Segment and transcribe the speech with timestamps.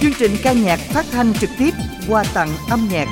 [0.00, 1.70] Chương trình ca nhạc phát thanh trực tiếp
[2.08, 3.08] qua tặng âm nhạc.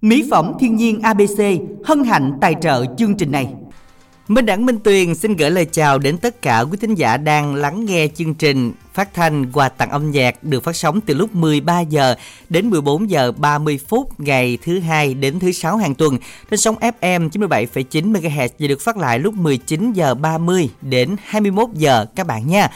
[0.00, 1.42] Mỹ phẩm thiên nhiên ABC
[1.84, 3.54] hân hạnh tài trợ chương trình này.
[4.28, 7.54] Minh Đẳng Minh Tuyền xin gửi lời chào đến tất cả quý thính giả đang
[7.54, 11.34] lắng nghe chương trình phát thanh quà tặng âm nhạc được phát sóng từ lúc
[11.34, 12.14] 13 giờ
[12.48, 16.18] đến 14 giờ 30 phút ngày thứ hai đến thứ sáu hàng tuần
[16.50, 21.68] trên sóng FM 97,9 MHz và được phát lại lúc 19 giờ 30 đến 21
[21.74, 22.68] giờ các bạn nha.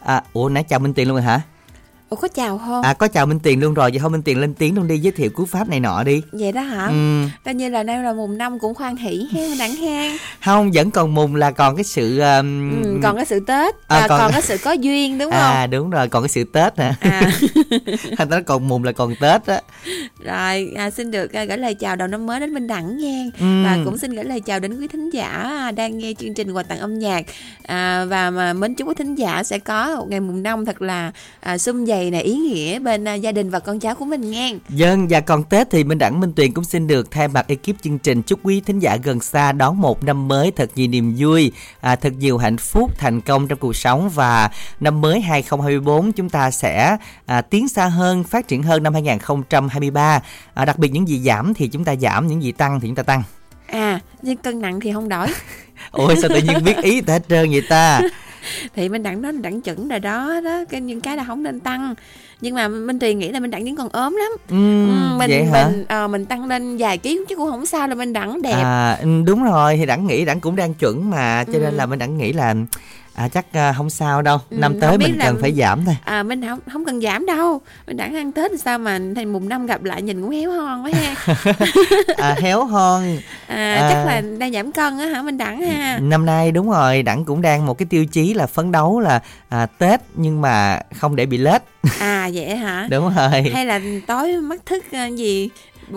[0.00, 1.40] À, ủa nãy chào Minh Tuyền luôn rồi hả?
[2.10, 2.82] Ủa có chào không?
[2.82, 4.98] À có chào Minh Tiền luôn rồi, vậy thôi Minh Tiền lên tiếng luôn đi
[4.98, 6.22] giới thiệu cú pháp này nọ đi.
[6.32, 6.86] Vậy đó hả?
[6.86, 7.24] Ừ.
[7.44, 10.16] Coi như là nay là mùng năm cũng khoan hỷ ha, đặng hang.
[10.44, 12.82] Không, vẫn còn mùng là còn cái sự um...
[12.82, 14.32] ừ, còn cái sự Tết, À, à, còn- còn...
[14.32, 15.40] cái sự có duyên đúng không?
[15.40, 16.94] À đúng rồi, còn cái sự Tết hả?
[17.00, 17.30] À.
[18.18, 19.60] Thành nó còn mùng là còn Tết á.
[20.24, 23.24] Rồi, à, xin được à, gửi lời chào đầu năm mới đến Minh Đẳng nha.
[23.40, 23.46] Ừ.
[23.64, 25.28] Và cũng xin gửi lời chào đến quý thính giả
[25.58, 27.24] à, đang nghe chương trình quà tặng âm nhạc.
[27.62, 30.82] À, và mà mến chúc quý thính giả sẽ có một ngày mùng năm thật
[30.82, 34.04] là à, sum dày này ý nghĩa bên à, gia đình và con cháu của
[34.04, 34.50] mình nha.
[34.68, 37.82] Dân và còn Tết thì Minh Đẳng Minh Tuyền cũng xin được thay mặt ekip
[37.82, 41.14] chương trình chúc quý thính giả gần xa đón một năm mới thật nhiều niềm
[41.18, 46.12] vui, à, thật nhiều hạnh phúc, thành công trong cuộc sống và năm mới 2024
[46.12, 46.96] chúng ta sẽ
[47.26, 50.20] à, tiến xa hơn, phát triển hơn năm 2023.
[50.54, 52.96] À, đặc biệt những gì giảm thì chúng ta giảm, những gì tăng thì chúng
[52.96, 53.22] ta tăng.
[53.66, 55.26] À, nhưng cân nặng thì không đổi.
[55.90, 58.00] Ôi sao tự nhiên biết ý ta hết trơn vậy ta?
[58.76, 61.60] thì minh đẳng đó đẳng chuẩn rồi đó đó cái những cái là không nên
[61.60, 61.94] tăng
[62.40, 65.30] nhưng mà minh tuyền nghĩ là minh đẳng vẫn còn ốm lắm Ừm, Ừ, mình
[65.30, 65.68] vậy hả?
[65.68, 68.52] mình ờ, mình tăng lên vài ký chứ cũng không sao là minh đẳng đẹp
[68.62, 71.76] À, ừ, đúng rồi thì đẳng nghĩ đẳng cũng đang chuẩn mà cho nên Ừ.
[71.76, 72.54] là mình đẳng nghĩ là
[73.18, 74.38] à, chắc à, không sao đâu.
[74.50, 75.96] Ừ, năm tới mình là- cần phải giảm thôi.
[76.04, 77.60] À mình không không cần giảm đâu.
[77.86, 80.50] Mình đẳng ăn tết thì sao mà thành mùng năm gặp lại nhìn cũng héo
[80.50, 81.34] hon quá ha.
[82.16, 83.02] À, héo hon.
[83.46, 83.88] À, À.
[83.92, 85.22] chắc là đang giảm cân á hả?
[85.22, 85.98] Minh đẳng ha.
[86.02, 89.20] Năm nay đúng rồi đẳng cũng đang một cái tiêu chí là phấn đấu là
[89.48, 91.62] à, tết nhưng mà không để bị lết.
[92.00, 92.86] À vậy hả?
[92.90, 93.42] Đúng rồi.
[93.54, 95.48] Hay là tối mắt thức ờ, gì?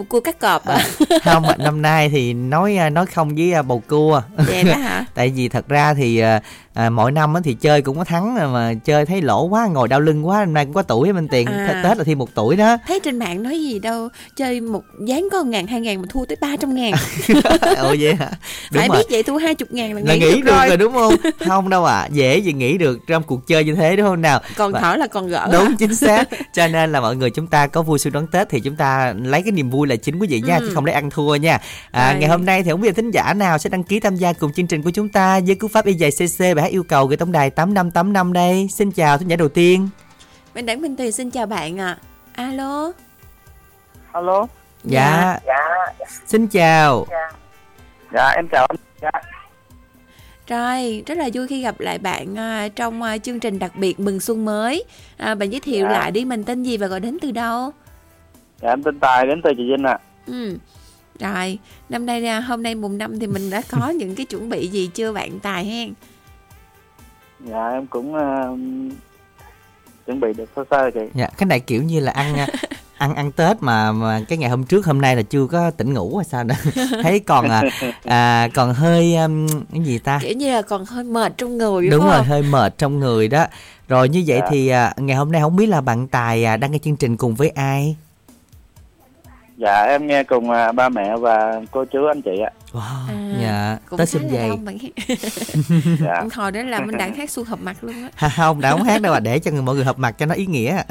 [0.09, 0.79] Cua cắt cọp à?
[1.23, 4.21] không mà năm nay thì nói à, nói không với à, bầu cua.
[4.37, 5.05] Vậy đó hả?
[5.15, 6.21] Tại vì thật ra thì
[6.73, 9.87] à, mỗi năm thì chơi cũng có thắng rồi mà chơi thấy lỗ quá ngồi
[9.87, 11.81] đau lưng quá năm nay cũng có tuổi minh tiền À.
[11.83, 12.77] tết là thêm một tuổi đó.
[12.87, 16.25] Thấy trên mạng nói gì đâu chơi một dán có ngàn hai ngàn mà thua
[16.25, 16.91] tới ba trăm ngàn.
[17.77, 18.29] Ồ vậy hả?
[18.71, 18.97] Đúng phải rồi.
[18.97, 21.15] biết vậy thua hai chục ngàn là là nghĩ, được, rồi, đúng không?
[21.47, 22.07] Không đâu ạ à.
[22.11, 24.39] dễ gì nghĩ được trong cuộc chơi như thế đúng không nào?
[24.57, 25.47] Còn Và- thở là còn gỡ.
[25.51, 26.29] Đúng chính xác.
[26.53, 29.13] Cho nên là mọi người chúng ta có vui xuân đón tết thì chúng ta
[29.23, 30.67] lấy cái niềm vui là chính quý vị nha Ừ.
[30.67, 31.59] chứ không lấy ăn thua nha.
[31.91, 32.19] À, Rồi.
[32.19, 34.33] ngày hôm nay thì không biết là thính giả nào sẽ đăng ký tham gia
[34.33, 37.05] cùng chương trình của chúng ta với cú pháp y dài cc hát yêu cầu
[37.07, 38.67] gửi tổng đài tám năm tám năm đây.
[38.71, 39.89] Xin chào thính giả đầu tiên.
[40.55, 41.97] Minh Đẳng Minh Tuyền xin chào bạn ạ.
[42.33, 42.91] Alo.
[44.11, 44.47] Alo.
[44.83, 45.57] Dạ, dạ.
[46.27, 47.05] Xin chào.
[48.13, 48.27] Dạ.
[48.35, 48.77] Em chào anh.
[49.01, 49.11] Dạ.
[50.47, 53.99] Rồi rất là vui khi gặp lại bạn à, trong à, chương trình đặc biệt
[53.99, 54.83] mừng xuân mới.
[55.17, 55.91] À, bạn giới thiệu Dạ.
[55.91, 57.71] lại đi mình tên gì và gọi đến từ đâu?
[58.61, 59.97] Dạ em tên tài đến từ chị vinh ạ.
[60.27, 60.57] Ừ.
[61.19, 64.49] Rồi năm nay à, hôm nay mùng năm thì mình đã có những cái chuẩn
[64.49, 65.93] bị gì chưa bạn tài hen
[67.45, 68.47] dạ em cũng ờ,
[70.05, 70.99] chuẩn bị được sơ sơ chị.
[71.13, 72.35] Dạ cái này kiểu như là ăn
[72.97, 75.93] ăn ăn tết mà mà cái ngày hôm trước hôm nay là chưa có tỉnh
[75.93, 76.55] ngủ hay sao nữa
[77.03, 77.63] thấy còn à,
[78.03, 80.19] à còn hơi um, cái gì ta?
[80.21, 82.27] Kiểu như là còn hơi mệt trong người đúng phải rồi không?
[82.27, 83.45] hơi mệt trong người đó.
[83.87, 84.47] Rồi như vậy Dạ.
[84.51, 87.17] thì à, ngày hôm nay không biết là bạn tài à, đăng cái chương trình
[87.17, 87.95] cùng với ai
[89.61, 92.51] dạ em nghe cùng à, ba mẹ và cô chú anh chị ạ.
[92.73, 92.79] Wow
[93.09, 94.49] À, dạ cũng xuân là dày
[96.05, 96.23] dạ.
[96.35, 98.29] Hồi đó là mình đang hát xuân hợp mặt luôn á.
[98.29, 100.35] Không đã không hát đâu à để cho người mọi người hợp mặt cho nó
[100.35, 100.81] ý nghĩa.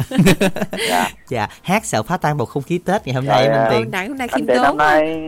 [0.88, 1.08] Dạ.
[1.28, 3.66] Dạ hát sợ phá tan bầu không khí tết ngày hôm Rồi, nay à, minh
[3.68, 3.90] Ôi, tiền.
[3.90, 4.90] Đặng hôm nay anh khiêm tốn năm quá.
[4.90, 5.18] nay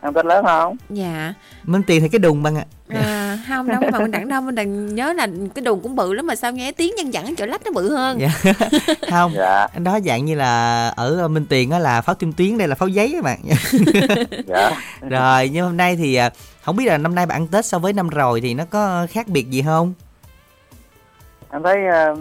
[0.00, 0.76] em tết lớn không?
[0.90, 1.34] Dạ.
[1.64, 2.64] Minh tiền thì cái đùng bằng ạ.
[2.70, 2.77] à,
[3.48, 6.26] không đâu mà mình đặng đâu mình đặng nhớ là cái đùn cũng bự lắm
[6.26, 8.20] mà sao nghe tiếng nhân dẫn chỗ lách nó bự hơn.
[8.20, 8.52] Dạ.
[9.10, 9.66] Không dạ.
[9.74, 12.74] anh đó dạng như là ở minh tiền á là pháo tuyên tuyến đây là
[12.74, 13.38] pháo giấy các bạn.
[14.46, 14.70] Dạ.
[15.00, 16.30] Rồi nhưng hôm nay thì à,
[16.62, 19.06] không biết là năm nay bạn ăn tết so với năm rồi thì nó có
[19.10, 19.94] khác biệt gì không?
[21.50, 22.14] Em thấy ờ,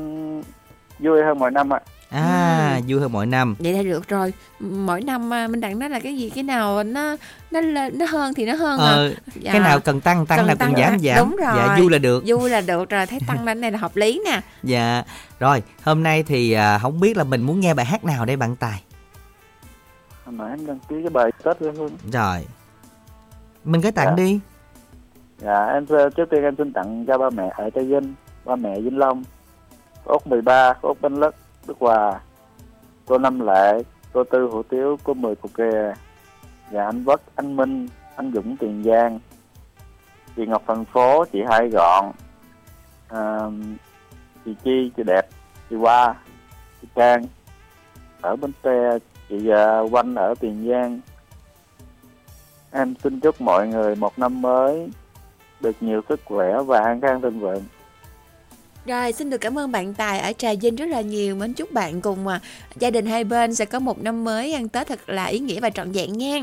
[0.99, 1.79] vui hơn mọi năm ạ.
[1.85, 1.96] à
[2.87, 3.55] vui hơn mọi năm.
[3.59, 4.33] Vậy là được rồi.
[4.59, 7.15] Mỗi năm à, mình đặng nói là cái gì cái nào nó
[7.51, 8.85] nó lên- nó hơn thì nó hơn à.
[8.91, 9.51] ờ, Dạ.
[9.51, 10.97] cái nào cần tăng tăng Cần nào cần tăng giảm hả?
[10.97, 11.17] giảm.
[11.17, 11.53] Đúng rồi.
[11.57, 12.23] dạ vui là được.
[12.27, 13.05] Vui là được rồi.
[13.05, 14.41] Thấy tăng lên này là hợp lý nè.
[14.63, 15.03] Dạ.
[15.39, 18.35] Rồi hôm nay thì à, không biết là mình muốn nghe bài hát nào đây
[18.35, 18.83] bạn tài?
[20.25, 21.97] Mà em đăng ký cái bài tết hương.
[22.11, 22.45] Rồi.
[23.63, 24.15] Mình cứ tặng Dạ.
[24.23, 24.39] đi.
[25.41, 28.13] Dạ em ờ, trước tiên em xin tặng cho ba mẹ ở tây vinh
[28.45, 29.23] ba mẹ vĩnh long
[30.05, 31.35] út 13 cô út bánh lất
[31.67, 32.19] đức hòa
[33.05, 33.83] cô năm lệ
[34.13, 35.93] cô tư hủ tiếu cô mười cục kè.
[36.71, 39.19] Và anh vất anh minh anh dũng tiền giang.
[40.35, 42.11] Chị ngọc thành phố chị hai gọn.
[43.07, 43.39] À,
[44.45, 45.27] chị Chi chị đẹp
[45.69, 46.15] chị Hoa
[46.81, 47.25] chị Trang.
[48.21, 48.97] Ở Bến Tre
[49.29, 50.99] chị uh, Quanh ở Tiền Giang.
[52.71, 54.89] Em xin chúc mọi người một năm mới
[55.59, 57.63] được nhiều sức khỏe và an khang thịnh vượng.
[58.87, 61.35] Rồi, xin được cảm ơn bạn Tài ở Trà Vinh rất là nhiều.
[61.35, 62.41] Mến chúc bạn cùng à,
[62.79, 65.59] gia đình hai bên sẽ có một năm mới ăn Tết thật là ý nghĩa
[65.59, 66.41] và trọn vẹn nha.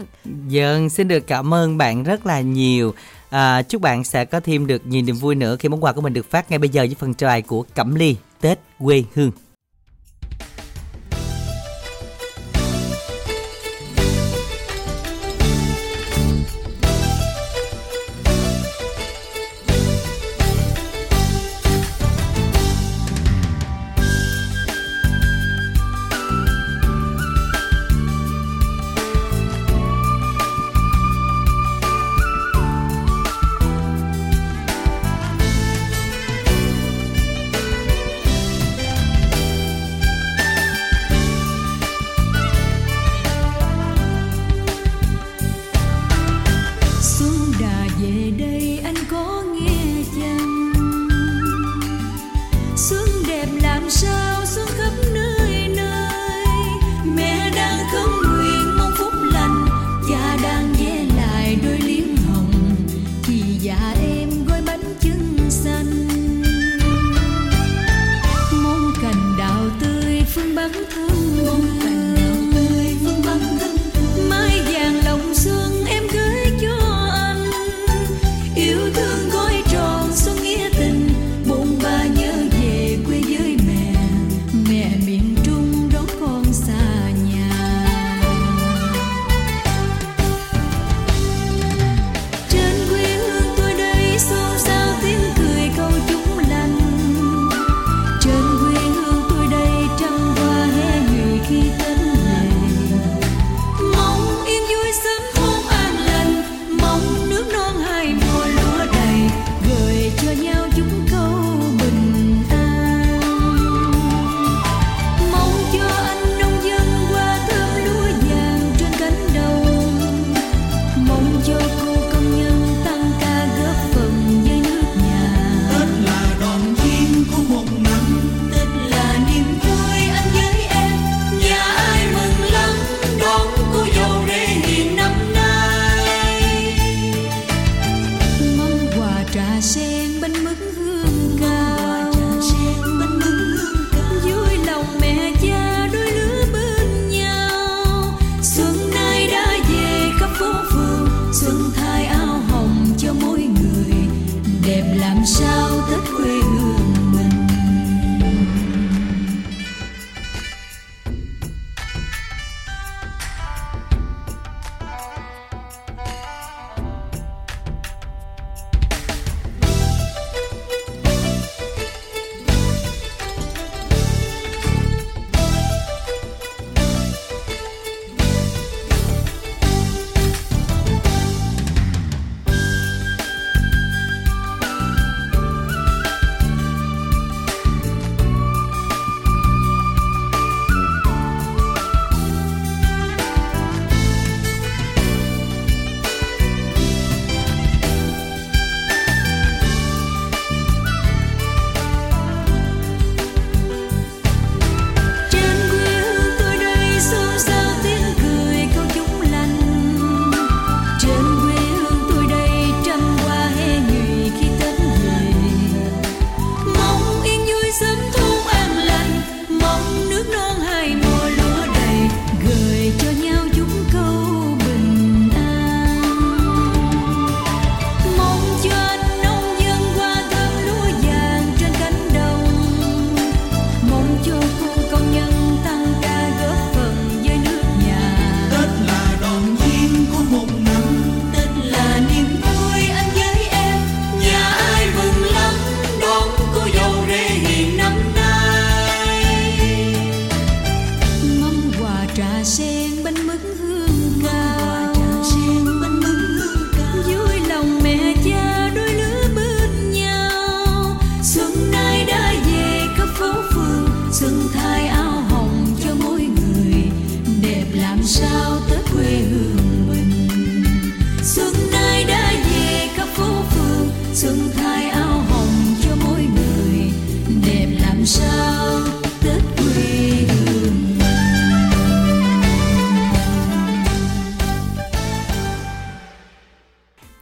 [0.49, 2.95] Dân xin được cảm ơn bạn rất là nhiều.
[3.31, 6.01] À, chúc bạn sẽ có thêm được nhiều niềm vui nữa khi món quà của
[6.01, 9.31] mình được phát ngay bây giờ với phần trò của Cẩm Ly Tết quê hương.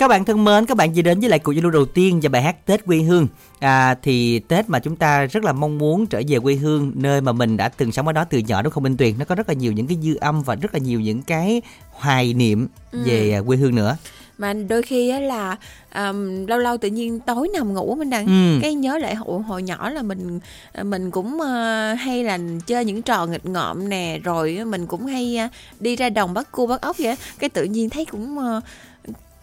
[0.02, 2.21] Các bạn thân mến, các bạn vừa đến với lại cuộc giao lưu đầu tiên
[2.23, 3.26] và bài hát Tết quê hương.
[3.61, 7.21] À thì Tết mà chúng ta rất là mong muốn trở về quê hương, nơi
[7.21, 9.18] mà mình đã từng sống ở đó từ nhỏ đúng không Minh Tuyền?
[9.18, 11.62] Nó có rất là nhiều những cái dư âm và rất là nhiều những cái
[11.90, 13.97] hoài niệm về quê hương nữa.
[14.38, 15.56] mà đôi khi á là
[15.94, 18.59] um, lâu lâu tự nhiên tối nằm ngủ mình đang Ừ.
[18.62, 20.40] cái nhớ lại hồi, hồi nhỏ là mình
[20.82, 25.37] mình cũng ờ, hay là chơi những trò nghịch ngợm nè rồi mình cũng hay
[25.37, 25.49] à,
[25.80, 28.61] đi ra đồng bắt cua bắt ốc vậy cái tự nhiên thấy cũng ờ,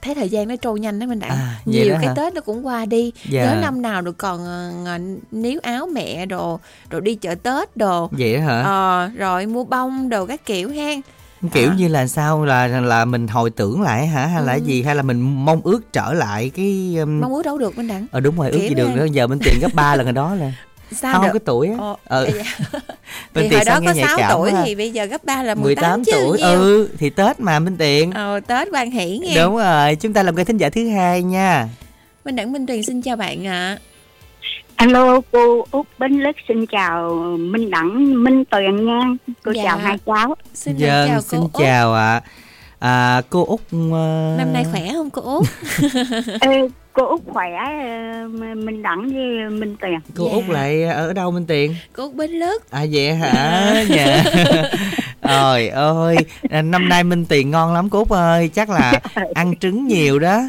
[0.01, 2.13] thấy thời gian nó trôi nhanh đó mình đã À, nhiều cái hả?
[2.15, 3.43] tết nó cũng qua đi Dạ.
[3.45, 4.45] nhớ năm nào được còn
[4.85, 4.99] ờ,
[5.31, 8.61] níu áo mẹ đồ rồi đi chợ tết đồ Vậy đó hả?
[8.61, 11.01] Ờ, rồi mua bông đồ các kiểu hen
[11.53, 11.75] kiểu à.
[11.77, 14.59] như là sao là là mình hồi tưởng lại hả hay là Ừ.
[14.65, 17.21] gì hay là mình mong ước trở lại cái um...
[17.21, 19.27] mong ước đâu được mình đặng ờ đúng rồi ước kiểu gì được nữa giờ
[19.27, 20.51] Minh Tuyền gấp ba lần rồi đó là
[20.91, 22.25] sao không được cái tuổi á Ờ, ờ
[23.33, 24.61] thì hồi đó có nhạy 6 cảm tuổi quá.
[24.65, 26.47] thì bây giờ gấp 3 là 18, 18 chứ tuổi nhiều.
[26.47, 29.35] ừ thì Tết mà Minh Tuyền Ờ, Tết quan hỷ nghe.
[29.43, 31.67] đúng rồi chúng ta làm cái thính giả thứ hai nha
[32.25, 33.77] Minh Đẳng Minh Tuyền xin chào bạn ạ.
[34.75, 38.99] Alo cô Út Bến Lức xin chào Minh Đẳng Minh Tuyền nha
[39.43, 39.63] cô Dạ.
[39.63, 41.63] chào hai cháu Xin Dân chào xin cô Út.
[41.65, 42.21] chào ạ
[42.79, 45.47] à, cô út ờ, Năm nay khỏe không cô Út?
[46.41, 46.67] Ê,
[46.99, 50.35] cô Út khỏe ờ, Minh Đẳng với Minh Tuyền cô Dạ.
[50.35, 52.71] út lại ở đâu Minh Tuyền cô Út Bến Lức.
[52.71, 53.73] à vậy hả?
[53.89, 54.23] Dạ.
[55.21, 56.15] Trời ơi
[56.49, 58.49] à, năm nay Minh Tuyền ngon lắm cô út ơi.
[58.53, 58.93] Chắc là
[59.33, 60.41] ăn trứng nhiều đó.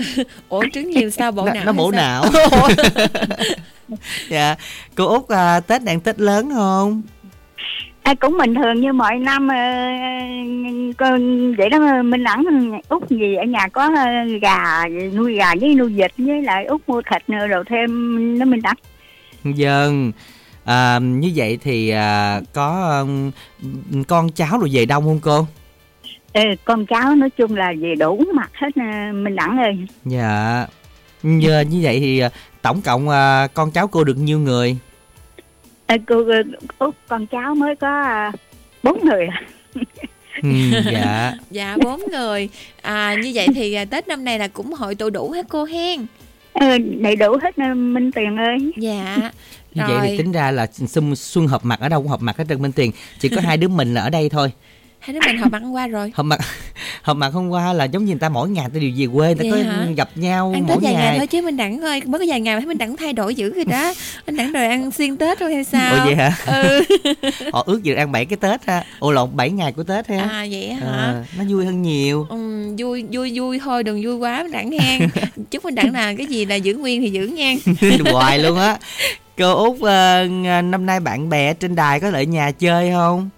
[0.49, 1.65] Ủa trứng nhiều sao bộ nó, não?
[1.65, 2.25] nó bổ não.
[4.29, 4.57] Dạ.
[4.95, 7.03] Cô út à, tết đang tết lớn không
[8.11, 9.57] à, cũng bình thường như mọi năm ờ,
[10.99, 12.45] con vậy đó Minh Đẳng
[12.89, 16.81] Út gì ở nhà có ờ, gà nuôi gà với nuôi vịt với lại Út
[16.87, 17.89] mua thịt nữa rồi thêm
[18.39, 18.77] nó Minh Đẳng
[19.45, 20.13] Dân
[20.65, 22.99] à, như vậy thì à, có
[23.63, 25.47] ừm, con cháu rồi về đông không cô?
[26.33, 30.67] Ê, con cháu nói chung là về đủ mặt hết ờ, Minh Đẳng ơi Dạ.
[31.23, 32.23] Giờ như vậy thì
[32.63, 34.77] tổng cộng à, con cháu cô được nhiêu người?
[35.99, 36.25] Cô
[36.79, 38.31] Út con cháu mới có ờ,
[38.83, 39.43] bốn người à.
[40.43, 40.49] Ừ,
[40.93, 41.33] dạ.
[41.51, 42.49] Dạ bốn người.
[42.83, 45.65] À như vậy thì à, Tết năm nay là cũng hội tụ đủ hết cô
[45.65, 46.07] hen.
[46.53, 49.17] Ờ, đầy đủ hết Minh Tuyền ơi Dạ.
[49.75, 52.39] Như vậy thì tính ra là xuân, xuân hợp mặt ở đâu cũng hợp mặt
[52.39, 52.93] hết trơn Minh Tiền.
[53.19, 54.53] Chỉ có hai đứa mình là ở đây thôi.
[54.99, 56.13] Hai đứa mình họp ăn qua rồi.
[56.15, 56.41] Hợp mặt
[57.03, 59.35] hợp mặt hôm qua là giống như người ta mỗi ngày ta đều về quê,
[59.35, 59.87] ta Vậy có hả?
[59.97, 61.19] gặp nhau Ăn mỗi Tết vài ngày ngày.
[61.19, 63.35] thôi chứ mình đẳng ơi, mới có vài ngày mà thấy mình đẳng thay đổi
[63.35, 63.93] dữ rồi đó.
[64.27, 65.95] Mình đẳng rồi ăn xuyên Tết thôi hay sao?
[65.95, 66.33] Ủa vậy hả?
[66.47, 66.81] Ừ.
[67.53, 68.85] Họ ước gì ăn 7 cái Tết ha.
[68.99, 70.19] Ồ lộn 7 ngày của Tết ha.
[70.31, 70.87] À vậy hả?
[70.87, 72.27] Ờ, nó vui hơn nhiều.
[72.31, 72.37] Ừ,
[72.79, 75.09] vui vui vui thôi đừng vui quá mình đẳng hen
[75.51, 77.55] chúc mình đẳng là cái gì là giữ nguyên thì giữ nha
[78.13, 78.77] hoài luôn á
[79.39, 80.27] cô út ờ,
[80.65, 83.29] năm nay bạn bè trên đài có lại nhà chơi không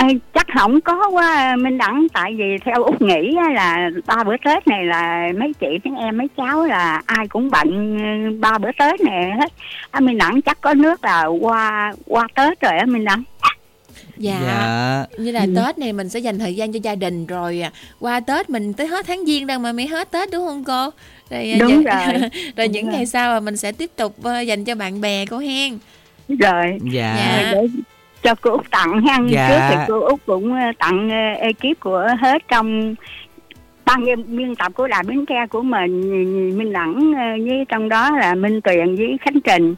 [0.00, 2.06] Ê, chắc không có quá Minh Đẳng.
[2.12, 6.00] Tại vì theo Út nghĩ á là ba bữa Tết này là mấy chị mấy
[6.04, 9.52] em mấy cháu là ai cũng bận ừ, ba bữa Tết này hết.
[9.90, 13.22] À, Minh Đẳng chắc có nước là qua qua Tết rồi á Minh Đẳng.
[14.16, 17.70] Dạ, như là tết này mình sẽ dành thời gian cho gia đình rồi à,
[18.00, 20.90] qua tết mình tới hết tháng giêng đâu mà mới hết tết đúng không cô?
[21.30, 22.20] Rồi à, Đúng dạ- rồi.
[22.56, 22.94] rồi Đúng những rồi.
[22.94, 25.78] ngày sau mà mình sẽ tiếp tục ờ, dành cho bạn bè cô hen.
[26.28, 26.78] Rồi.
[26.92, 27.14] Dạ.
[27.16, 27.52] Dạ.
[27.52, 27.66] để
[28.22, 29.18] cho cô Út tặng ha.
[29.28, 29.48] Dạ.
[29.48, 32.94] trước thì cô Út cũng ờ, tặng ờ, ekip của hết trong
[33.84, 36.00] ban biên- tập của đài Bến Tre của mình
[36.58, 39.74] Minh Đẳng ờ, với trong đó là Minh Tuyền với Khánh Trình.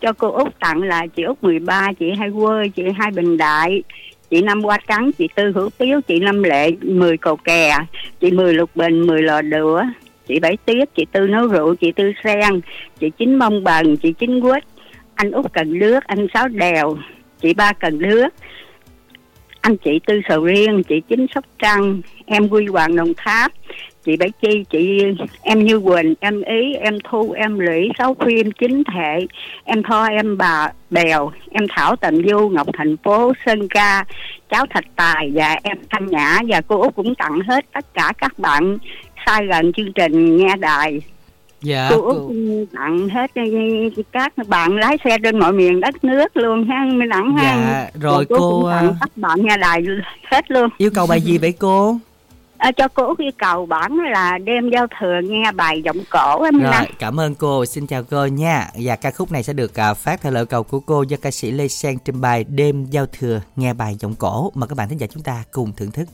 [0.00, 3.82] Cho cô Út tặng là chị Út 13 chị Hai Quê chị Hai Bình Đại
[4.30, 7.76] chị Năm Hoa Trắng chị Tư Hữu Tiếu chị Năm Lệ 10 cầu kè
[8.20, 9.82] chị Mười Lục Bình 10 lò đũa
[10.28, 12.60] chị Bảy Tiết chị Tư Nấu Rượu chị Tư Sen
[13.00, 14.64] chị Chín Mông Bần chị Chín Quýt
[15.14, 16.96] anh Út Cần Đước anh Sáu Đèo
[17.42, 18.34] chị Ba Cần Đước
[19.62, 23.52] anh chị Tư Sầu Riêng, chị Chính Sóc Trăng, em Quy Hoàng Đồng Tháp,
[24.04, 25.02] chị Bảy Chi, chị
[25.42, 29.26] em Như Quỳnh, em Ý, em Thu, em Lũy, Sáu Khuyên Chính Thệ
[29.64, 34.04] em Tho, em Bà Bèo, em Thảo Tầm Du, Ngọc Thành Phố, Sơn Ca,
[34.50, 36.38] cháu Thạch Tài và em Thanh Nhã.
[36.48, 38.78] Và cô Út cũng tặng hết tất cả các bạn.
[39.26, 41.00] Sai gần chương trình nghe đài
[41.62, 42.08] dạ cô cô...
[42.08, 42.32] Út
[42.72, 43.30] tặng hết
[44.12, 47.42] các bạn lái xe trên mọi miền đất nước luôn ha mới tặng ha.
[47.42, 49.82] Dạ rồi cô, cô cũng ờ, tặng các bạn nghe đài
[50.24, 50.68] hết luôn.
[50.78, 51.96] yêu cầu bài gì vậy cô?
[52.58, 56.42] À, cho cô Út yêu cầu bản là đêm giao thừa nghe bài giọng cổ
[56.42, 57.64] em rồi cảm ơn cô.
[57.64, 58.66] Xin chào cô nha.
[58.74, 61.30] Và ca khúc này sẽ được à, phát theo lời cầu của cô do ca
[61.30, 64.50] sĩ lê sen trình bày đêm giao thừa nghe bài giọng cổ.
[64.54, 66.08] Mà các bạn thính giả chúng ta cùng thưởng thức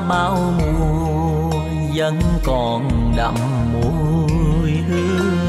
[0.00, 1.50] bao mùa
[1.94, 3.34] vẫn còn đậm
[3.72, 5.46] mùi hương.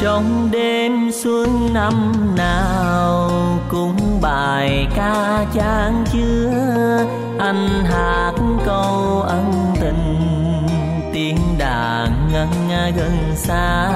[0.00, 3.30] Trong đêm xuân năm nào
[3.68, 7.04] cũng bài ca chan chứa,
[7.38, 8.32] anh hát
[8.66, 10.28] câu ân tình,
[11.12, 12.48] tiếng đàn ngân
[12.96, 13.90] gần xa.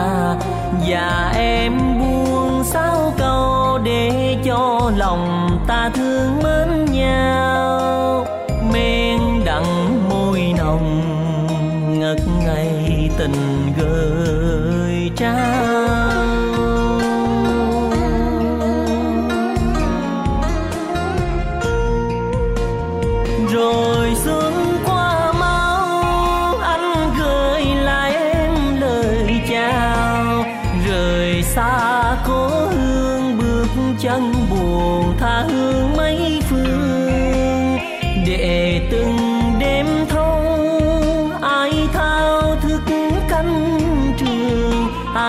[0.88, 8.19] Và em buông sao câu để cho lòng ta thương mến nhau.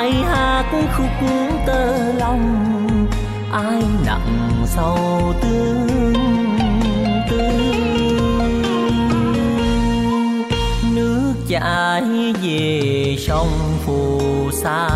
[0.01, 0.65] Ai hát
[0.97, 1.29] khúc
[1.65, 3.07] tơ lòng
[3.51, 6.15] ai nặng sâu tương
[7.29, 7.51] tư.
[10.95, 14.19] Nước chảy về sông phù
[14.51, 14.89] sa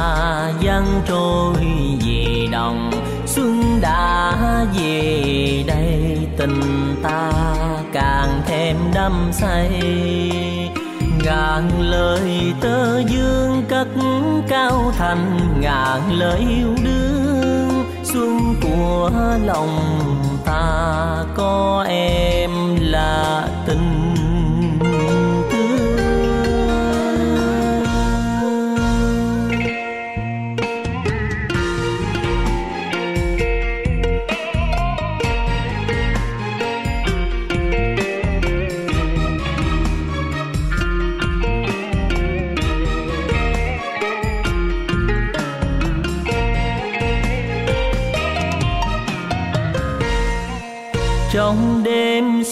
[0.61, 1.65] dân trôi
[2.05, 2.91] về đồng.
[3.25, 4.35] Xuân đã
[4.77, 7.31] về đây tình ta
[7.93, 9.81] càng thêm đắm say
[11.25, 13.87] ngàn lời tơ dương cất
[14.47, 19.11] cao thành, ngàn lời yêu đương xuân của
[19.45, 19.79] lòng
[20.45, 21.23] ta.
[21.35, 23.47] Có em là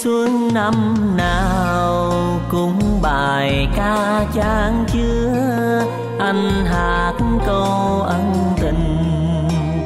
[0.04, 2.12] xuân năm nào
[2.52, 5.86] cũng bài ca chan chứa.
[6.20, 7.14] Anh hát
[7.46, 8.98] câu ân tình,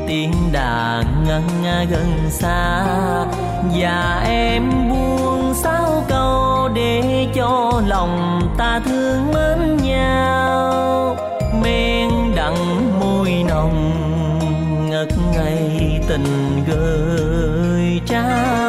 [0.07, 2.85] tiếng đàn ngân nga gần xa.
[3.79, 11.15] Và em buông sáu câu để cho lòng ta thương mến nhau.
[11.63, 13.91] Men đặng môi nồng,
[14.89, 18.66] ngất ngây tình gợi trao.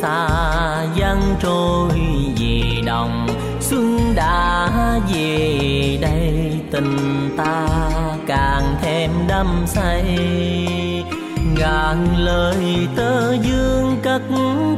[0.00, 2.00] Xa sa dân trôi
[2.40, 3.26] về đồng,
[3.60, 4.70] xuân đã
[5.14, 6.60] về đây.
[6.70, 7.68] Tình ta
[8.26, 10.18] càng thêm đắm say.
[11.58, 14.22] Ngàn lời tơ dương cất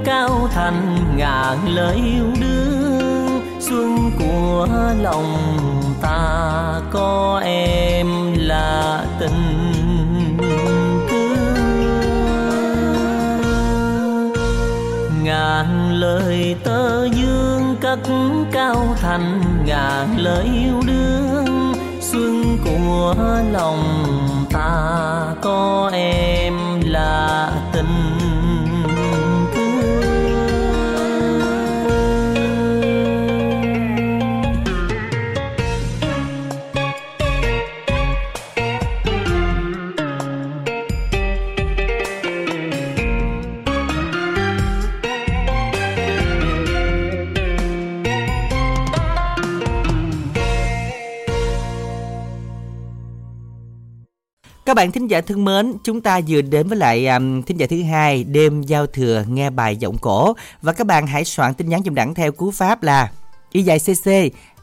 [0.05, 3.41] cao thành, ngàn lời yêu đương.
[3.61, 4.69] Xuân của
[5.03, 5.37] lòng
[6.03, 9.58] ta có em là tình
[17.97, 18.09] cất
[18.53, 21.73] cao thành ngàn lời yêu đương.
[22.01, 23.15] Xuân của
[23.53, 23.83] lòng
[24.53, 24.81] ta
[25.43, 28.08] có em là tình
[54.69, 57.67] Các bạn thính giả thân mến, chúng ta vừa đến với lại um, thính giả
[57.71, 61.69] thứ hai đêm giao thừa nghe bài giọng cổ và các bạn hãy soạn tin
[61.69, 63.11] nhắn dùm đẳng theo cú pháp là
[63.53, 64.11] y dài cc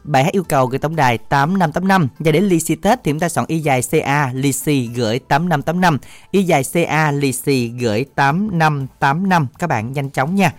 [0.04, 3.20] bài hát yêu cầu gửi tổng đài 8585 và đến lì xì Tết thì chúng
[3.20, 5.98] ta soạn y dài CA lì xì gửi 8585
[6.30, 10.52] y dài CA lì xì gửi 8585 các bạn nhanh chóng nha.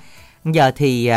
[0.46, 1.12] Giờ thì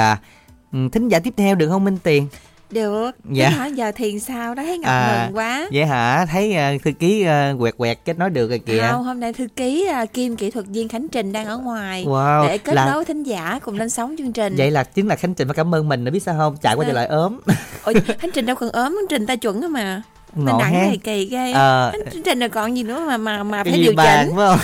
[0.72, 2.26] uh, thính giả tiếp theo được không Minh Tiền?
[2.72, 3.50] Được Dạ.
[3.50, 6.26] hỏi giờ thì sao đó thấy ngập À, ngừng quá Vậy hả?
[6.30, 8.88] Thấy à, thư ký à, quẹt quẹt kết nói được rồi kìa.
[8.90, 12.04] không hôm nay thư ký à, kim kỹ thuật viên khánh trình đang ở ngoài
[12.04, 15.06] Wow, để kết là- nối thính giả cùng lên sóng chương trình Vậy là chính
[15.08, 16.56] là Khánh Trình phải cảm ơn mình nữa biết sao không?
[16.62, 17.38] Chạy qua giờ lại ốm.
[17.84, 20.02] Ôi, khánh trình đâu cần ốm khánh trình ta chuẩn mà
[20.34, 20.80] mình Ngộ đẳng ha.
[20.80, 23.82] này kỳ ghê Ờ, khánh trình là còn gì nữa mà mà mà cái phải
[23.82, 24.58] điều bàn chỉnh phải không?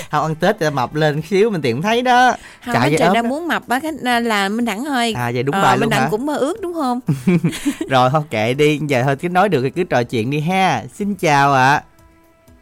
[0.10, 2.34] không ăn Tết cho mập lên xíu mình tiện thấy đó.
[2.64, 5.62] không ốm đang muốn mập á à, là minh đẳng thôi À vậy đúng Ờ,
[5.62, 7.00] bài minh đẳng cũng mơ ước đúng không
[7.90, 10.82] Rồi thôi kệ đi, giờ thôi cứ nói được thì cứ trò chuyện đi ha.
[10.94, 11.82] Xin chào ạ.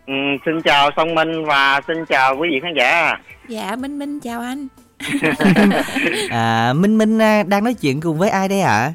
[0.07, 0.13] Ừ,
[0.47, 3.17] xin chào Song Minh và xin chào quý vị khán giả.
[3.49, 4.69] dạ minh minh chào anh
[6.31, 8.93] À, Minh Minh à, đang nói chuyện cùng với ai đây ạ?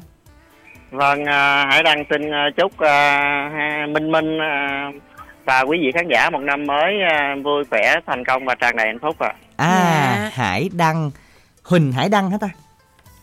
[0.96, 4.90] Vâng, à, Hải Đăng xin à, chúc à, Minh Minh à,
[5.44, 8.76] và quý vị khán giả một năm mới à, vui khỏe, thành công và tràn
[8.76, 9.32] đầy hạnh phúc ạ.
[9.56, 10.30] À, Dạ.
[10.34, 11.10] Hải Đăng.
[11.64, 12.48] Huỳnh Hải Đăng hả ta?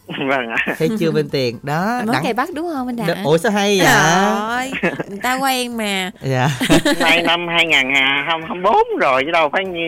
[0.30, 0.76] vâng ạ.
[0.78, 1.60] Thấy chưa bên tiền?
[1.64, 2.02] Đó.
[2.06, 3.88] mới Đăng- cây bắt đúng không anh đẳng Ủa sao hay vậy?
[3.88, 4.72] Trời ơi,
[5.10, 6.50] người ta quen mà Dạ.
[7.00, 9.80] Nay năm 2024 rồi chứ đâu phải như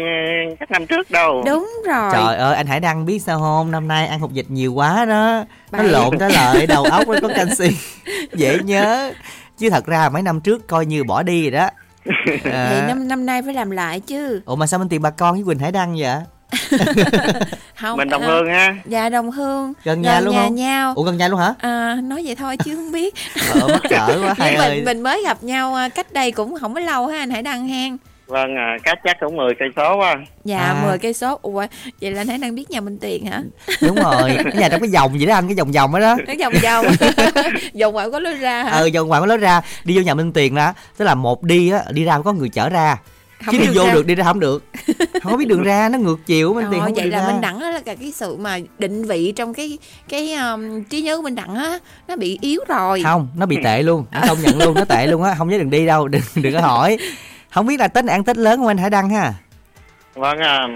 [0.59, 1.43] các năm trước đâu.
[1.45, 4.45] đúng rồi Trời ơi anh Hải Đăng biết sao không Năm nay ăn hột vịt
[4.49, 5.87] nhiều quá đó Nó Bậy.
[5.87, 7.69] lộn tới lợi đầu óc nó có canxi
[8.33, 9.11] Dễ nhớ
[9.57, 11.69] Chứ thật ra mấy năm trước coi như bỏ đi rồi đó
[12.53, 12.67] à.
[12.69, 15.35] thì năm năm nay phải làm lại chứ Ủa mà sao bên tiền bà con
[15.35, 16.15] với Quỳnh Hải Đăng vậy
[17.81, 18.75] không Mình đồng à, hương ha.
[18.85, 19.73] dạ đồng hương.
[19.83, 20.55] Gần nhà luôn nhà không?
[20.55, 20.93] nhau.
[20.95, 21.53] Ủa gần nhà luôn hả?
[21.59, 23.13] À, nói vậy thôi chứ không biết.
[23.61, 24.69] Ờ mắc cỡ quá hai ơi.
[24.75, 27.41] mình mình mới gặp nhau à, cách đây cũng không có lâu ha anh Hải
[27.41, 27.97] Đăng hen
[28.27, 30.15] Vâng, à, cách chắc cũng 10 cây số á.
[30.45, 30.83] dạ À.
[30.87, 31.39] 10 cây số.
[31.41, 31.65] Ủa
[32.01, 33.41] vậy là anh Hải Đăng biết nhà Minh Tiền hả?
[33.81, 36.17] Đúng rồi Cái nhà trong cái vòng vậy đó anh Cái vòng vòng đó đó.
[36.27, 36.85] Nó vòng vòng.
[37.81, 38.71] Vòng ngoại có lối ra hả?
[38.71, 39.61] Ờ vòng ngoài có lối ra.
[39.83, 40.73] Đi vô nhà Minh Tiền đó.
[40.97, 42.97] Tức là một đi á Đi ra có người chở ra
[43.45, 43.93] Không Chứ đi vô ra.
[43.93, 44.63] được đi ra không được
[45.23, 47.27] Không có biết đường ra Nó ngược chiều Minh Tiền Rồi, không vậy là ra.
[47.31, 49.77] Minh Đẳng là cái sự mà định vị trong cái
[50.09, 53.57] cái um, trí nhớ của Minh Đẳng á nó bị yếu rồi không nó bị
[53.63, 56.07] tệ luôn nó công nhận luôn nó tệ luôn á không nhớ đừng đi đâu
[56.07, 56.97] đừng đừng có hỏi
[57.51, 59.33] không biết là tết ăn tết lớn không anh hải đăng ha
[60.15, 60.67] Vâng, à,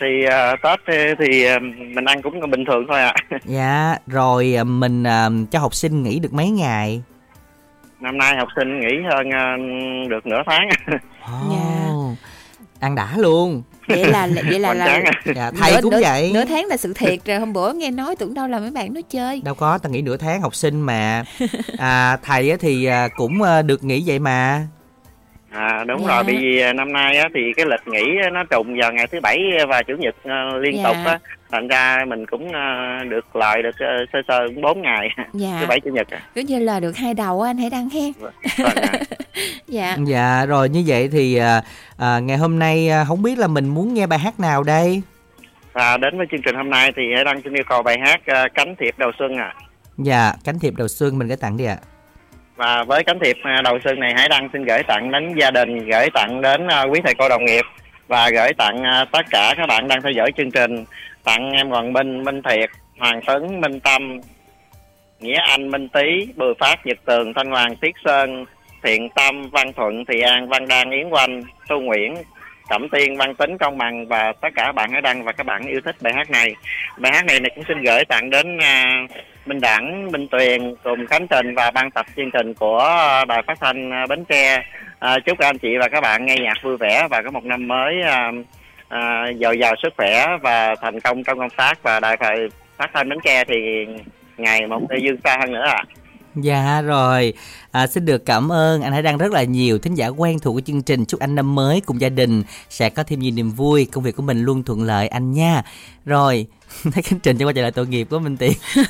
[0.00, 1.58] thì à, Tết thì, thì à,
[1.94, 3.14] mình ăn cũng bình thường thôi ạ.
[3.44, 7.02] dạ rồi à, mình à, cho học sinh nghỉ được mấy ngày
[8.00, 9.56] Năm nay học sinh nghỉ hơn à,
[10.08, 10.68] được nửa tháng.
[11.22, 11.77] Ồ, Dạ.
[12.80, 15.02] Ăn đã luôn vậy là vậy là là à.
[15.36, 17.90] dạ, thầy nửa- cũng nửa, vậy nửa tháng là sự thiệt rồi hôm bữa nghe
[17.90, 20.54] nói tưởng đâu là mấy bạn nó chơi đâu có ta nghỉ nửa tháng học
[20.54, 21.24] sinh mà
[21.78, 24.66] à, thầy á thì à, cũng à, được nghỉ vậy mà
[25.50, 26.14] À đúng Dạ.
[26.14, 29.20] rồi, bởi vì năm nay á, thì cái lịch nghỉ nó trùng vào ngày thứ
[29.20, 29.38] bảy
[29.68, 30.14] và chủ nhật
[30.60, 30.82] liên Dạ.
[30.84, 31.18] tục á,
[31.50, 35.56] thành ra mình cũng à, được lời được à, sơ sơ cũng 4 ngày dạ
[35.60, 36.10] thứ bảy chủ nhật.
[36.10, 36.20] À.
[36.34, 38.32] cứ như là được hai đầu á, anh hãy đăng hen Vâng,
[38.74, 38.92] à.
[39.68, 41.62] dạ dạ rồi như vậy thì à,
[41.98, 45.02] à, ngày hôm nay à, không biết là mình muốn nghe bài hát nào đây
[45.72, 48.20] Và đến với chương trình hôm nay thì Hải Đăng xin yêu cầu bài hát
[48.26, 49.54] à, Cánh thiệp đầu xuân à.
[49.98, 51.76] dạ cánh thiệp đầu xuân mình gửi tặng đi ạ
[52.56, 55.50] Và với cánh thiệp à, đầu xuân này Hải Đăng xin gửi tặng đến gia
[55.50, 57.64] đình, gửi tặng đến à, quý thầy cô đồng nghiệp
[58.08, 60.84] và gửi tặng à, tất cả các bạn đang theo dõi chương trình,
[61.28, 64.20] tặng em Hoàng Minh, Minh Thiệt, Hoàng Tấn, Minh Tâm,
[65.20, 68.44] Nghĩa Anh, Minh Tý, Bùi Phát, Nhật Tường, Thanh Hoàng, Tiết Sơn,
[68.82, 72.14] Thiện Tâm, Văn Thuận, Thị An, Văn Đan, Yến Oanh, Tô Nguyễn,
[72.68, 75.66] Cẩm Tiên, Văn Tính, Công Bằng và tất cả bạn ở Đăng và các bạn
[75.66, 76.54] yêu thích bài hát này.
[76.98, 79.06] Bài hát này, này cũng xin gửi tặng đến à,
[79.46, 82.78] Minh Đẳng, Minh Tuyền cùng Khánh Trình và ban tập chương trình của
[83.28, 84.62] Đài Phát thanh Bến Tre.
[84.98, 87.44] À, chúc các anh chị và các bạn nghe nhạc vui vẻ và có một
[87.44, 88.32] năm mới à,
[88.88, 92.16] à, dồi dào sức khỏe và thành công trong công tác và Đài
[92.76, 93.54] Phát thanh Bến Tre thì
[94.36, 95.84] ngày một dương xa hơn nữa ạ.
[96.34, 97.32] Dạ rồi,
[97.70, 100.54] à, xin được cảm ơn anh Hải Đăng rất là nhiều thính giả quen thuộc
[100.54, 101.04] của chương trình.
[101.04, 104.16] Chúc anh năm mới cùng gia đình sẽ có thêm nhiều niềm vui, công việc
[104.16, 105.62] của mình luôn thuận lợi anh nha.
[106.04, 106.46] Rồi,
[106.92, 108.52] thấy chương trình cho qua trở lại tội nghiệp của Minh Tiền.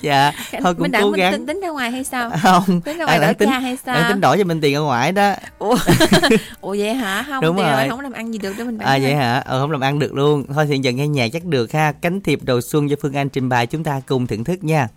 [0.00, 0.32] dạ,
[0.62, 1.32] thôi cũng Đẳng cố gắng.
[1.32, 3.76] tính, tính ra ngoài hay sao Không, tính ra ngoài đổi đang tính, ca hay
[3.76, 5.34] sao tính đổi cho Minh Tiền ở ngoài đó.
[5.58, 5.76] ủa
[6.60, 7.88] ủa vậy hả không Đúng thì rồi.
[7.88, 9.38] không làm ăn gì được đó mình À vậy hả?
[9.46, 10.44] Ờ không làm ăn được luôn.
[10.54, 11.92] Thôi thì giờ nghe nhạc chắc được ha.
[11.92, 14.88] Cánh thiệp đầu xuân do Phương Anh trình bày chúng ta cùng thưởng thức nha.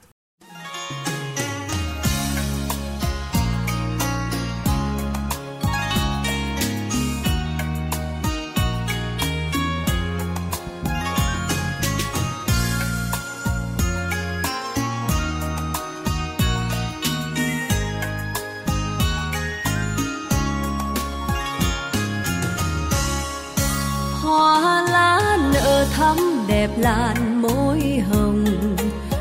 [25.97, 28.45] Thắm đẹp làn môi hồng.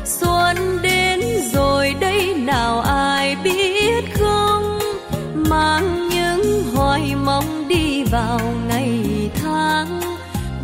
[0.05, 1.21] Xuân đến
[1.53, 4.79] rồi đây nào ai biết không?
[5.49, 8.99] Mang những hoài mong đi vào ngày
[9.41, 10.01] tháng.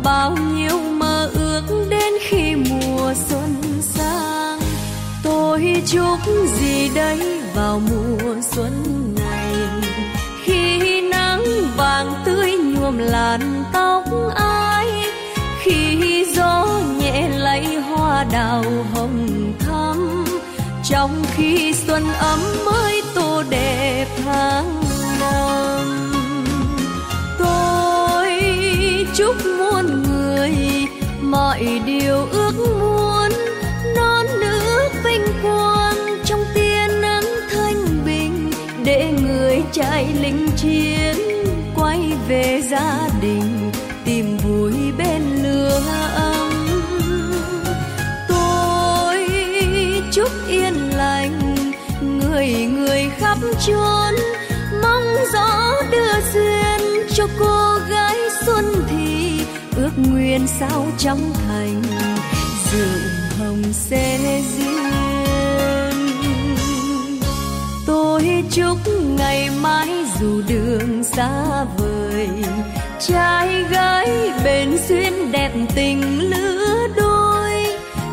[0.04, 4.60] Bao nhiêu mơ ước đến khi mùa xuân sang.
[5.22, 6.18] Tôi chúc
[6.60, 8.72] gì đây vào mùa xuân
[9.16, 9.54] này?
[10.44, 11.44] Khi nắng
[11.76, 14.53] vàng tươi nhuộm làn tóc ai
[15.64, 16.66] khi gió
[16.98, 20.24] nhẹ lấy hoa đào hồng thắm,
[20.84, 24.82] trong khi xuân ấm mới tô đẹp tháng
[25.20, 26.12] năm
[27.38, 28.30] tôi
[29.14, 30.54] chúc muôn người
[31.20, 33.30] mọi điều ước muốn,
[33.96, 38.50] non nước vinh quang trong tia nắng thanh bình,
[38.84, 41.16] để người chạy lính chiến
[41.76, 43.53] quay về gia đình.
[53.66, 54.14] Chốn
[54.82, 59.40] mong gió đưa duyên cho cô gái xuân thì
[59.76, 61.82] ước nguyện sao trong thành
[62.72, 64.18] rừng hồng sẽ
[64.56, 64.74] duyên.
[67.86, 68.78] Tôi chúc
[69.18, 69.88] ngày mai
[70.20, 72.28] dù đường xa vời,
[73.00, 77.66] trai gái bền duyên đẹp tình lứa đôi,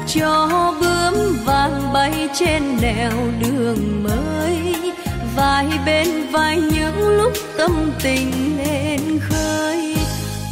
[0.07, 1.13] cho bướm
[1.45, 4.80] vàng bay trên nẻo đường mới
[5.35, 9.95] vai bên vai những lúc tâm tình lên khơi.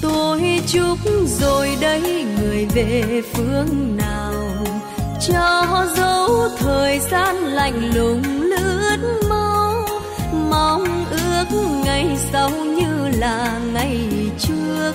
[0.02, 0.98] Tôi chúc
[1.40, 4.34] rồi đây người về phương nào,
[5.28, 9.86] cho dấu thời gian lạnh lùng lướt mau.
[10.50, 11.46] Mong ước
[11.86, 14.00] ngày sau như là ngày
[14.40, 14.94] trước,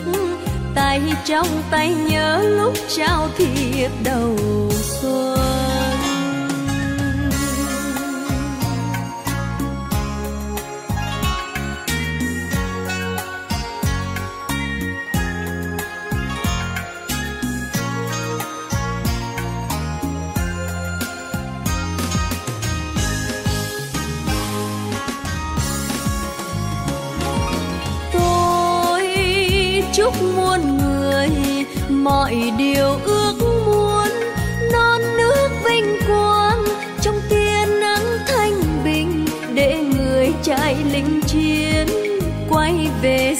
[0.75, 4.37] tay trong tay nhớ lúc trao thiệp đầu
[4.71, 5.44] xuân.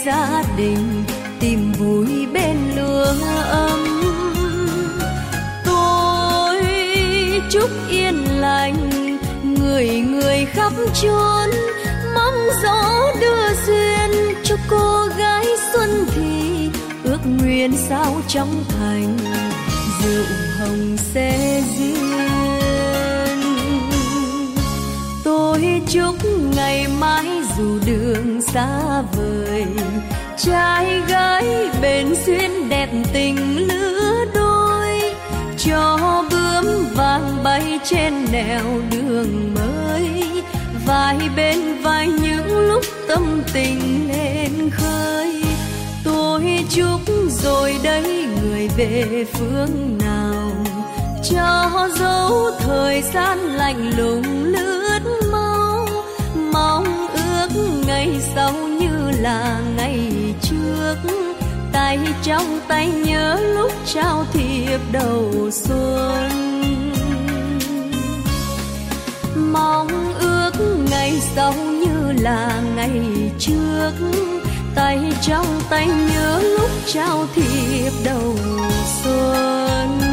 [0.07, 1.05] Gia đình
[1.41, 3.17] tìm vui bên lửa
[3.49, 3.85] ấm.
[5.65, 6.63] Tôi
[7.51, 8.91] chúc yên lành,
[9.59, 11.51] người người khắp chốn.
[12.15, 16.71] Mong gió đưa duyên cho cô gái xuân thì
[17.05, 19.19] ước nguyện sao trong thành.
[20.03, 20.25] Rượu
[20.59, 22.34] hồng sẽ duyên.
[25.95, 26.17] Chúc
[26.57, 27.27] ngày mai
[27.59, 29.67] dù đường xa vời
[30.37, 31.45] trai gái
[31.83, 35.15] bền duyên đẹp tình lứa đôi,
[35.59, 35.99] cho
[36.31, 40.43] bướm vàng bay trên nẻo đường mới
[40.87, 45.43] vai bên vai những lúc tâm tình lên khơi
[46.05, 47.01] tôi chúc
[47.43, 50.53] rồi đây người về phương nào,
[51.31, 54.74] cho dấu thời gian lạnh lùng lứa.
[58.35, 60.11] Sau như là ngày
[60.43, 60.97] trước.
[61.73, 66.31] Tay trong tay nhớ lúc trao thiệp đầu xuân.
[69.53, 70.53] Mong ước
[70.91, 73.93] ngày sau như là ngày trước.
[74.75, 78.37] Tay trong tay nhớ lúc trao thiệp đầu
[79.03, 80.04] xuân.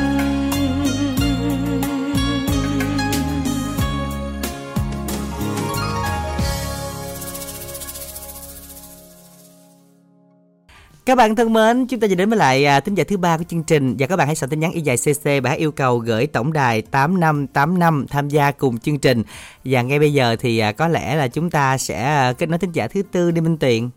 [11.12, 13.38] Các bạn thân mến, chúng ta sẽ đến với lại à, thính giả thứ ba
[13.38, 15.58] của chương trình và các bạn hãy soạn tin nhắn y dài CC bài hát
[15.58, 19.24] yêu cầu gửi tổng đài 8585 tham gia cùng chương trình.
[19.66, 22.60] Và ngay bây giờ thì à, có lẽ là chúng ta sẽ à, kết nối
[22.60, 23.90] thính giả thứ tư đi Minh Tuyền.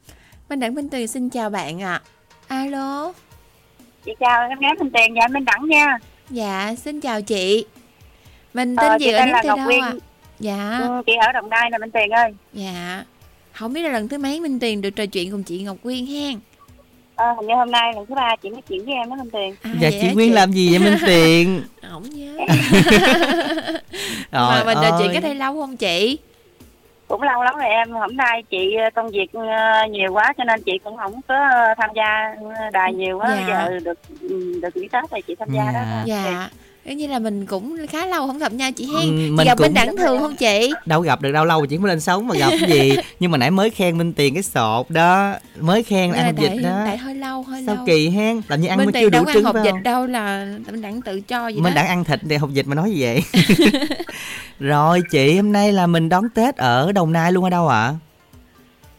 [0.49, 2.03] Minh Đẳng Minh Tuyền xin chào bạn ạ.
[2.49, 3.13] Alo.
[4.05, 5.99] chị chào em gái Minh Tiền và anh Minh Đẳng nha
[6.31, 7.67] Dạ, xin chào chị.
[8.55, 9.81] Mình Ờ, tên chị gì ở Ngọc đâu Quyên.
[9.81, 9.93] ạ?
[10.41, 13.05] Dạ, ừ, chị ở Đồng Nai nè Minh Tiền ơi dạ.
[13.53, 16.07] Không biết là lần thứ mấy Minh Tuyền được trò chuyện cùng chị Ngọc Quyên
[16.07, 16.39] hen.
[17.17, 19.31] Ờ, hình như hôm nay lần thứ ba chị nói chuyện với em đó Minh
[19.31, 19.55] Tiền.
[19.63, 21.63] À, Dạ chị Nguyên làm gì vậy Minh Tuyền?
[21.91, 22.37] Không nhớ.
[24.33, 26.19] Rồi, Mà mình trò chuyện cách đây lâu không chị?
[27.09, 27.91] cũng lâu lắm rồi em.
[27.91, 31.35] Hôm nay chị ờ, công việc ờ, nhiều quá cho nên chị cũng không có
[31.35, 32.35] ờ, tham gia
[32.73, 33.29] đài nhiều quá.
[33.29, 33.47] Dạ.
[33.49, 36.49] giờ được ừ, được nghỉ tết thì chị tham gia đó dạ
[36.85, 39.47] Giống như là mình cũng khá lâu không gặp nhau chị Hen Ừ, Chị mình
[39.47, 40.73] gặp cũng- Minh Đẳng thường không chị?
[40.87, 42.97] đâu gặp được đâu lâu chỉ mới lên sống mà gặp cái gì.
[43.21, 46.43] Nhưng mà nãy mới khen minh tiền cái sọt đó mới khen Dạ, ăn hộp
[46.43, 46.83] dịch tại, đó.
[46.87, 47.87] tại hơi lâu hơi sao lâu.
[47.87, 50.47] kỳ hen làm như ăn Minh mới chưa đủ ăn trứng hộp dịch đâu là
[50.67, 53.03] Minh Đẳng tự cho vậy mình đã ăn thịt thì hộp dịch mà nói gì
[53.03, 53.23] vậy?
[54.61, 57.95] Rồi chị hôm nay là mình đón tết ở đồng nai luôn ở đâu ạ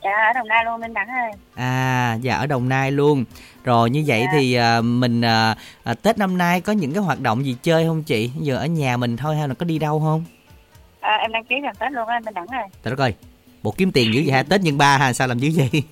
[0.05, 1.31] dạ ở đồng nai luôn minh đẳng ơi.
[1.55, 3.25] À dạ ở đồng nai luôn.
[3.63, 4.29] Rồi như vậy Dạ.
[4.33, 7.85] thì à, mình à, à, tết năm nay có những cái hoạt động gì chơi
[7.87, 8.31] không chị?
[8.39, 10.25] Giờ ở nhà mình thôi hay là có đi đâu không?
[10.99, 12.63] À, em đăng ký làm tết luôn á minh đẳng ơi.
[12.83, 13.13] Trời đất ơi
[13.63, 14.43] bộ kiếm tiền dữ vậy hả?
[14.43, 15.13] Tết nhân ba hả?
[15.13, 15.83] Sao làm dữ vậy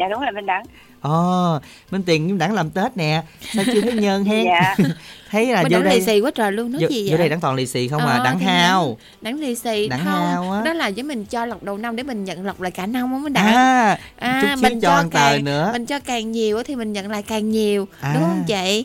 [0.00, 0.62] dạ đúng rồi minh đẳng.
[1.00, 1.58] Ồ,
[1.90, 3.22] Minh Tiền cũng đẳng làm Tết nè.
[3.40, 4.44] Sao chưa thấy nhân hen?
[4.44, 4.76] Dạ.
[5.30, 7.08] Thấy là Minh vô Đẳng lì đây xì quá trời luôn nói vô, gì vô
[7.10, 7.18] vậy?
[7.18, 8.16] Đây đẳng toàn lì xì không à?
[8.16, 8.98] Ờ, Đẳng thì hao.
[9.20, 10.26] Đẳng lì xì Đẳng không.
[10.26, 10.60] hao á.
[10.64, 13.12] Đó là với mình cho lọc đầu năm để mình nhận lọc lại cả năm
[13.12, 13.46] á Minh Đẳng.
[13.54, 15.70] À, À, mình cho cho càng- nữa.
[15.72, 18.10] Mình cho càng nhiều á thì mình nhận lại càng nhiều À.
[18.14, 18.84] Đúng không chị?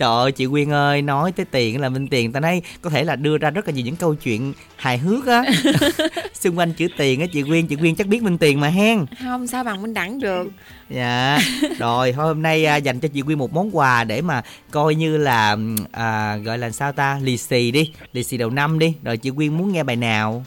[0.00, 2.32] Trời ơi chị Quyên ơi Nói tới tiền là Minh Tiền.
[2.32, 5.26] Ta nói có thể là đưa ra rất là nhiều những câu chuyện hài hước
[5.26, 5.44] á.
[6.32, 9.06] Xung quanh chữ tiền á chị Quyên Chị Quyên chắc biết Minh Tiền mà hen.
[9.22, 10.48] Không sao bằng Minh Đẳng được.
[10.88, 11.38] Dạ
[11.78, 14.94] Rồi thôi hôm nay à, dành cho chị Quyên một món quà Để mà coi
[14.94, 15.56] như là
[15.92, 17.18] à, Gọi là sao ta?
[17.22, 18.94] Lì xì đi Lì xì đầu năm đi.
[19.02, 20.44] Rồi chị Quyên muốn nghe bài nào?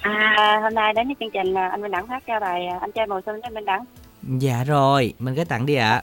[0.00, 2.78] À hôm nay đến với chương trình à, anh minh đẳng phát cho bài à,
[2.80, 3.84] anh trai mùa xuân với minh đẳng.
[4.38, 6.02] Dạ rồi Mình gửi tặng đi ạ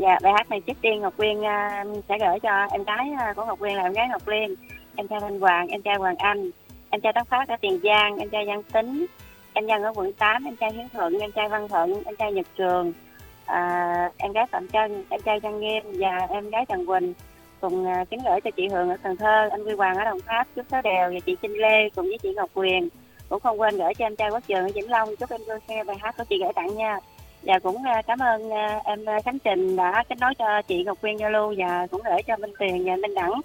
[0.00, 3.36] dạ bài hát này trước tiên ngọc quyên uh, sẽ gửi cho em gái uh,
[3.36, 4.54] của ngọc quyên là em gái ngọc liên
[4.96, 6.50] em trai thanh hoàng em trai hoàng anh
[6.90, 9.06] em trai tóc phát ở tiền giang em trai văn tính
[9.52, 12.32] em giang ở quận 8, em trai hiến thuận em trai văn thuận em trai
[12.32, 12.92] nhật trường
[13.44, 17.14] uh, em gái phạm trân em trai trang nghiêm và em gái trần quỳnh.
[17.60, 20.20] Cùng uh, kính gửi cho chị hường ở cần thơ anh quy hoàng ở đồng
[20.20, 22.88] tháp chúc sáu đều và chị trinh lê cùng với chị ngọc quyền
[23.28, 25.58] cũng không quên gửi cho em trai quốc trường ở vĩnh long chúc em vui
[25.68, 26.98] nghe bài hát của chị gửi tặng nha
[27.42, 30.84] và cũng à, cảm ơn à, em à, Khánh Trình đã kết nối cho chị
[30.84, 33.40] Ngọc Quyên giao lưu và cũng gửi cho Minh Tiền và Minh Đẳng.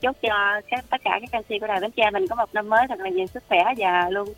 [0.00, 2.68] Chúc cho các tất cả các canxi của đài Bến Tre mình có một năm
[2.70, 4.28] mới thật là nhiều sức khỏe và luôn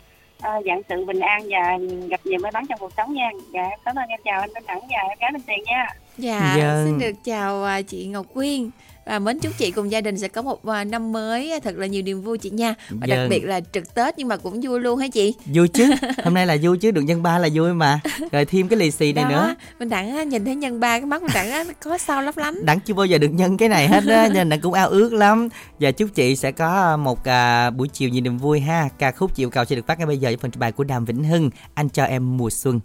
[0.41, 1.77] à, dạng sự bình an và
[2.09, 3.29] gặp nhiều may mắn trong cuộc sống nha.
[3.53, 4.19] Dạ em cảm ơn em.
[4.25, 5.87] Chào anh Minh Đẳng và em gái Minh Tiền nha.
[6.17, 6.85] Dạ, Vâng.
[6.85, 8.69] xin được chào chị Ngọc Quyên
[9.05, 11.59] và mến chúc chị cùng gia đình sẽ có một à, năm mới.
[11.63, 12.75] Thật là nhiều niềm vui chị nha.
[12.89, 13.29] Và đặc Vâng.
[13.29, 15.33] biệt là trực Tết nhưng mà cũng vui luôn hả chị?
[15.45, 15.91] Vui chứ.
[16.23, 17.99] Hôm nay là vui chứ Được nhân ba là vui mà.
[18.31, 19.55] Rồi thêm cái lì xì này đó nữa.
[19.79, 22.79] mình đặng nhìn thấy nhân ba cái mắt mình đặng có sao lấp lánh Đặng
[22.79, 25.49] chưa bao giờ được nhân cái này hết á Nên Đặng cũng ao ước lắm.
[25.79, 28.89] Và chúc chị sẽ có một à, buổi chiều nhiều niềm vui ha.
[28.97, 30.83] Ca khúc chịu cầu sẽ được phát ngay bây giờ Trong phần trình bày của
[30.83, 32.79] Đàm Vĩnh Hưng Anh cho em mùa xuân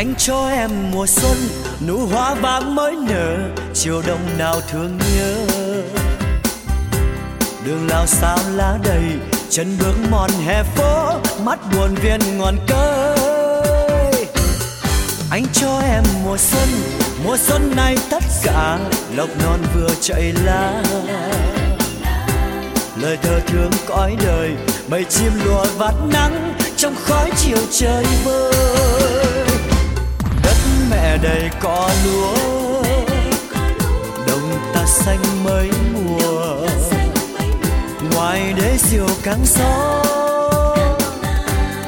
[0.00, 1.36] anh cho em mùa xuân,
[1.86, 3.36] nụ hoa vàng mới nở,
[3.74, 5.46] chiều đông nào thương nhớ.
[7.64, 9.02] Đường lao sao lá đầy,
[9.50, 11.12] chân bước mòn hè phố,
[11.44, 14.26] mắt buồn viên ngọn cây
[15.30, 16.68] anh cho em mùa xuân
[17.24, 18.78] mùa xuân này tất cả
[19.16, 20.82] lộc non vừa chạy lá.
[23.02, 24.50] Lời thơ thương cõi đời
[24.88, 29.29] bầy chim lùa vắt nắng trong khói chiều trời vơi
[30.90, 32.82] mẹ đầy cỏ lúa.
[34.26, 36.66] Đồng ta xanh mấy mùa.
[38.14, 40.04] Ngoài đế diều căng gió,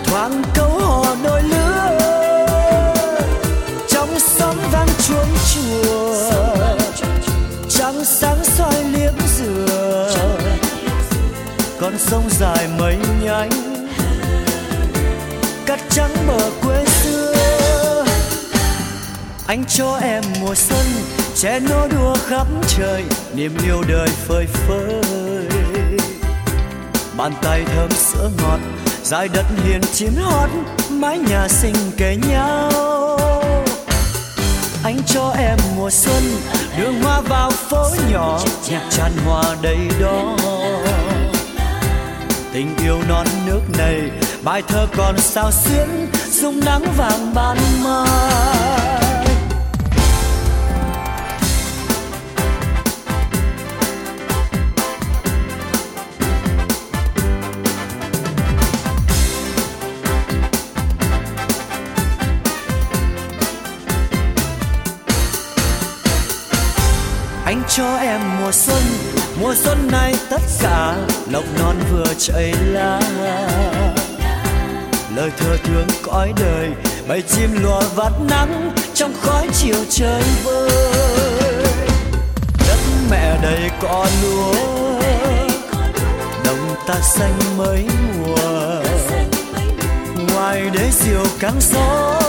[0.05, 1.99] thoáng câu hò đôi lứa
[3.89, 6.17] trong xóm vang chuông chùa,
[7.69, 10.15] trăng sáng soi liếm dừa.
[11.81, 13.51] Con sông dài mấy nhánh
[15.67, 16.92] cắt trắng bờ quê xưa
[19.53, 20.87] anh cho em mùa xuân,
[21.37, 25.01] che nô đùa khắp trời, niềm yêu đời phơi phới.
[27.17, 28.59] Bàn tay thơm sữa ngọt,
[29.05, 30.51] dài đất hiền chim hót,
[30.91, 33.19] mái nhà xinh kề nhau.
[34.85, 36.23] Anh cho em mùa xuân,
[36.79, 38.41] đường hoa vào phố nhỏ
[38.71, 40.37] nhạc tràn hoa đầy đó.
[42.53, 44.01] Tình yêu non nước này,
[44.43, 48.72] bài thơ còn sao xuyến dung nắng vàng ban mai.
[68.53, 68.83] Xuân,
[69.41, 70.97] mùa xuân này tất cả
[71.31, 73.01] lộc non vừa chảy lá.
[75.17, 76.71] Lời thơ thương cõi đời,
[77.09, 80.71] bầy chim lùa vắt nắng trong khói chiều trời vơi.
[82.69, 82.79] Đất
[83.11, 84.55] mẹ đầy cỏ lúa,
[86.45, 87.87] đồng ta xanh mấy
[88.19, 88.83] mùa.
[90.35, 92.21] Ngoài đế diều căng gió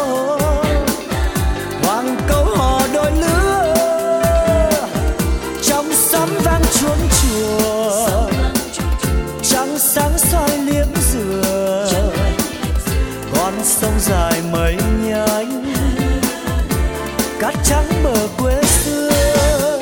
[13.83, 15.65] sông dài mấy nhánh,
[17.39, 19.79] cát trắng bờ quê xưa.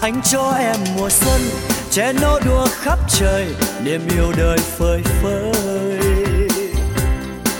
[0.00, 1.40] Anh cho em mùa xuân
[1.90, 3.46] trẻ nô đùa khắp trời,
[3.82, 6.48] niềm yêu đời phơi phới.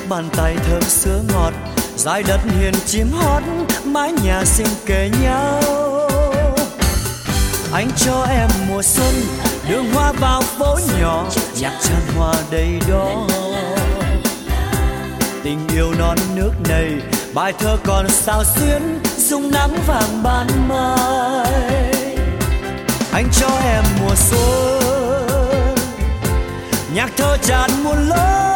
[0.09, 1.53] Bàn tay thơm sữa ngọt
[1.97, 3.43] dài đất hiền chim hót,
[3.85, 5.61] mái nhà xinh kề nhau.
[7.73, 9.15] Anh cho em mùa xuân,
[9.69, 11.25] đường hoa vào phố nhỏ,
[11.61, 13.27] nhạc tràn hoa đầy đó
[15.43, 16.91] tình yêu non nước này
[17.35, 21.53] bài thơ còn sao xuyến dung nắng vàng ban mai.
[23.13, 25.77] Anh cho em mùa xuân.
[26.95, 28.48] Nhạc thơ tràn muôn lối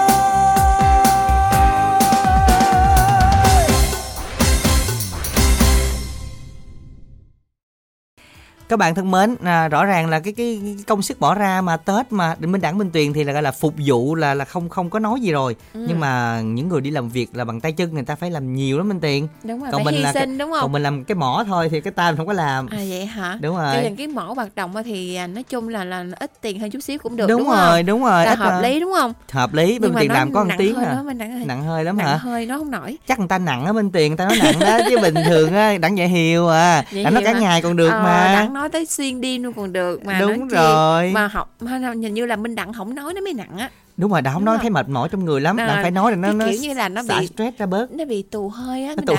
[8.72, 11.60] các bạn thân mến à, rõ ràng là cái, cái cái công sức bỏ ra
[11.60, 14.34] mà tết mà định minh đẳng minh tuyền thì là gọi là phục vụ là
[14.34, 15.56] là không không có nói gì rồi.
[15.74, 15.84] Ừ.
[15.88, 18.54] nhưng mà những người đi làm việc là bằng tay chân người ta phải làm
[18.54, 20.72] nhiều lắm minh tiền đúng rồi còn phải mình hy là sinh đúng còn không
[20.72, 22.66] mình làm cái mỏ thôi thì cái tay mình không có làm.
[22.66, 23.38] À vậy hả?
[23.40, 23.76] Đúng rồi.
[23.82, 26.80] Nên cái mẫu hoạt động thì à, nói chung là là ít tiền hơn chút
[26.80, 27.86] xíu cũng được đúng, đúng, rồi không?
[27.86, 29.12] đúng rồi là ít hợp lý đúng không?
[29.30, 30.92] Hợp lý nhưng mà tiền nó làm có một tiếng hơi à.
[30.92, 31.14] nặng hơi
[31.46, 32.98] nặng hơi lắm nặng hả hơi nó không nổi.
[33.08, 35.52] Chắc người ta nặng á minh tiền người ta nói nặng đó chứ bình thường
[35.52, 36.84] á đặng dạy hiều à.
[37.04, 38.32] Đặng hiều cả ngày còn được Ờ, mà.
[38.34, 41.10] Đặng nói tới xuyên đêm luôn còn được mà Đúng rồi.
[41.14, 43.70] mà học mà hình như là minh đặng không nói nó mới nặng á.
[43.96, 44.60] Đúng rồi đặng không Đúng nói rồi.
[44.62, 46.74] thấy mệt mỏi trong người lắm Ờ, đặng phải nói là nó nó kiểu như
[46.74, 47.92] là nó bị- stress ra bớt.
[47.92, 49.16] nó bị tù hơi á tù-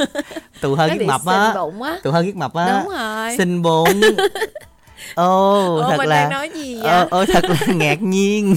[0.60, 1.54] tù hơi bị mập á.
[2.02, 2.80] tù hơi ghét mập á.
[2.84, 3.36] Đúng rồi.
[3.38, 3.88] Xinh bụng.
[5.14, 6.90] Ồ Ủa, thật mình là đang nói gì vậy?
[6.90, 8.56] ờ ờ, thật là ngạc nhiên.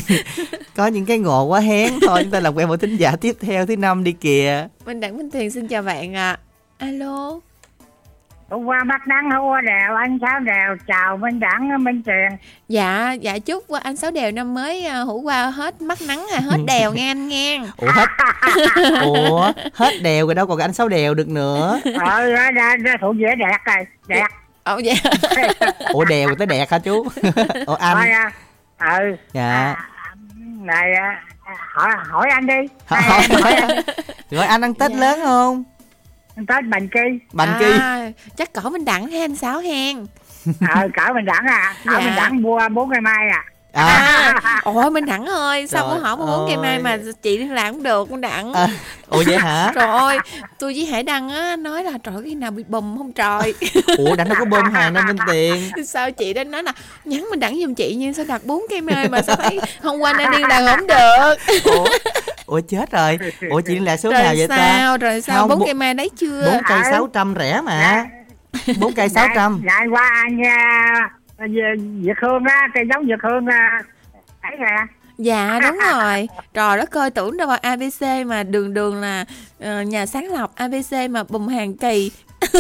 [0.76, 3.36] Có những cái ngộ quá hén thôi chúng ta làm quen một thính giả tiếp
[3.42, 4.68] theo thứ năm đi kìa.
[4.86, 6.40] Minh đặng minh thuyền xin chào bạn ạ.
[6.78, 7.40] Alo
[8.54, 12.38] hôm qua bắt nắng hôm qua đèo anh sáu đèo chào minh đẳng minh truyền.
[12.68, 16.40] Dạ dạ chúc anh sáu đèo năm mới à, hữu qua hết mắt nắng à
[16.40, 17.62] hết đèo nghe anh nghe.
[17.78, 18.10] Ủa hết
[19.02, 21.80] ủa hết đèo rồi đâu còn anh sáu đèo được nữa.
[22.00, 24.28] Ờ ra ra, ra thuộc dễ đẹp rồi đẹp.
[24.64, 24.94] Ồ dạ.
[25.94, 27.06] Ủa đèo rồi tới đẹp hả chú?
[27.66, 28.32] Ủa anh à
[29.00, 29.16] ừ.
[29.34, 29.76] Dạ.
[30.62, 31.24] Này à,
[31.74, 32.68] hỏi hỏi anh đi.
[32.86, 33.82] Hỏi Này, hỏi hỏi anh.
[34.32, 35.64] Rồi anh ăn tết lớn không
[36.36, 37.00] anh tới bành kỳ
[37.34, 40.06] bành kỳ à, chắc cỏ minh đẳng hay anh sáu hen
[40.70, 41.76] ờ cỡ mình đẳng à.
[41.86, 42.00] Cỡ Dạ.
[42.00, 43.44] mình đẳng mua bốn cây mai à
[43.74, 43.86] à,
[44.44, 44.62] à.
[44.64, 46.80] Ôi minh đẳng ơi sao có hỏi bốn cây mai ơi.
[46.80, 48.68] mà chị liên lạc cũng được minh đẳng à.
[49.08, 49.72] Ủa vậy hả?
[49.76, 50.18] Trời ơi
[50.60, 53.54] tôi với hải đăng á nói là trời cái nào bị bùm không trời.
[53.98, 55.70] Ủa đã nó có bơm hàng năm minh tiền.
[55.86, 56.74] Sao chị đó nói là
[57.06, 60.00] nhắn mình đẳng giùm chị nhưng sao đặt bốn cây mai mà sao thấy hôm
[60.00, 61.36] qua nay liên lạc không được.
[61.66, 61.86] Ủa
[62.46, 63.20] ủa chết rồi.
[63.50, 64.58] Ủa chị liên lạc số rồi nào vậy ta?
[64.58, 66.42] sao rồi sao Không, bốn cây mai đấy chưa?
[66.52, 66.92] bốn cây À.
[66.92, 68.06] sáu trăm rẻ mà.
[68.80, 69.62] Bốn cây sáu trăm.
[69.66, 73.52] Dạ qua anh uh, Việt Hương á cây giống Việt Hương uh,
[74.42, 74.76] ấy nè.
[75.18, 76.28] Dạ đúng rồi.
[76.54, 79.26] Trời đất ơi tưởng đâu abc mà đường đường là
[79.60, 82.12] ờ, nhà sáng lọc abc mà bùm hàng kỳ.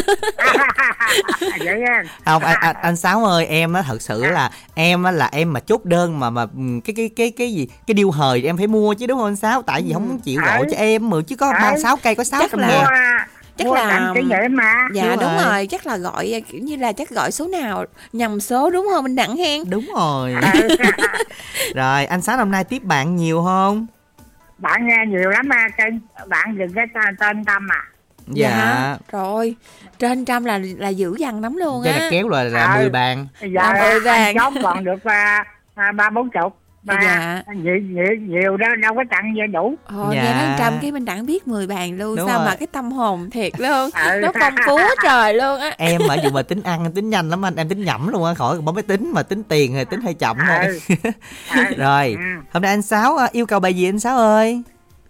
[1.64, 2.04] Vậy á.
[2.26, 5.54] Không anh, anh, anh sáu ơi em á thật sự là em á là em
[5.54, 8.58] mà chốt đơn mà mà ừm, cái cái cái cái gì cái điêu hời em
[8.58, 9.62] phải mua chứ đúng không anh sáu?
[9.62, 10.46] Tại vì không chịu Ừ.
[10.46, 11.82] gọi cho em mà chứ có ba Ừ.
[11.84, 12.86] sáu cây có sáu trăm là- ngàn
[13.58, 14.74] Chắc mua là- kỷ niệm mà.
[14.94, 15.44] Dạ Đúng đúng, rồi.
[15.46, 15.68] rồi.
[15.68, 19.04] chắc là gọi kiểu như là chắc gọi số nào nhầm số đúng không?
[19.04, 19.70] Minh đẳng hen.
[19.70, 20.36] Đúng rồi.
[20.54, 20.76] Ừ.
[21.76, 23.88] rồi anh sáu năm nay tiếp bạn nhiều không?
[24.58, 25.94] Bạn nghe nhiều lắm à kênh
[26.28, 26.86] bạn đừng cái
[27.20, 27.84] tên, tâm à.
[28.28, 28.98] Dạ.
[29.12, 29.56] Rồi
[30.00, 32.08] trên trăm là là dữ dằn lắm luôn đây là á.
[32.12, 32.76] kéo là là.
[32.78, 33.28] 10 bàn.
[33.42, 34.36] Bây giờ Làm ơi anh vàng.
[34.36, 35.44] chốt còn được à,
[35.76, 37.44] à, ba bốn chục ba Dạ.
[37.56, 40.24] nhiều, nhiều, nhiều đó đâu có tặng về đủ Ồ, Dạ.
[40.24, 42.48] nghe nói trăm cái minh đẳng biết 10 bàn luôn Đúng sao rồi.
[42.48, 44.20] mà cái tâm hồn thiệt luôn Ừ.
[44.22, 47.46] nó phong phú trời luôn á em mà dù mà tính ăn tính nhanh lắm
[47.46, 50.02] anh em tính nhẩm luôn á khỏi bấm máy tính mà tính tiền thì tính
[50.02, 50.96] hơi chậm thôi Ừ.
[51.56, 51.64] Ừ.
[51.78, 52.42] rồi Ừ.
[52.52, 54.62] hôm nay anh sáu à, yêu cầu bài gì anh sáu ơi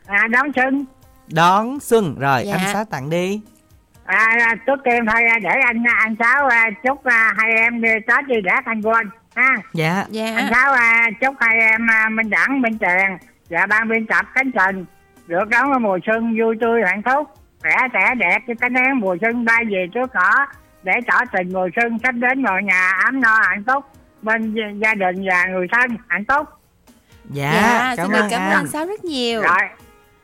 [0.06, 0.86] à, đón xuân
[1.28, 2.56] đón xuân rồi Dạ.
[2.58, 3.42] anh sáu tặng đi
[4.06, 6.50] à, à, trước tiên thôi à, để anh anh sáu
[6.84, 7.02] chúc
[7.38, 11.36] hai em đi tết đi để thành quên ha dạ anh dạ sáu à, chúc
[11.40, 13.18] hai em à, minh đẳng minh tiền
[13.50, 14.86] và ban biên tập cánh trình
[15.28, 17.30] được đón ở mùa xuân vui tươi hạnh phúc
[17.62, 20.46] khỏe trẻ đẹp cho cánh én mùa xuân bay về trước cỏ
[20.84, 23.86] để tỏ tình mùa xuân sắp đến ngồi nhà ấm no hạnh phúc
[24.22, 26.48] bên gia đình và người thân hạnh phúc
[27.30, 28.54] Dạ, dạ cảm xin ơn cảm ơn anh.
[28.58, 29.58] anh sáu rất nhiều rồi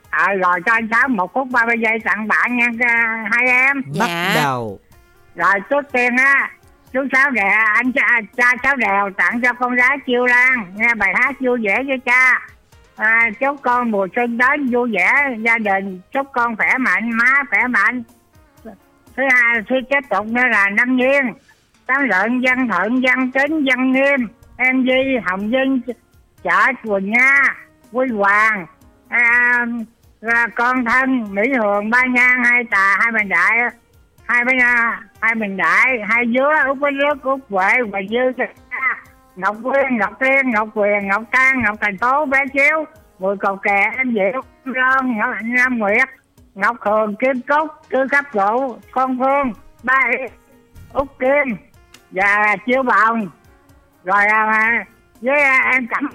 [0.09, 3.81] à, rồi cho anh sáu một phút 30 giây tặng bạn nha à, hai em
[3.91, 4.05] Dạ.
[4.05, 4.79] Bắt đầu.
[5.35, 6.49] rồi trước tiên á
[6.93, 10.73] chú sáu đè anh cha, cha sáu đèo tặng cho con gái chiêu lan.
[10.75, 12.49] Nghe bài hát vui vẻ với cha?
[12.95, 17.43] À, chúc con mùa xuân đến vui vẻ gia đình chúc con khỏe mạnh má
[17.49, 18.03] khỏe mạnh.
[19.17, 21.33] Thứ hai thứ tiếp tục nữa là năm nhiên
[21.85, 24.27] tám lợn văn thuận văn tính văn nghiêm
[24.57, 25.81] em di hồng vinh
[26.43, 27.55] chợ quỳnh nga
[27.91, 28.65] quy hoàng.
[29.09, 29.65] À,
[30.55, 33.57] con thân mỹ hường ba nhan hai tà hai bình đại
[34.25, 38.43] hai bên à, hai bình đại hai dứa út bánh nước út huệ và dư
[39.35, 42.85] ngọc quyên ngọc tiên ngọc quyền ngọc trang ngọc thành phố bé chiếu
[43.19, 46.09] mùi cầu kè em diệu lon ngọc nam nguyệt
[46.55, 49.53] ngọc thường kim cúc tư cấp cụ con phương
[49.83, 49.99] ba
[50.93, 51.57] út kim
[52.11, 53.29] và chiếu bồng.
[54.03, 54.85] Rồi à,
[55.21, 56.09] với à, em cảm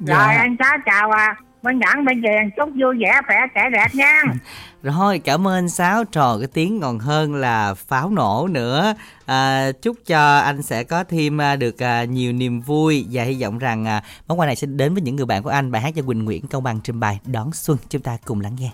[0.00, 0.14] Dạ.
[0.14, 3.86] rồi anh cháu chào à, bên nhẫn bên tiền chúc vui vẻ khỏe trẻ đẹp
[3.94, 4.22] nha
[4.82, 6.04] Rồi, cảm ơn anh Sáu.
[6.04, 8.94] Trò cái tiếng còn hơn là pháo nổ nữa.
[9.26, 13.42] À, chúc cho anh sẽ có thêm à, được à, nhiều niềm vui và hy
[13.42, 15.70] vọng rằng à, món quà này sẽ đến với những người bạn của anh.
[15.70, 17.78] Bài hát cho Quỳnh Nguyễn công bằng trình bày đón xuân.
[17.88, 18.70] Chúng ta cùng lắng nghe.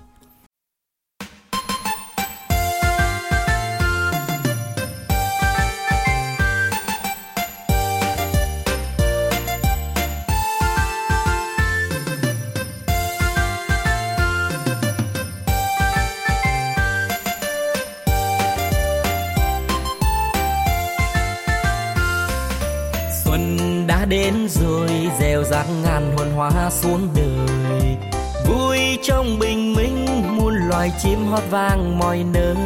[24.15, 24.89] Đến rồi
[25.21, 27.97] gieo rắc ngàn hồn hoa xuống đời.
[28.49, 30.07] Vui trong bình minh,
[30.37, 32.57] muôn loài chim hót vang mọi nơi.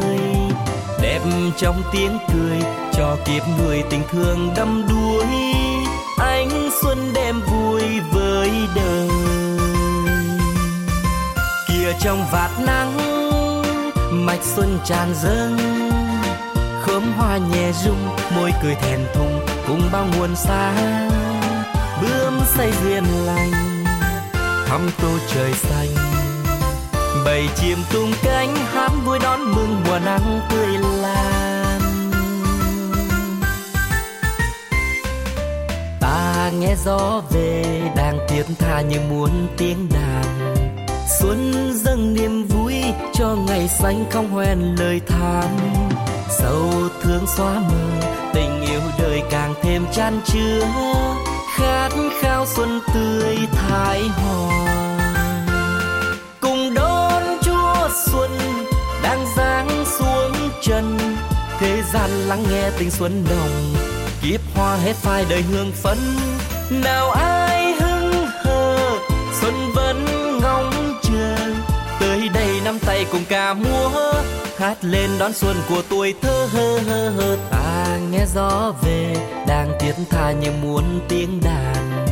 [1.01, 1.19] Đẹp
[1.57, 2.59] trong tiếng cười,
[2.93, 5.25] cho kiếp người tình thương đắm đuối.
[6.17, 7.81] Ánh xuân đem vui
[8.11, 9.09] với đời.
[11.67, 12.97] Kia trong vạt nắng,
[14.11, 15.57] mạch xuân tràn dâng.
[16.81, 21.08] Khóm hoa nhẹ rung, môi cười thèn thùng, cùng bao nguồn sáng
[22.55, 23.51] say duyên lành.
[24.67, 25.87] Thăm tô trời xanh,
[27.25, 30.67] bầy chim tung cánh, hát vui đón mừng mùa nắng tươi
[31.01, 31.81] lan.
[35.99, 40.55] Ta nghe gió về, đang thiết tha như muốn tiếng đàn.
[41.19, 42.75] Xuân dâng niềm vui
[43.13, 45.57] cho ngày xanh không hoen lời than.
[46.29, 46.71] Sâu
[47.03, 50.61] thương xóa mờ, tình yêu đời càng thêm chan chứa
[51.99, 54.99] khát khao xuân tươi thái hòa
[56.41, 58.31] cùng đón chúa xuân
[59.03, 60.31] đang giáng xuống
[60.61, 60.99] trần
[61.59, 63.73] thế gian lắng nghe tình xuân đồng,
[64.21, 65.97] kiếp hoa hết phai đời hương phấn.
[66.69, 68.77] Nào ai hưng hờ
[69.41, 70.05] xuân vẫn
[70.41, 71.35] ngóng chờ.
[71.99, 74.13] Tới đây nắm tay cùng ca múa
[74.57, 77.37] hát lên đón xuân của tuổi thơ hơ hơ hơ
[78.11, 79.15] nghe gió về,
[79.47, 82.05] đang thiết tha như muốn tiếng đàn.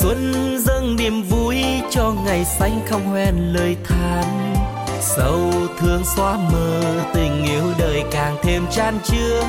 [0.00, 1.56] Xuân dâng niềm vui
[1.90, 4.54] cho ngày xanh không hoen lời than.
[5.00, 6.82] Sâu thương xóa mờ,
[7.14, 9.42] tình yêu đời càng thêm chan chứa.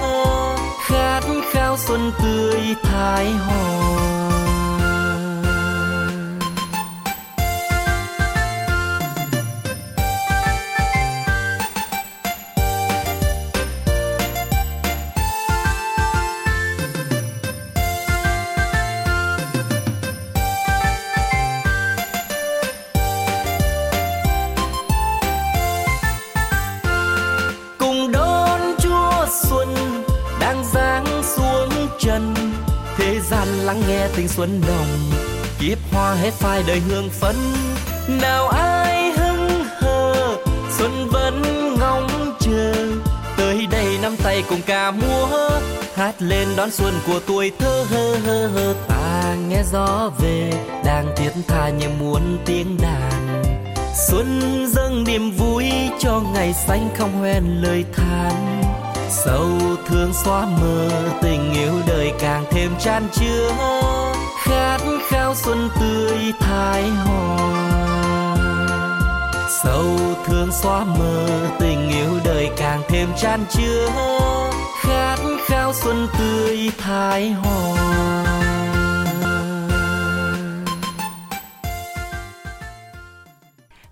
[0.85, 1.21] Khát
[1.51, 4.18] khao xuân tươi thái hòa.
[34.39, 35.11] Xuân nồng,
[35.59, 37.35] kiếp hoa hết phai đời hương phấn.
[38.07, 40.37] Nào ai hững hờ,
[40.77, 41.41] xuân vẫn
[41.79, 42.73] ngóng chờ.
[43.37, 45.49] Tới đây nắm tay cùng ca múa,
[45.95, 48.73] hát lên đón xuân của tuổi thơ hơ hơ hơ.
[48.87, 50.51] Ta nghe gió về,
[50.85, 53.43] đang thiết tha như muốn tiếng đàn.
[54.07, 54.39] Xuân
[54.75, 55.65] dâng niềm vui
[55.99, 58.63] cho ngày xanh không hoen lời than.
[59.09, 59.49] Sâu
[59.87, 60.89] thương xóa mờ,
[61.21, 63.51] tình yêu đời càng thêm chan chứa
[64.49, 68.35] khát khao xuân tươi thái hòa.
[69.63, 71.27] Sâu thương xóa mờ,
[71.59, 73.89] tình yêu đời càng thêm chan chứa.
[74.81, 78.28] Khát khao xuân tươi thái hòa.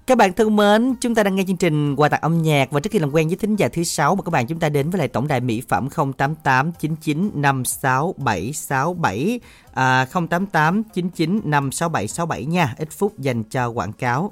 [0.08, 2.80] Các bạn thân mến, chúng ta đang nghe chương trình quà tặng âm nhạc và
[2.80, 4.90] trước khi làm quen với thính giả thứ sáu mời các bạn chúng ta đến
[4.90, 9.40] với lại tổng đài mỹ phẩm 088 99 56 767
[9.74, 12.76] à, 088 99 567 67 nha.
[12.78, 14.32] Ít phút dành cho quảng cáo.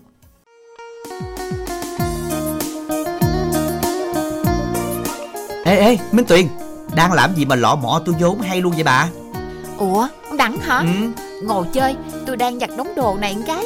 [5.66, 6.48] Ê ê, Minh Tuyền,
[6.96, 9.10] đang làm gì mà lọ mọ tôi vốn hay luôn vậy bà?
[9.78, 10.78] Ủa, ông Đẳng hả?
[10.80, 11.24] Ừ.
[11.44, 11.96] Ngồi chơi,
[12.26, 13.66] tôi đang giặt đống đồ này một cái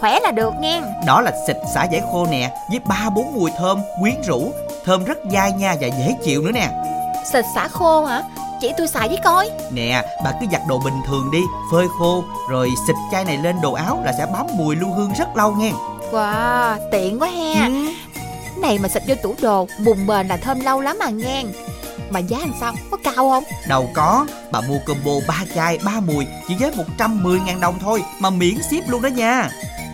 [0.00, 3.50] Khỏe là được nghe Đó là xịt xả giải khô nè Với ba bốn mùi
[3.58, 4.52] thơm, quyến rũ
[4.84, 6.70] Thơm rất dai nha và dễ chịu nữa nè
[7.32, 8.22] Xịt xả khô hả?
[8.60, 11.40] Chỉ tôi xài với coi Nè, bà cứ giặt đồ bình thường đi
[11.72, 15.12] Phơi khô Rồi xịt chai này lên đồ áo là sẽ bám mùi lưu hương
[15.18, 15.72] rất lâu nghe
[16.12, 17.72] Wow, tiện quá ha ừ.
[18.60, 21.44] Này mà xịt vô tủ đồ Bùn bền là thơm lâu lắm mà nghe
[22.10, 22.72] Mà giá làm sao?
[22.90, 23.44] Có cao không?
[23.68, 28.02] Đâu có, bà mua combo 3 chai 3 mùi chỉ với 110 ngàn đồng thôi
[28.18, 29.50] Mà miễn ship luôn đó nha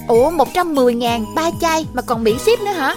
[0.09, 2.95] Ủa 110 ngàn ba chai mà còn miễn ship nữa hả?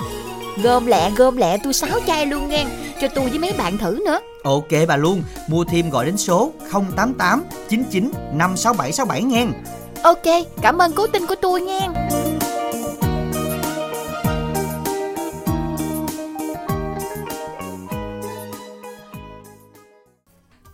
[0.64, 2.66] Gom lẹ gom lẹ tôi 6 chai luôn nghe
[3.02, 4.20] Cho tôi với mấy bạn thử nữa.
[4.44, 9.46] Ok bà luôn, mua thêm gọi đến số 088 99 567 67 nghe.
[10.04, 11.90] Ok, cảm ơn cố tin của tôi nghe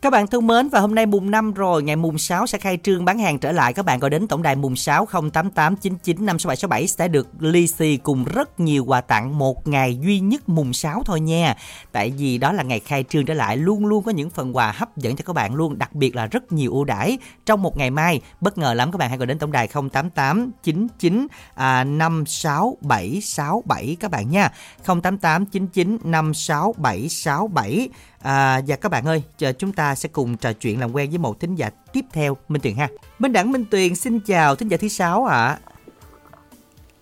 [0.03, 2.77] Các bạn thân mến và hôm nay mùng 5 rồi, ngày mùng 6 sẽ khai
[2.83, 3.73] trương bán hàng trở lại.
[3.73, 7.97] Các bạn gọi đến tổng đài mùng 6 088 99 56767 sẽ được ly xì
[7.97, 11.55] cùng rất nhiều quà tặng một ngày duy nhất mùng 6 thôi nha.
[11.91, 14.71] Tại vì đó là ngày khai trương trở lại luôn luôn có những phần quà
[14.71, 17.77] hấp dẫn cho các bạn luôn, đặc biệt là rất nhiều ưu đãi trong một
[17.77, 18.21] ngày mai.
[18.41, 24.11] Bất ngờ lắm các bạn hãy gọi đến tổng đài 088 99 à, 56767 các
[24.11, 24.51] bạn nha.
[24.85, 27.89] 088 99 56767
[28.23, 31.17] À, và các bạn ơi, chờ chúng ta sẽ cùng trò chuyện làm quen với
[31.17, 32.89] một thính giả tiếp theo, Minh Tuyền ha.
[33.19, 35.45] Minh Đẳng Minh Tuyền xin chào thính giả thứ sáu ạ.
[35.45, 35.59] À.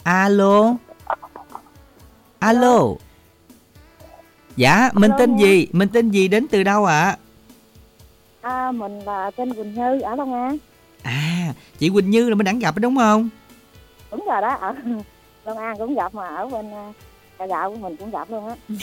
[0.03, 0.75] Alo.
[2.39, 2.79] Alo.
[4.55, 5.67] Dạ, mình tên gì?
[5.71, 7.01] Mình tên gì đến từ đâu ạ?
[7.01, 7.17] À?
[8.41, 10.57] À, mình là tên Quỳnh Như ở Long An.
[11.03, 13.29] À, chị Quỳnh Như là mình Đẳng gặp đúng không?
[14.11, 14.75] Đúng rồi đó, ở
[15.45, 16.65] Long An cũng gặp mà ở bên
[17.41, 18.55] cà gạo của mình cũng gặp luôn á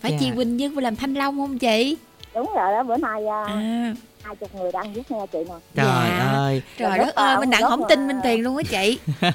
[0.00, 0.16] phải Dạ.
[0.20, 1.96] chị Quỳnh Như làm thanh long không chị
[2.34, 5.54] đúng rồi đó bữa nay à, à hai chục người đang viết nghe chị nè
[5.74, 5.84] Trời
[6.18, 6.26] Dạ.
[6.32, 8.98] ơi, trời Rồi đất ơi mình đặng không tin Minh Tiền luôn á chị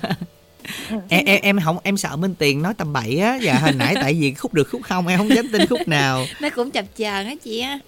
[1.10, 3.36] em em em không em sợ Minh Tiền nói tầm bậy á.
[3.42, 6.26] Dạ hồi nãy tại vì khúc được khúc không em không dám tin khúc nào.
[6.42, 7.80] nó cũng chập chờn á chị á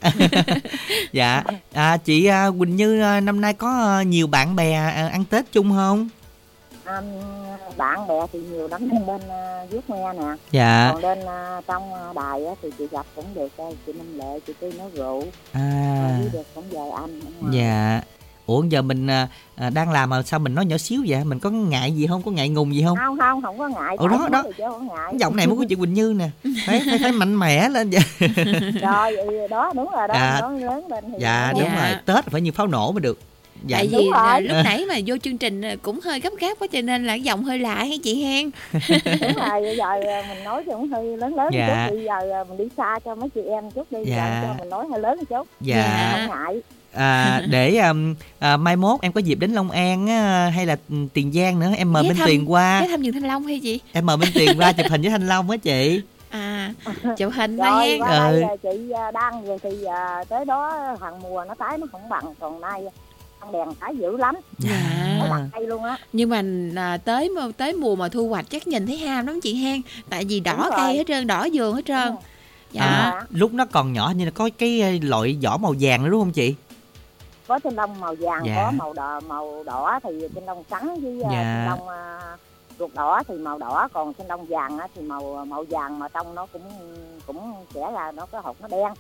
[1.12, 1.44] Dạ,
[1.74, 4.74] à, chị à, Quỳnh Như à, năm nay có nhiều bạn bè
[5.12, 6.10] ăn Tết chung không?
[6.86, 7.02] À,
[7.78, 10.90] bạn bè thì nhiều lắm bên à, viết nghe nè Dạ.
[10.94, 14.18] còn bên à, trong à, đài á, thì chị gặp cũng được à, chị Minh
[14.18, 16.16] Lệ chị Tư nói rượu À.
[16.20, 17.22] với được cũng vài anh.
[17.52, 18.02] Dạ.
[18.46, 21.24] Ủa giờ mình à, à, đang làm mà sao mình nói nhỏ xíu vậy?
[21.26, 22.22] Mình có ngại gì không?
[22.24, 22.98] Có ngại ngùng gì không?
[22.98, 24.44] không không không có ngại Ủa, đó, đó.
[24.82, 26.30] ngại giọng này mới của chị Quỳnh Như nè.
[26.68, 28.02] Phải phải, phải mạnh mẽ lên vậy.
[28.82, 32.42] rồi ừ, đó đúng rồi đó nói lớn lên thì Dạ đúng rồi, Tết phải
[32.42, 33.20] như pháo nổ mới được.
[33.68, 33.78] Dạ.
[33.78, 34.42] tại vì rồi.
[34.42, 37.14] lúc nãy mà vô chương trình à, cũng hơi gấp gáp quá cho nên là
[37.16, 38.50] giọng hơi lạ hay chị hen
[39.22, 41.88] đúng rồi bây giờ à, mình nói cũng hơi lớn lớn Dạ.
[41.90, 44.44] chút bây giờ à, mình đi xa cho mấy chị em chút đi Dạ.
[44.48, 46.12] cho mình nói hơi lớn một chút Dạ.
[46.28, 46.62] không ngại
[46.94, 50.76] À, để um, à, mai mốt em có dịp đến Long An á, hay là
[51.14, 53.80] Tiền Giang nữa em mời Minh Tuyền qua cái thăm vườn thanh long hay chị
[53.94, 56.74] em mời Minh Tuyền qua chụp hình với Thanh Long á chị à
[57.18, 58.48] chụp hình rồi hen qua đây Ừ.
[58.64, 62.24] chị à, đang rồi thì à, tới đó hàng mùa nó tái nó không bằng
[62.40, 62.82] còn nay
[63.52, 64.36] đèn tái dữ lắm.
[64.36, 65.98] Nó dạ đặt cây luôn á.
[66.14, 66.42] Nhưng mà
[66.76, 70.26] à, tới tới mùa mà thu hoạch chắc nhìn thấy ham lắm chị hen tại
[70.30, 70.72] vì đỏ Đúng rồi.
[70.78, 72.16] cây hết trơn đỏ vườn hết trơn.
[72.72, 72.82] Dạ.
[72.84, 76.10] À, lúc nó còn nhỏ như là có cái ờ, loại vỏ màu vàng nữa
[76.10, 76.56] đúng không chị?
[77.48, 78.56] Có thanh long màu vàng Dạ.
[78.56, 81.44] có màu đỏ màu đỏ thì thanh long trắng với à, Dạ.
[81.44, 82.20] thanh long à,
[82.80, 86.08] ruột đỏ thì màu đỏ còn thanh long vàng á, thì màu màu vàng mà
[86.08, 86.62] trong nó cũng
[87.28, 88.94] cũng sẽ là nó có hột nó đen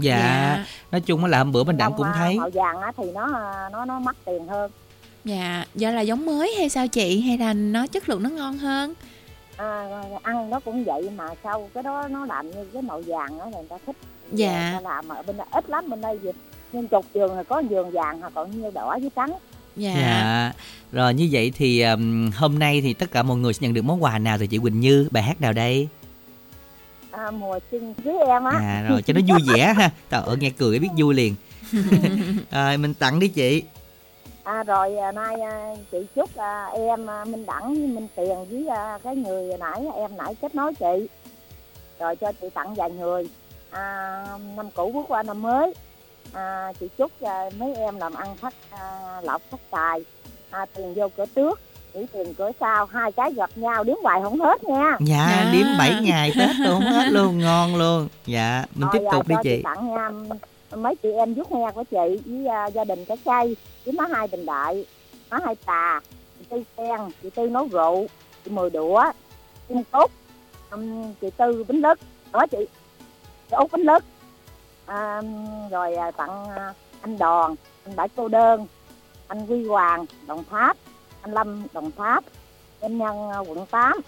[0.00, 2.36] dạ, nói chung là hôm bữa mình đặng Thanh cũng thấy.
[2.38, 3.26] màu vàng á, thì nó
[3.72, 4.70] nó nó mắc tiền hơn.
[5.24, 5.64] Dạ.
[5.74, 7.20] Do là giống mới hay sao chị?
[7.20, 8.94] Hay là nó chất lượng nó ngon hơn?
[9.56, 9.88] À,
[10.22, 13.46] ăn nó cũng vậy mà sau cái đó nó làm như cái màu vàng á
[13.46, 13.96] người ta thích.
[14.32, 14.70] Dạ.
[14.70, 16.18] người ta làm ở bên đây ít lắm bên đây
[16.72, 19.32] nhưng chục giường thì có giường vàng hoặc còn như đỏ với trắng.
[19.76, 20.52] Dạ, dạ.
[20.92, 23.82] Rồi như vậy thì um, hôm nay thì tất cả mọi người sẽ nhận được
[23.82, 25.08] món quà nào từ chị Quỳnh Như?
[25.10, 25.88] Bài hát nào đây
[27.16, 28.58] à, mùa xuân với em á.
[28.60, 29.90] À rồi cho nó vui vẻ ha.
[30.10, 31.34] Trời ơi nghe cười biết vui liền.
[32.50, 33.62] Rồi mình tặng đi chị.
[34.44, 38.44] À, rồi à, nay à, chị chúc à, em à, minh đẳng với minh tiền
[38.50, 41.08] với à, cái người nãy em nãy kết nối chị.
[41.98, 43.28] Rồi cho chị tặng vài người.
[43.70, 44.24] À,
[44.56, 45.74] năm cũ bước qua năm mới.
[46.32, 50.00] À, chị chúc à, mấy em làm ăn phát à, lộc phát tài.
[50.50, 51.60] À, tiền vô cửa trước
[51.96, 54.96] chỉ tiền cửa sau hai cái gặp nhau điếm hoài không hết nha.
[55.00, 55.50] Dạ À.
[55.52, 58.08] điếm 7 ngày tết tôi không hết luôn ngon luôn.
[58.26, 59.60] Dạ mình tiếp Rồi, à, tục đi cho chị.
[59.64, 60.10] tặng nha
[60.76, 64.04] mấy chị em giúp nghe của chị với à, gia đình cái cây với má
[64.12, 64.86] hai bình đại
[65.30, 66.00] má hai tà
[66.38, 68.06] chị tư sen chị tư nấu rượu
[68.44, 69.04] chị mười đũa
[69.68, 70.10] kim cúc
[70.70, 71.98] um, chị tư bánh lứt
[72.32, 72.58] đó chị
[73.50, 74.04] chị út bánh lứt
[74.86, 75.22] à,
[75.70, 78.66] rồi tặng à, anh đòn anh bảy cô đơn
[79.28, 80.76] anh quy hoàng đồng tháp
[81.22, 82.24] anh lâm đồng tháp
[82.80, 84.00] em nhân à, quận 8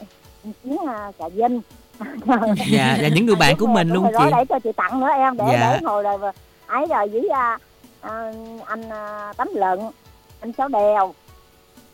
[0.45, 1.61] anh chiến à, trà vinh.
[2.71, 4.25] Dạ và những người bạn của mình luôn chị.
[4.37, 5.59] để cho chị tặng nữa em để Dạ.
[5.73, 6.19] để hồi rồi
[6.67, 7.59] ấy rồi với à,
[8.01, 8.33] à,
[8.67, 9.79] anh à, tấm lận
[10.41, 11.15] anh sáu đèo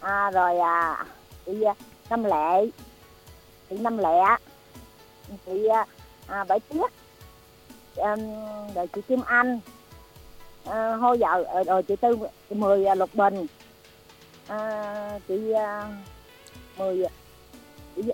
[0.00, 1.04] à, rồi à,
[1.46, 1.52] chị
[2.10, 2.66] năm lệ
[3.70, 4.36] chị năm lẹ
[5.46, 5.68] chị
[6.26, 6.86] à, bảy tiết
[7.96, 8.16] à,
[8.74, 9.60] rồi chị kim anh
[10.66, 12.18] à, hô vợ ờ, rồi chị tư
[12.50, 13.46] chị mười lục bình
[14.48, 15.88] à, chị à,
[16.78, 16.96] mười
[17.96, 18.12] chị, chị,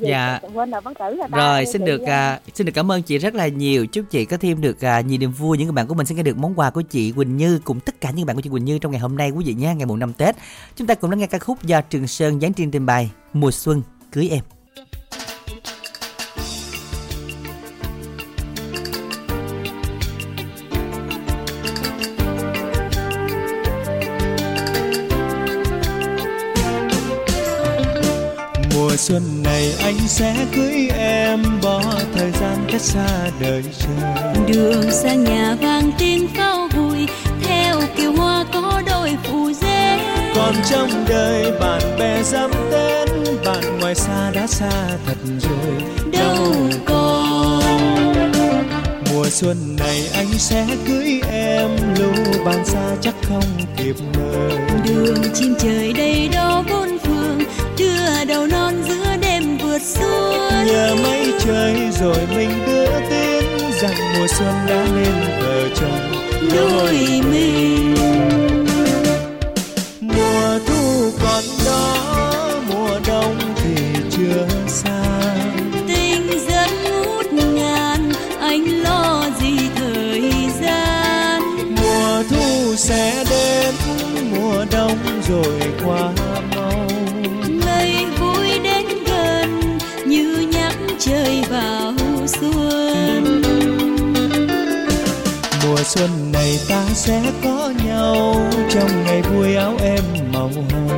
[0.00, 0.40] Dạ.
[0.54, 3.48] quên rồi tử rồi xin được à, à, xin được cảm ơn chị rất là
[3.48, 3.86] nhiều.
[3.86, 5.58] Chúc chị có thêm được à, nhiều niềm vui.
[5.58, 7.80] Những người bạn của mình sẽ nghe được món quà của chị Quỳnh Như cùng
[7.80, 9.74] tất cả những bạn của chị Quỳnh Như trong ngày hôm nay quý vị nhé,
[9.74, 10.36] ngày mùng năm Tết.
[10.76, 13.50] Chúng ta cùng lắng nghe ca khúc do Trường Sơn dán trên trình bày Mùa
[13.50, 14.57] xuân cưới em.
[29.08, 31.82] Xuân này anh sẽ cưới em bỏ
[32.14, 37.06] thời gian cách xa đời chờ đường sang nhà vang tiếng pháo vui
[37.42, 39.98] theo kiều hoa có đôi phù dê.
[40.34, 43.08] Còn trong đời bạn bè dám đến
[43.44, 45.82] bạn ngoài xa đã xa thật rồi.
[46.12, 46.54] Đâu
[46.84, 47.62] còn?
[49.12, 53.44] Mùa xuân này anh sẽ cưới em lưu ban xa chắc không
[53.76, 54.58] kịp mời.
[54.86, 56.98] Đường chim trời đầy đó bốn
[59.98, 63.44] xuân nhờ mây trời rồi mình đưa tin
[63.82, 66.12] rằng mùa xuân đã nên vợ chồng
[66.54, 66.92] đôi
[67.30, 67.94] mình.
[70.00, 71.94] Mùa thu còn đó
[72.68, 73.74] mùa đông thì
[74.10, 75.02] chưa xa
[75.88, 80.32] tình dân ngút ngàn anh lo gì thời
[80.62, 81.42] gian?
[81.76, 83.74] Mùa thu sẽ đến
[84.30, 86.12] mùa đông rồi qua
[91.28, 91.92] trời vào
[92.26, 93.42] xuân.
[95.64, 98.36] Mùa xuân này ta sẽ có nhau
[98.70, 100.88] trong ngày vui áo em màu hồng.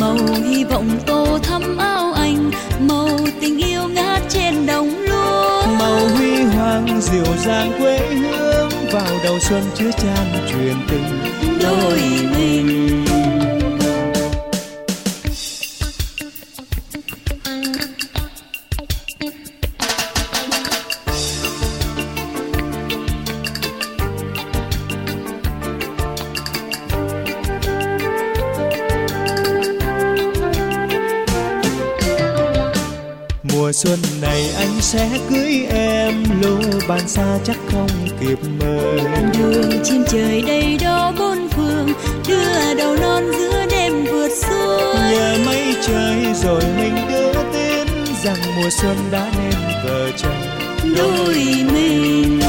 [0.00, 0.16] Màu
[0.50, 2.50] hy vọng tô thắm áo anh
[2.88, 5.66] màu tình yêu ngát trên đồng lúa.
[5.78, 11.20] Màu huy hoàng dịu dàng quê hương vào đầu xuân chứa chan truyền tình.
[11.62, 12.00] Đôi
[12.36, 13.04] mình
[33.84, 37.88] xuân này anh sẽ cưới em lưu bàn xa chắc không
[38.20, 39.00] kịp mời.
[39.38, 41.88] Đường chim trời đầy đó bốn phương
[42.28, 47.88] đưa đầu non giữa đêm vượt xuân nhờ mây trời rồi mình đưa tin
[48.24, 49.54] rằng mùa xuân đã nên
[49.84, 50.42] vợ chồng
[50.96, 51.34] đôi
[51.72, 52.40] mình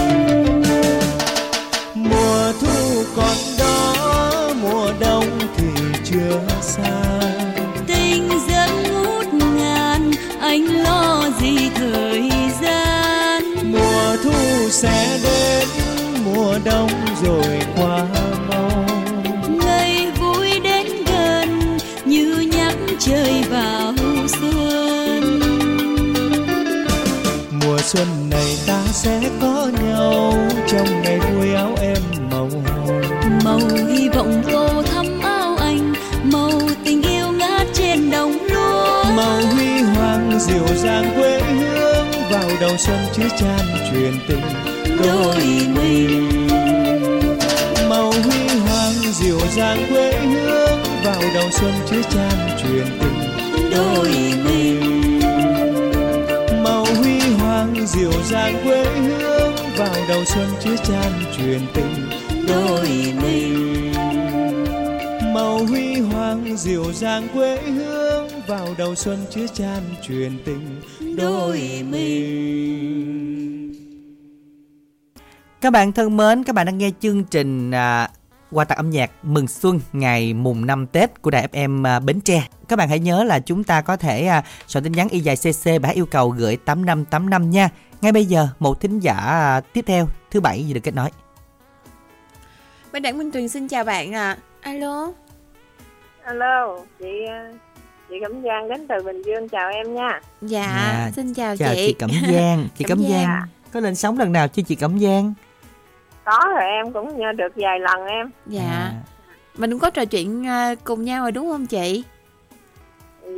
[14.85, 15.67] sẽ đến
[16.25, 16.89] mùa đông
[17.23, 18.05] rồi qua
[18.49, 18.85] mau.
[19.65, 23.93] Ngày vui đến gần như nhắc trời vào
[24.27, 25.39] xuân.
[27.51, 30.33] Mùa xuân này ta sẽ có nhau
[30.67, 31.97] trong ngày vui áo em
[32.31, 33.01] màu hồng.
[33.43, 36.51] Màu hy vọng tô thắm áo anh màu
[36.85, 39.03] tình yêu ngát trên đồng lúa.
[39.15, 43.59] Màu huy hoàng dịu dàng quê hương vào đầu xuân chứa chan
[43.91, 44.64] truyền tình
[45.03, 45.43] đôi
[45.75, 46.47] mình.
[47.89, 53.19] Màu huy hoàng dịu dàng quê hương vào đầu xuân chứa chan truyền tình
[53.71, 54.09] đôi
[54.45, 55.19] mình.
[56.63, 57.55] màu huy hoàng
[60.07, 62.09] đầu xuân chứa chan truyền tình
[62.47, 62.87] đôi
[63.21, 63.93] mình.
[65.33, 70.81] màu huy hoàng dịu dàng quê hương vào đầu xuân chứa chan truyền tình
[71.17, 72.24] đôi mình
[75.65, 78.09] Các bạn thân mến, các bạn đang nghe chương trình à,
[78.51, 82.21] qua tặng âm nhạc mừng xuân ngày mùng 5 Tết của đài FM à, Bến
[82.21, 82.47] Tre.
[82.67, 85.35] Các bạn hãy nhớ là chúng ta có thể à, soạn tin nhắn y dài
[85.35, 87.69] CC bài yêu cầu gửi 8585 nha.
[88.01, 91.09] Ngay bây giờ một thính giả à, tiếp theo thứ bảy gì được kết nối.
[92.91, 94.37] Bên Đảng Minh Tuyền xin chào bạn ạ.
[94.61, 95.11] Alo.
[96.23, 97.07] Alo, chị
[98.09, 100.21] chị Cẩm Giang đến từ Bình Dương chào em nha.
[100.41, 101.87] Dạ, Dạ, xin chào, Chào chị.
[101.87, 103.41] chị Cẩm Giang, chị Cẩm Cẩm Giang Giang.
[103.73, 105.33] có lên sóng lần nào chưa chị Cẩm Giang?
[106.25, 108.29] Có rồi em cũng nhờ được vài lần em.
[108.45, 108.91] Dạ.
[109.57, 112.03] Mình cũng có trò chuyện à, cùng nhau rồi đúng không chị?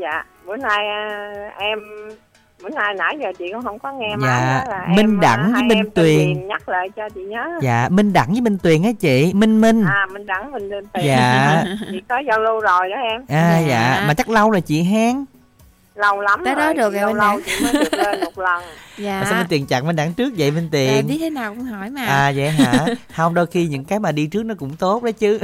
[0.02, 1.80] Dạ, bữa nay à, em
[2.64, 5.22] bữa nay nãy giờ chị cũng không có nghe Dạ, đó là Minh em, à,
[5.22, 6.48] Đẳng với Minh Tuyền.
[6.48, 7.60] Nhắc lại cho chị nhớ.
[7.62, 9.84] Dạ, Minh Đẳng với Minh Tuyền á chị, Minh Minh.
[9.88, 11.06] À, Minh Đẳng Minh Tuyền.
[11.06, 11.64] Dạ.
[11.92, 13.26] chị có giao lưu rồi đó em.
[13.30, 15.26] À dạ, mà chắc lâu rồi chị hen.
[15.98, 16.74] Lâu lắm Tới đó rồi.
[16.74, 18.64] được rồi, lâu lâu chị mới được lên một lần.
[18.98, 19.20] Dạ.
[19.20, 21.08] Mà sao Minh Tuyền chặn Minh Đẳng trước vậy Minh Dạ, Tuyền?
[21.08, 22.06] biết thế nào cũng hỏi mà.
[22.06, 22.86] À vậy hả?
[23.16, 25.40] Không đôi khi những cái mà đi trước nó cũng tốt đó chứ.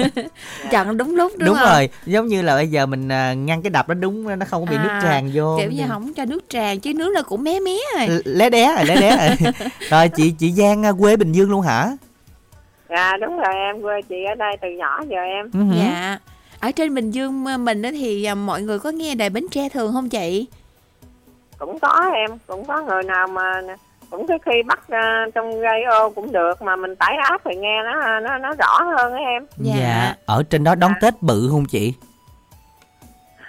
[0.70, 1.68] Chọn đúng lúc đúng, đúng không?
[1.72, 4.66] rồi, giống như là bây giờ mình à, ngăn cái đập đó đúng nó không
[4.66, 5.58] có bị nước À, tràn vô.
[5.60, 8.22] Kiểu như không cho nước tràn chứ nước là cũng mé mé rồi.
[8.24, 9.52] Lé đé rồi, lé đé rồi.
[9.90, 11.96] rồi chị chị Giang à, quê Bình Dương luôn hả?
[12.88, 15.50] Dạ đúng rồi em quê chị ở đây từ nhỏ giờ em.
[15.52, 15.60] Ừ.
[15.80, 16.18] Dạ.
[16.60, 19.46] Ở trên Bình Dương à, mình á thì à, mọi người có nghe đài Bến
[19.50, 20.46] Tre thường không chị?
[21.58, 23.60] Cũng có em, cũng có người nào mà
[24.10, 27.82] cũng cái khi bắt à, trong radio cũng được mà mình tải app thì nghe
[27.84, 29.46] nó nó nó rõ hơn á em.
[29.58, 30.14] Dạ.
[30.26, 31.94] Ở trên đó đón Tết bự không chị?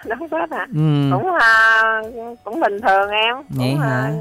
[0.06, 0.68] Đúng hết à.
[0.76, 1.10] Ừ.
[1.12, 1.84] Cũng à,
[2.44, 3.90] cũng bình thường em, Vậy cũng hả?
[3.90, 4.12] à,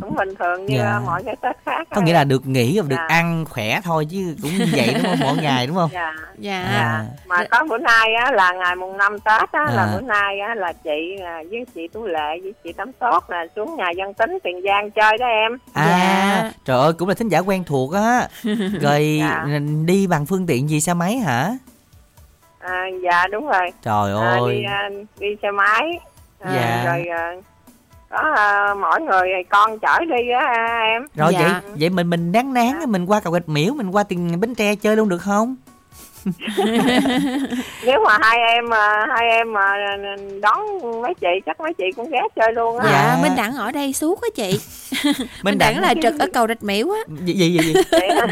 [0.00, 1.00] cũng bình thường như Dạ.
[1.06, 1.88] mọi cái Tết khác.
[1.94, 3.06] Có nghĩa là được nghỉ và được Dạ.
[3.08, 5.18] ăn khỏe thôi chứ cũng như vậy đúng không?
[5.20, 5.90] Mỗi ngày đúng không?
[5.92, 6.12] Dạ.
[6.38, 6.60] Dạ.
[6.62, 7.04] À.
[7.26, 9.72] Mà có bữa nay á là ngày mùng 5 Tết á À.
[9.74, 13.24] là bữa nay á là chị à, với chị Tú Lệ với chị Tắm Tốt
[13.30, 15.58] là xuống nhà dân tính Tiền Giang chơi đó em.
[15.72, 15.86] À,
[16.42, 16.50] Dạ.
[16.64, 18.28] trời ơi cũng là thính giả quen thuộc á.
[18.80, 19.44] Rồi Dạ.
[19.86, 21.50] đi bằng phương tiện gì xe máy hả?
[22.58, 23.70] À, dạ đúng rồi.
[23.82, 24.54] Trời À, ơi.
[24.54, 24.88] đi à,
[25.18, 25.82] đi xe máy.
[26.40, 26.82] À, Dạ.
[26.86, 27.32] Rồi à,
[28.10, 30.54] có à, mỗi người con chở đi á
[30.92, 31.06] em.
[31.14, 31.40] Rồi Dạ.
[31.62, 34.54] vậy vậy mình mình đáng đáng mình qua cầu gạch miễu mình qua tiền bến
[34.54, 35.56] tre chơi luôn được không?
[37.86, 39.72] Nếu mà hai em à, hai em mà
[40.42, 40.58] đón
[41.02, 42.84] mấy chị chắc mấy chị cũng ghé chơi luôn á.
[42.90, 43.22] Dạ, Dạ.
[43.22, 44.60] Minh Đẳng ở đây suốt á chị.
[45.18, 46.98] Minh Minh Đẳng là trực ở cầu Rạch Miễu á.
[47.24, 47.72] gì gì gì gì,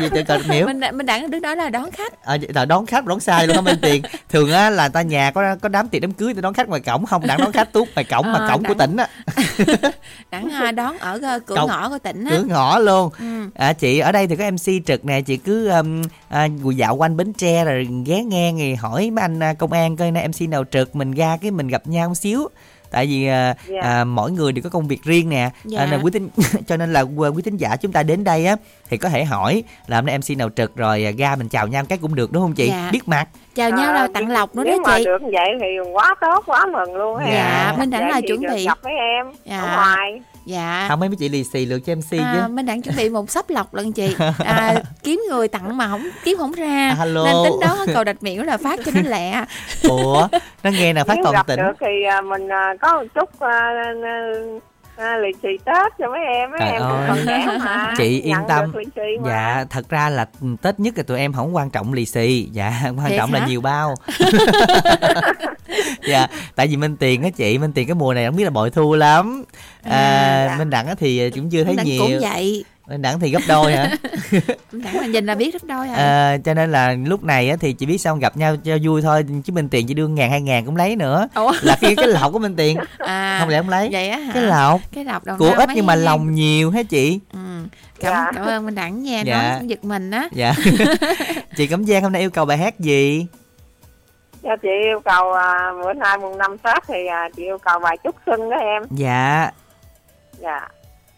[0.01, 0.67] gì từ cầu gạch miễu?
[0.67, 2.25] Minh Đẳng, Minh Đẳng đứng đó là đón khách.
[2.25, 5.31] À, là đón khách đón sai luôn á bên tiền thường á là ta nhà
[5.31, 7.73] có có đám tiệc đám cưới thì đón khách ngoài cổng không đặng đón khách
[7.73, 9.07] tuốt ngoài cổng mà Ờ, cổng của đặng- tỉnh á
[10.31, 12.31] Đẳng à, đón ở ờ, cửa Cầu- ngõ của tỉnh á.
[12.37, 13.25] cửa ngõ luôn Ừ.
[13.55, 17.17] à, chị ở đây thì có mc trực nè chị cứ um, à, dạo quanh
[17.17, 20.49] bến tre rồi ghé nghe thì hỏi mấy anh à, công an coi nay mc
[20.49, 22.49] nào trực mình ra cái mình gặp nhau một xíu
[22.91, 23.81] tại vì à, Dạ.
[23.83, 25.81] à, mỗi người đều có công việc riêng nè Dạ.
[25.81, 26.29] à, nên quý tín
[26.67, 28.57] cho nên là quý quý thính giả chúng ta đến đây á
[28.91, 31.67] thì có thể hỏi là hôm nay mc nào trực rồi à, ra mình chào
[31.67, 32.89] nhau cái cũng được đúng không chị Dạ.
[32.93, 35.05] biết mặt Chào nhau À, là tặng lộc nữa Nếu đó mà chị.
[35.05, 37.79] được vậy thì quá tốt quá mừng luôn á Dạ, em.
[37.81, 38.65] Minh Vậy là chuẩn bị.
[38.65, 39.61] gặp mấy em Dạ.
[39.61, 40.21] ở ngoài.
[40.47, 40.87] Dạ.
[40.89, 43.09] không mấy mấy chị lì xì lượt cho mc chứ À, Minh Đẳng chuẩn bị
[43.09, 44.17] một sắp lọc lần chị.
[44.45, 46.89] À, kiếm người tặng mà không kiếm không ra.
[46.91, 47.25] À, hello.
[47.25, 49.45] nên tính đó cầu đạch miễu là phát cho nó lẹ.
[49.89, 50.29] Ủa
[50.63, 51.57] nó nghe nào phát Nếu toàn gặp tỉnh.
[51.61, 53.73] được thì à, mình à, có một chút à,
[54.97, 57.05] à, à, lì xì Tết cho mấy em mấy Trời em cũng ơi.
[57.09, 59.31] còn trẻ mà chị yên Nhận tâm được lì xì mà.
[59.31, 60.27] dạ thật ra là
[60.63, 63.41] tết nhất là tụi em không quan trọng lì xì dạ quan Thiệt trọng là
[63.41, 63.47] hả?
[63.47, 63.95] nhiều bao
[66.09, 68.51] dạ tại vì minh tiền á chị minh tiền cái mùa này không biết là
[68.51, 69.45] bội thu lắm
[69.83, 70.59] à, À, dạ.
[70.59, 73.41] minh đẳng á thì cũng chưa thấy Minh Đẳng nhiều cũng vậy đẳng thì gấp
[73.49, 73.91] đôi hả?
[74.73, 77.57] Đẳng là nhìn là biết rất đôi rồi à, cho nên là lúc này á
[77.61, 80.31] thì chị biết sao gặp nhau cho vui thôi chứ minh tiền chỉ đưa ngàn
[80.31, 81.29] hai ngàn cũng lấy nữa.
[81.35, 81.53] Ủa?
[81.63, 82.79] là cái cái lọc của minh tiền.
[82.99, 83.89] À, không lẽ không lấy?
[83.93, 84.31] vậy á hả?
[84.35, 84.81] Cái lọc.
[84.95, 87.21] Cái lọc của ít nhưng mà lòng nhiều hả chị?
[87.33, 87.39] Ừ.
[88.01, 88.31] cảm, Dạ.
[88.35, 89.43] cảm ơn Minh Đẳng nha Dạ.
[89.43, 90.29] nói cũng giật mình á.
[90.33, 90.55] Dạ.
[91.57, 93.27] Chị cẩm giang hôm nay yêu cầu bài hát gì?
[94.43, 97.79] Dạ, chị yêu cầu à, bữa nay mùng năm Tết thì à, chị yêu cầu
[97.79, 98.83] bài chúc xuân đó em.
[98.91, 99.51] Dạ.
[100.41, 100.61] Dạ.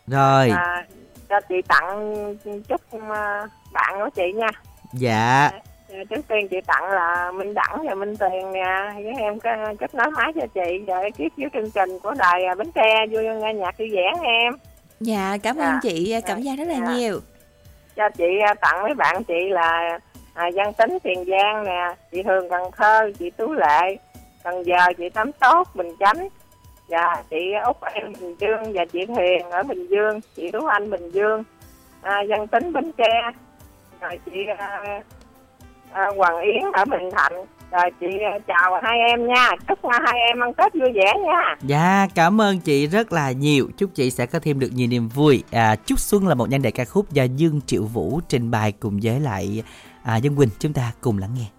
[0.06, 0.50] Rồi.
[0.50, 0.84] À,
[1.28, 2.14] cho chị tặng
[2.68, 2.80] chúc
[3.14, 4.48] à, bạn của chị nha.
[4.92, 5.50] Dạ.
[5.88, 8.92] Dạ, trước tiên chị tặng là Minh Đẳng và Minh Tuyền nè.
[8.94, 9.50] Với em có
[9.80, 13.06] kết nối máy cho chị và ekip dưới chương trình của đài à, Bến Tre
[13.10, 14.52] vui nghe nhạc vui vẻ nghe em.
[15.00, 15.78] Dạ cảm ơn Dạ.
[15.82, 16.92] chị cảm giác rất là Dạ.
[16.94, 17.20] nhiều.
[17.96, 18.24] Cho chị
[18.60, 19.98] tặng mấy bạn chị là
[20.34, 23.96] à, Văn Tính Tiền Giang nè chị Hường Cần Thơ chị Tú Lệ
[24.44, 26.28] Cần Giờ chị Tắm Tốt Bình Chánh
[26.88, 30.90] dạ chị Út em Bình Dương và chị Huyền ở Bình Dương chị Tú Anh
[30.90, 31.42] Bình Dương
[32.02, 33.30] à, dân Tính Bến Tre
[34.00, 35.00] rồi chị à,
[35.92, 37.32] à, Hoàng Yến ở Bình Thạnh
[37.70, 41.56] rồi chị à, chào hai em nha chúc hai em ăn Tết vui vẻ nha
[41.62, 43.68] Dạ, cảm ơn chị rất là nhiều.
[43.76, 45.42] Chúc chị sẽ có thêm được nhiều niềm vui.
[45.50, 48.72] À, Chúc Xuân là một nhan đề ca khúc do Dương Triệu Vũ trình bày
[48.72, 49.62] cùng với lại
[50.02, 50.48] à, Dân Quỳnh.
[50.58, 51.55] Chúng ta cùng lắng nghe.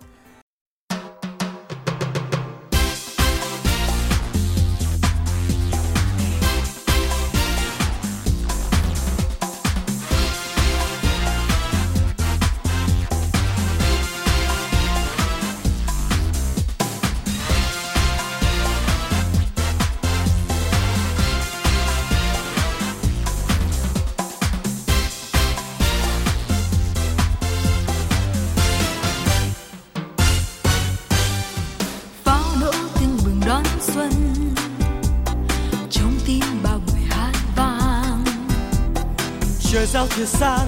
[40.27, 40.66] Trời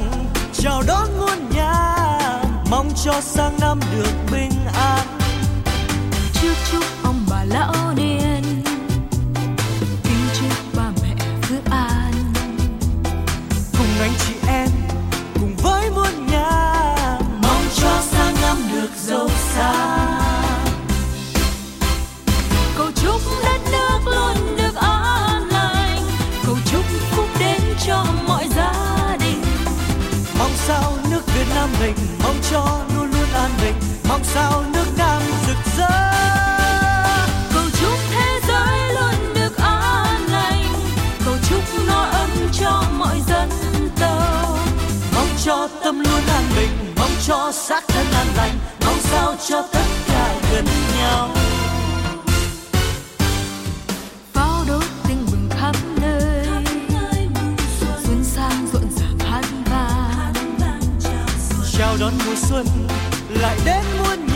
[63.30, 64.29] lại đến muôn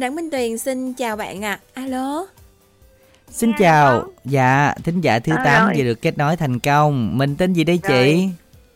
[0.00, 1.58] Đặng Minh Tuyền xin chào bạn ạ.
[1.74, 1.82] À.
[1.82, 2.26] Alo.
[3.30, 5.74] Xin chào, dạ, thính giả thứ À, 8 rồi.
[5.76, 7.18] vừa được kết nối thành công.
[7.18, 8.28] Mình tên gì đây chị?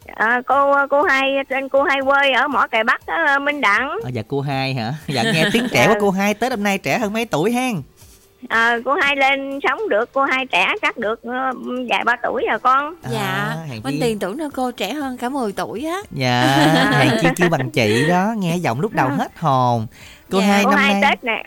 [0.07, 3.89] À, cô cô hai tên cô hai quê ở mỏ cày bắc đó, Minh Đặng
[4.03, 4.95] Ờ, dạ cô hai hả?
[5.09, 7.83] Dạ nghe tiếng trẻ của cô hai Tết hôm nay trẻ hơn mấy tuổi hen?
[8.49, 11.53] à, cô hai lên sống được cô hai trẻ chắc được ờ,
[11.91, 13.57] vài ba tuổi rồi con Dạ.
[13.69, 13.99] hèn Minh.
[14.01, 15.97] Tuyền tưởng là cô trẻ hơn cả 10 tuổi á.
[16.11, 16.47] Dạ,
[16.99, 19.87] hèn chi kêu bằng chị đó, nghe giọng lúc đầu hết hồn.
[20.31, 20.47] Cô Dạ.
[20.47, 21.45] hai cô năm hai nay tết này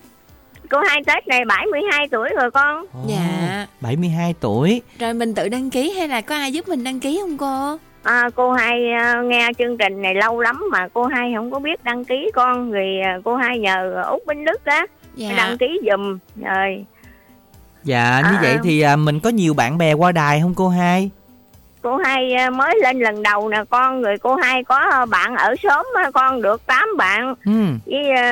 [0.69, 3.67] cô hai tết này 72 tuổi rồi con Dạ.
[3.81, 4.81] 72 tuổi.
[4.99, 7.77] Rồi mình tự đăng ký hay là có ai giúp mình đăng ký không cô?
[8.03, 11.59] à, cô hai à, nghe chương trình này lâu lắm mà cô hai không có
[11.59, 15.29] biết đăng ký con rồi à, cô hai nhờ út bính đức đó Dạ.
[15.37, 16.85] đăng ký giùm rồi
[17.83, 18.59] Dạ như À, vậy à.
[18.63, 21.09] thì à, mình có nhiều bạn bè qua đài không cô hai?
[21.87, 25.55] Cô hai à, mới lên lần đầu nè con rồi cô hai có bạn ở
[25.63, 27.51] xóm á, con được 8 bạn Ừ.
[27.85, 28.31] với à,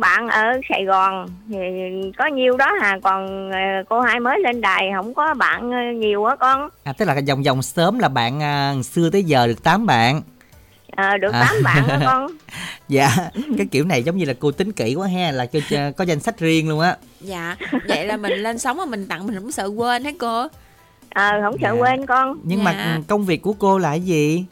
[0.00, 1.58] bạn ở Sài Gòn thì
[2.18, 5.92] có nhiêu đó hà còn à, cô hai mới lên đài không có bạn à,
[5.92, 9.46] nhiều á con À tức là vòng vòng sớm là bạn à, xưa tới giờ
[9.46, 10.22] được 8 bạn.
[10.96, 11.40] à, được À.
[11.46, 12.26] 8 bạn á con
[12.88, 13.08] Dạ,
[13.58, 16.04] cái kiểu này giống như là cô tính kỹ quá ha, là cho, cho có
[16.04, 16.96] danh sách riêng luôn á.
[17.20, 17.56] dạ
[17.88, 20.46] vậy là mình lên sóng mà mình tặng mình không sợ quên hết cô
[21.16, 21.80] ờ không sợ Dạ.
[21.80, 22.64] quên con Nhưng Dạ.
[22.64, 24.44] mà công việc của cô là cái gì?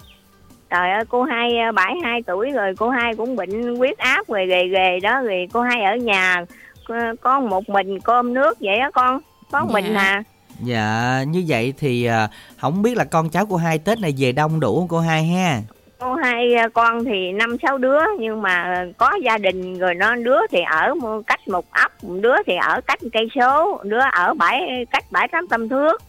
[0.70, 4.28] trời ơi cô hai à, bảy hai tuổi rồi cô hai cũng bệnh huyết áp
[4.28, 6.44] rồi ghề ghề đó rồi cô hai ở nhà
[6.88, 9.20] có- có một mình cơm nước vậy á con
[9.52, 10.00] có một mình Dạ.
[10.00, 10.22] à
[10.62, 12.28] Dạ, như vậy thì à,
[12.60, 15.24] không biết là con cháu của hai Tết này về đông đủ không cô hai
[15.24, 15.60] ha?
[15.98, 20.14] cô hai à, con thì năm sáu đứa nhưng mà có gia đình rồi nó
[20.16, 20.94] đứa thì ở
[21.26, 24.60] cách một ấp đứa thì ở cách một cây số đứa ở bảy
[24.90, 26.02] cách bảy tám trăm thước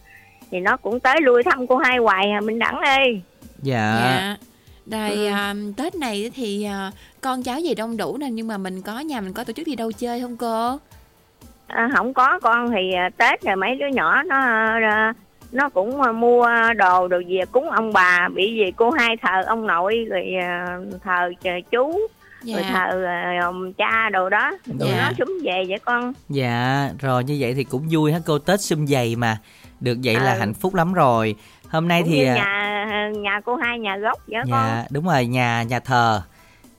[0.50, 3.20] thì nó cũng tới lui thăm cô hai hoài à minh đẳng ơi
[3.62, 3.96] Dạ.
[4.00, 4.36] dạ
[4.98, 5.26] rồi Ừ.
[5.26, 6.90] à, tết này thì à,
[7.20, 9.66] con cháu gì đông đủ nè nhưng mà mình có nhà mình có tổ chức
[9.66, 10.78] đi đâu chơi không cô
[11.66, 15.12] à, không có con thì à, tết rồi mấy đứa nhỏ nó à,
[15.52, 19.42] nó cũng à, mua đồ đồ về cúng ông bà bị gì cô hai thờ
[19.46, 21.92] ông nội rồi à, thờ ch- chú
[22.42, 23.40] rồi dạ thờ à,
[23.78, 24.96] cha đồ đó tụi Dạ.
[25.06, 28.60] nó súng về vậy con Dạ, rồi như vậy thì cũng vui ha cô Tết
[28.60, 29.38] sum vầy mà.
[29.80, 30.38] Được vậy là Ừ.
[30.38, 31.34] hạnh phúc lắm rồi.
[31.68, 35.06] Hôm nay cũng thì à, nhà nhà cô hai nhà gốc vậy con Dạ, đúng
[35.06, 36.22] rồi, nhà nhà thờ.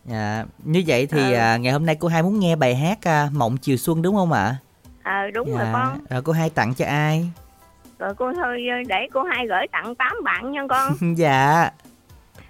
[0.05, 1.37] Dạ, như vậy thì Ừ.
[1.37, 4.15] à, ngày hôm nay cô hai muốn nghe bài hát à, Mộng chiều xuân đúng
[4.15, 4.55] không ạ?
[5.03, 5.57] ờ đúng dạ.
[5.57, 7.29] rồi con Rồi cô hai tặng cho ai?
[7.99, 11.69] rồi cô thôi để cô hai gửi tặng tám bạn nha con dạ.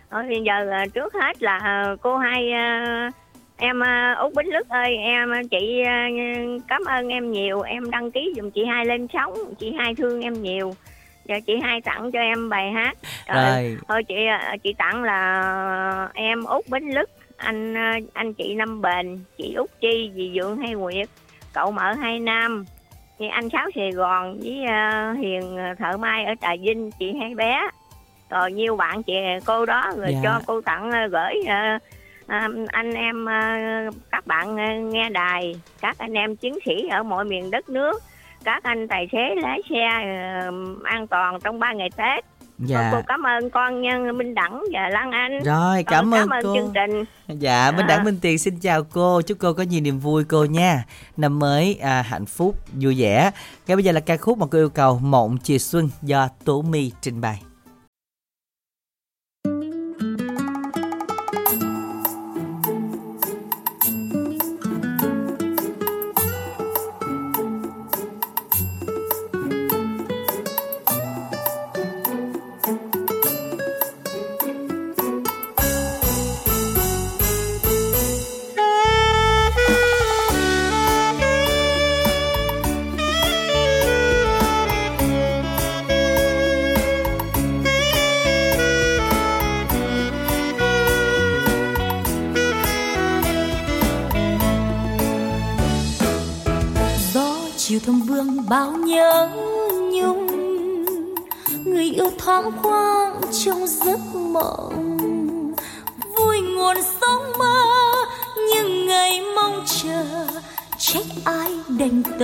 [0.09, 3.09] Ờ, thì giờ à, trước hết là à, cô hai à,
[3.57, 6.07] em à, út bính lức ơi em à, chị à,
[6.67, 10.21] cảm ơn em nhiều em đăng ký giùm chị hai lên sóng chị hai thương
[10.21, 10.73] em nhiều
[11.25, 12.97] giờ chị hai tặng cho em bài hát
[13.27, 13.77] Rồi.
[13.87, 14.15] thôi chị
[14.63, 17.73] chị tặng là em út bính lức anh
[18.13, 21.09] anh chị năm bền chị út chi dì dượng hay nguyệt
[21.53, 22.65] cậu mở hai nam
[23.19, 24.65] thì anh sáu sài gòn với
[25.21, 27.67] hiền thợ mai ở trà vinh chị hai bé
[28.29, 29.13] rồi nhiều bạn chị
[29.45, 30.19] cô đó rồi Dạ.
[30.23, 31.79] cho cô tặng gửi ờ,
[32.28, 33.34] à, anh em ờ,
[34.11, 38.03] các bạn ờ, nghe đài các anh em chiến sĩ ở mọi miền đất nước
[38.43, 39.82] các anh tài xế lái xe
[40.84, 42.25] an toàn trong ba ngày tết
[42.59, 42.89] Dạ.
[42.93, 46.43] cô cảm ơn con nha minh đẳng và lan anh Rồi, cảm ơn cảm ơn
[46.43, 46.55] cô.
[46.55, 47.03] chương trình
[47.39, 47.88] Dạ, Minh À.
[47.88, 50.84] Đẳng Minh Tiền xin chào cô, chúc cô có nhiều niềm vui cô nha.
[51.17, 53.32] Năm mới à, hạnh phúc, vui vẻ.
[53.67, 56.61] Ngay bây giờ là ca khúc mà cô yêu cầu Mộng chiều xuân do Tố
[56.61, 57.41] My trình bày.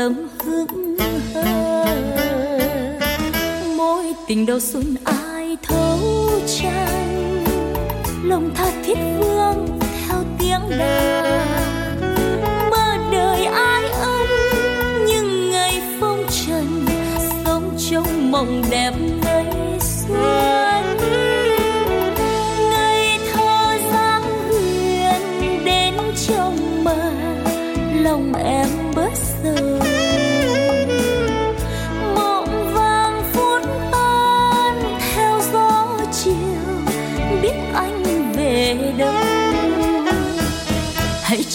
[0.04, 0.98] Sớm tâm hững
[1.34, 1.86] hờ.
[3.78, 6.00] Mối tình đầu xuân ai thấu
[6.48, 7.44] chan
[8.24, 11.46] lòng tha thiết vương theo tiếng đàn.
[12.72, 14.28] Mơ đời ai ân,
[15.08, 16.86] nhưng ngày phong trần,
[17.46, 18.94] sống trong mộng đẹp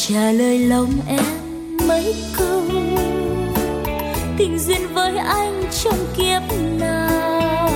[0.08, 1.24] trả lời lòng em
[1.88, 2.62] mấy câu.
[4.38, 6.42] Tình duyên với anh trong kiếp
[6.80, 7.70] nào?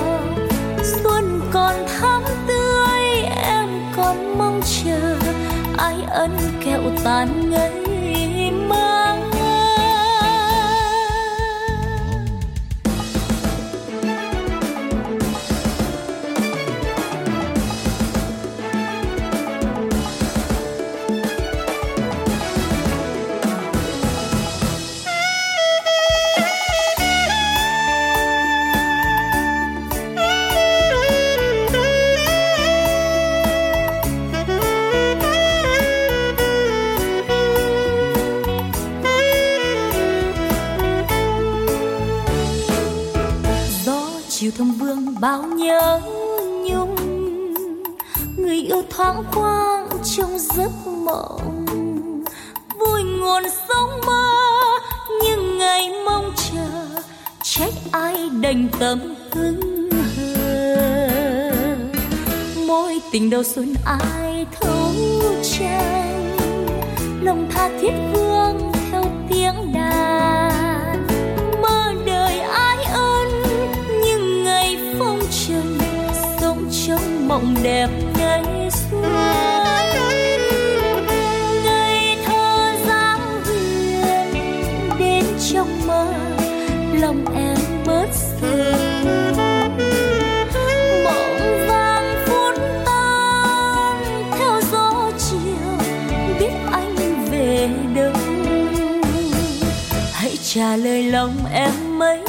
[0.85, 5.17] Xuân còn thắm tươi, em còn mong chờ.
[5.77, 6.31] Ai ân
[6.65, 7.72] kẹo tàn ngân
[45.33, 46.01] bao nhớ
[46.65, 46.97] nhung,
[48.37, 51.65] người yêu thoáng quang trong giấc mộng.
[52.79, 54.31] Vui nguồn sống mơ,
[55.25, 57.01] nhưng ngày mong chờ,
[57.43, 61.09] trách ai đành tâm hứng hờ.
[62.67, 64.93] Mối tình đầu xuân ai thấu
[65.43, 66.37] tranh
[67.23, 68.22] lòng tha thiết vui
[77.33, 77.89] mộng đẹp
[78.19, 79.03] ngày xưa,
[81.65, 84.35] ngây thơ dáng huyền
[84.99, 86.13] đến trong mơ
[87.01, 88.49] lòng em bớt sầu.
[91.05, 92.55] Mộng vàng phút
[92.87, 94.03] tan
[94.39, 95.79] theo gió chiều
[96.41, 96.97] biết anh
[97.31, 98.13] về đâu.
[100.13, 102.21] Hãy trả lời lòng em mấy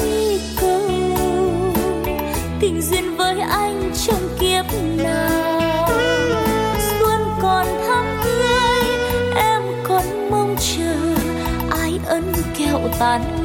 [13.04, 13.43] trong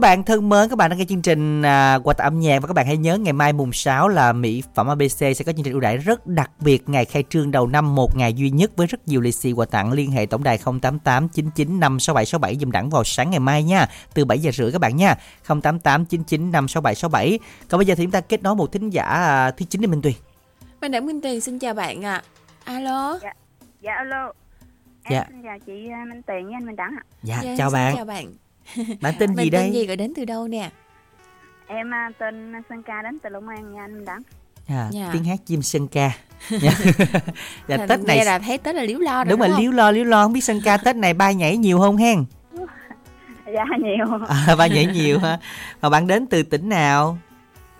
[0.00, 2.58] Các bạn thân mến, các bạn đang nghe chương trình à, quà tặng âm nhạc
[2.62, 5.52] và các bạn hãy nhớ ngày mai mùng 6 là mỹ phẩm ABC sẽ có
[5.52, 8.50] chương trình ưu đãi rất đặc biệt ngày khai trương đầu năm một ngày duy
[8.50, 12.56] nhất với rất nhiều lì xì quà tặng liên hệ tổng đài 088 99 56767
[12.60, 15.14] dùm đẳng vào sáng ngày mai nha, từ 7 giờ rưỡi các bạn nha.
[15.48, 17.38] 088 99 56767.
[17.68, 19.86] Còn bây giờ thì chúng ta kết nối một thính giả à, thứ chín để
[19.86, 20.14] Minh Tuyền.
[20.80, 22.22] Minh Đẳng Minh Tuyền xin chào bạn ạ.
[22.64, 23.18] Alo.
[23.22, 23.32] Dạ,
[23.80, 24.32] dạ alo.
[25.02, 25.24] Em Dạ.
[25.28, 27.02] xin chào chị à, Minh Tiền với anh Minh Đẳng ạ.
[27.22, 27.96] Dạ, Dạ, chào bạn.
[27.96, 28.26] Chào bạn.
[29.00, 29.62] Bạn tên gì Mình đây?
[29.62, 30.70] tên gì gọi đến từ đâu nè?
[31.66, 34.22] Em à, tên Sơn Ca đến từ Long An nha anh Minh Đẳng.
[34.68, 35.10] À, Dạ.
[35.12, 36.10] tiếng hát chim sơn ca.
[36.50, 36.70] Dạ.
[37.68, 39.60] dạ, Thành Tết này nghe là thấy Tết là liếu lo rồi đúng đúng rồi
[39.62, 42.24] liếu lo liếu lo không biết sơn ca Tết này bay nhảy nhiều không hen?
[43.54, 44.06] Dạ nhiều.
[44.28, 45.38] À, bay nhảy nhiều ha.
[45.82, 47.18] Mà bạn đến từ tỉnh nào?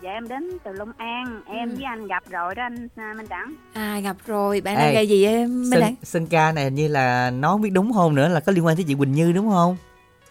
[0.03, 1.43] Dạ em đến từ Long An.
[1.47, 1.75] Em Ừ.
[1.77, 3.55] với anh gặp rồi đó anh à, Minh Đẳng.
[3.73, 5.95] À gặp rồi, bạn đang gây gì em Minh Đẳng?
[6.03, 8.67] Sơn ca này hình như là nó không biết đúng không nữa là có liên
[8.67, 9.77] quan tới chị Quỳnh Như đúng không?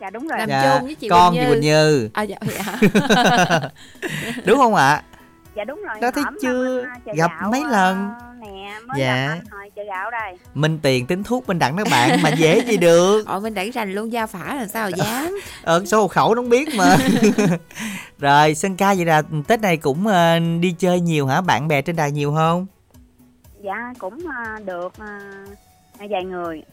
[0.01, 0.39] Dạ đúng rồi.
[0.39, 1.53] Làm Dạ, chung với chị con Quỳnh chị Như.
[1.53, 2.09] Quỳnh Như.
[2.13, 3.69] À dạ, dạ.
[4.45, 5.03] đúng không ạ?
[5.55, 5.99] Dạ đúng rồi.
[6.01, 6.81] Đó thấy chưa?
[6.83, 8.09] à, Gặp gạo, mấy à, lần.
[8.41, 9.27] Nè mới Dạ.
[9.27, 10.37] gặp anh hồi chợ gạo đây.
[10.53, 13.23] Minh tiền tính thuốc Minh đặng đó bạn mà dễ gì được.
[13.27, 15.39] Ôi Minh Đẳng rành luôn gia phả làm sao dám.
[15.63, 16.97] Ờ số hộ khẩu nó không biết mà.
[18.19, 21.41] Rồi Sơn ca vậy là Tết này cũng ờ, đi chơi nhiều hả?
[21.41, 22.65] Bạn bè trên đài nhiều không?
[23.63, 25.19] Dạ cũng à, được à,
[26.09, 26.63] vài người.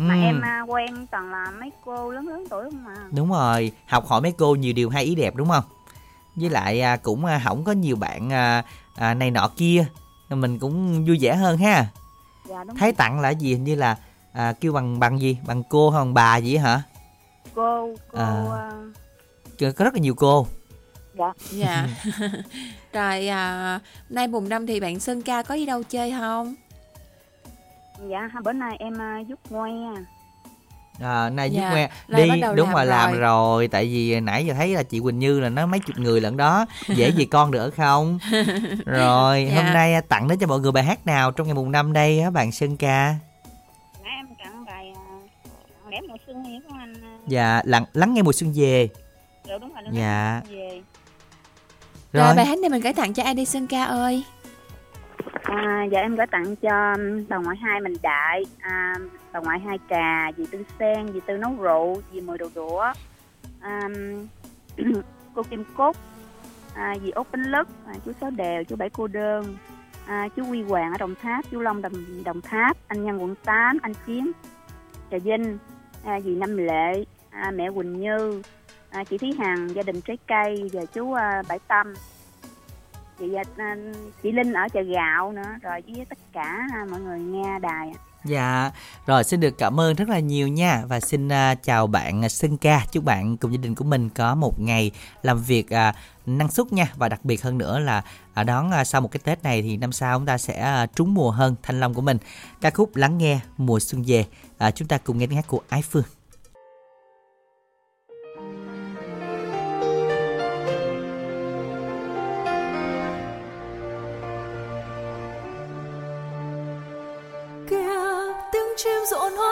[0.00, 0.20] Mà Ừ.
[0.20, 2.94] em à, quen toàn là mấy cô lớn lớn tuổi không mà.
[3.12, 5.64] Đúng rồi, học hỏi mấy cô nhiều điều hay ý đẹp đúng không?
[6.36, 8.64] Với lại à, cũng à, không có nhiều bạn à,
[8.96, 9.86] à, này nọ kia,
[10.30, 11.86] mình cũng vui vẻ hơn ha.
[12.48, 13.96] Dạ đúng Thấy tặng là gì hình như là
[14.32, 16.82] à, kêu bằng bằng gì, bằng cô hay bằng bà gì á hả?
[17.54, 18.46] cô cô À.
[18.54, 18.70] à,
[19.60, 20.46] Có có rất là nhiều cô.
[21.14, 21.88] dạ Dạ.
[22.92, 26.54] Rồi à, nay mùng năm thì bạn Sơn Ca có đi đâu chơi không?
[28.08, 29.70] Dạ bữa nay em à, giúp ngoe
[31.02, 31.88] À, nay giúp Dạ, ngoe.
[32.08, 33.20] đi đúng làm rồi làm rồi.
[33.20, 33.68] rồi.
[33.68, 36.36] Tại vì nãy giờ thấy là chị Quỳnh Như là nó mấy chục người lận
[36.36, 36.66] đó.
[36.88, 38.18] Dễ gì con được không?
[38.86, 39.56] Rồi Dạ.
[39.62, 41.92] hôm nay à, tặng đến cho mọi người bài hát nào trong ngày mùng năm
[41.92, 43.14] đây á bạn Sơn ca?
[44.04, 45.02] Nãy em tặng bài à,
[45.82, 46.94] tặng lẽ mùa xuân gì của anh
[47.26, 48.88] dạ lắng lắng nghe mùa xuân về.
[49.48, 50.42] Rồi đúng rồi Dạ.
[50.50, 50.80] về.
[52.12, 52.34] Rồi, rồi.
[52.36, 54.22] bài hát này mình gửi tặng cho ai đi Sơn Ca ơi?
[55.42, 58.44] À, dạ em gửi tặng cho um, bà ngoại hai mình đại.
[58.60, 58.94] À,
[59.32, 62.92] bà ngoại hai trà dì tư sen dì tư nấu rượu dì mười đồ đũa.
[63.60, 63.88] À,
[65.34, 65.96] cô kim cúc.
[66.74, 69.56] À, dì út bánh Lức, à, chú sáu đèo chú bảy cô đơn.
[70.06, 73.34] À, chú quy hoàng ở đồng tháp chú long đồng đồng tháp anh nhân quận
[73.44, 74.32] 8 anh chiến
[75.10, 75.58] trà vinh.
[76.04, 77.04] À, dì năm lệ.
[77.30, 78.42] À, mẹ quỳnh như.
[78.90, 80.70] À, chị thúy hằng gia đình trái cây.
[80.72, 81.94] Và chú à, bảy tâm
[83.20, 83.76] chị à, à,
[84.22, 87.92] chị linh ở chợ gạo nữa rồi với tất cả à, mọi người nghe đài.
[88.24, 88.70] Dạ,
[89.06, 92.56] rồi xin được cảm ơn rất là nhiều nha và xin uh, chào bạn Sơn
[92.56, 94.90] Ca, chúc bạn cùng gia đình của mình có một ngày
[95.22, 95.94] làm việc uh,
[96.26, 98.02] năng suất nha và đặc biệt hơn nữa là
[98.40, 100.96] uh, đón uh, sau một cái Tết này thì năm sau chúng ta sẽ uh,
[100.96, 102.18] trúng mùa hơn thanh long của mình.
[102.60, 104.26] Ca khúc lắng nghe mùa xuân về,
[104.66, 106.04] Uh, chúng ta cùng nghe tiếng hát của Ái Phương.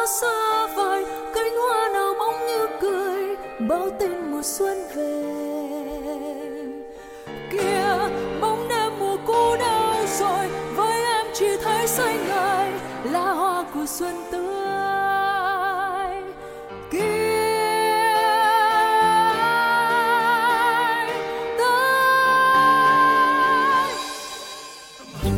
[0.09, 1.05] Xa vời,
[1.35, 3.36] cánh hoa nào bóng như cười
[3.68, 5.24] bao tin mùa xuân về.
[7.51, 8.10] Kia
[8.40, 12.70] bóng đêm mùa cũ đâu rồi, với em chỉ thấy xanh ngời,
[13.12, 14.48] là hoa của xuân tươi.
[16.90, 17.28] Kia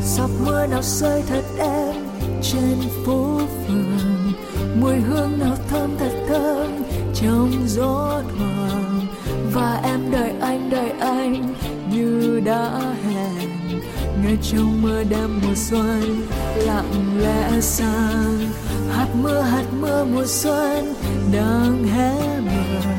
[0.04, 1.94] giọt mưa nào rơi thật em
[2.42, 3.59] trên phố phường
[4.80, 6.82] mùi hương nào thơm thật thơm
[7.14, 9.06] trong gió thoảng
[9.52, 11.54] và em đợi anh đợi anh
[11.92, 12.70] như đã
[13.08, 13.48] hẹn.
[14.24, 16.22] Ngay trong mưa đêm mùa xuân
[16.56, 18.38] lặng lẽ sang.
[18.96, 20.94] Hạt mưa hạt mưa mùa xuân
[21.32, 22.90] đang hé mở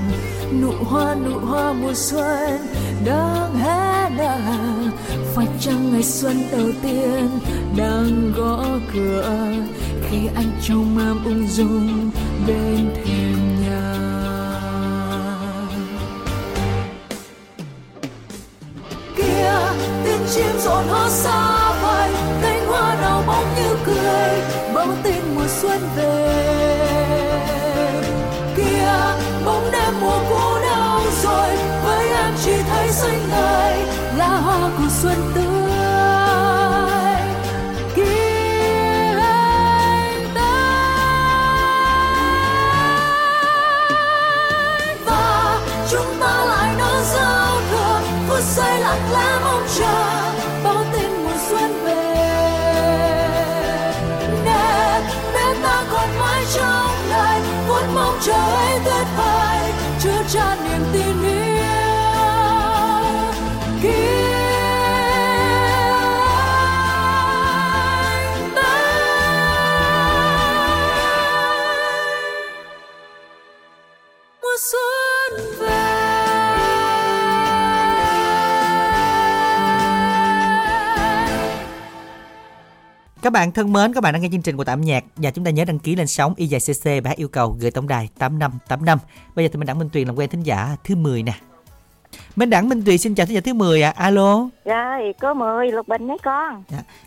[0.61, 2.59] nụ hoa nụ hoa mùa xuân
[3.05, 4.20] đang hé nở
[5.35, 7.29] phải chăng ngày xuân đầu tiên
[7.77, 9.53] đang gõ cửa
[10.09, 12.11] khi anh trông em ung dung
[12.47, 13.93] bên thềm nhà?
[19.17, 19.53] Kia
[20.03, 22.09] tiếng chim rộn hót xa vời,
[22.41, 24.41] cánh hoa đào bóng như cười
[24.75, 26.47] báo tin mùa xuân về.
[28.57, 28.93] Kia
[29.45, 31.49] bóng đêm mùa cũ đâu rồi,
[31.83, 34.00] với em chỉ thấy xanh ngời
[34.61, 35.43] của xuân tươi.
[37.95, 40.45] Kia anh tới
[45.05, 45.59] và
[45.91, 50.31] chúng ta lại nở giao thừa, phút giây lặng lẽ mong chờ
[50.63, 52.15] bao tin mùa xuân về.
[54.45, 55.01] Để
[55.33, 58.79] để ta còn mãi trong đời vuốt mong chờ ấy
[83.31, 85.45] Các bạn thân mến, các bạn đang nghe chương trình của Tạm Nhạc và chúng
[85.45, 87.87] ta nhớ đăng ký lên sóng y dài CC và hát yêu cầu gửi tổng
[87.87, 88.99] đài 8585.
[89.35, 91.33] Bây giờ thì mình đẳng Minh Tuyền làm quen thính giả thứ 10 nè.
[92.35, 93.93] Minh đẳng Minh Tuyền xin chào thính giả thứ 10 ạ.
[93.95, 94.03] À.
[94.03, 94.49] Alo.
[94.65, 96.63] Rồi, có 10 Lục Bình đấy con.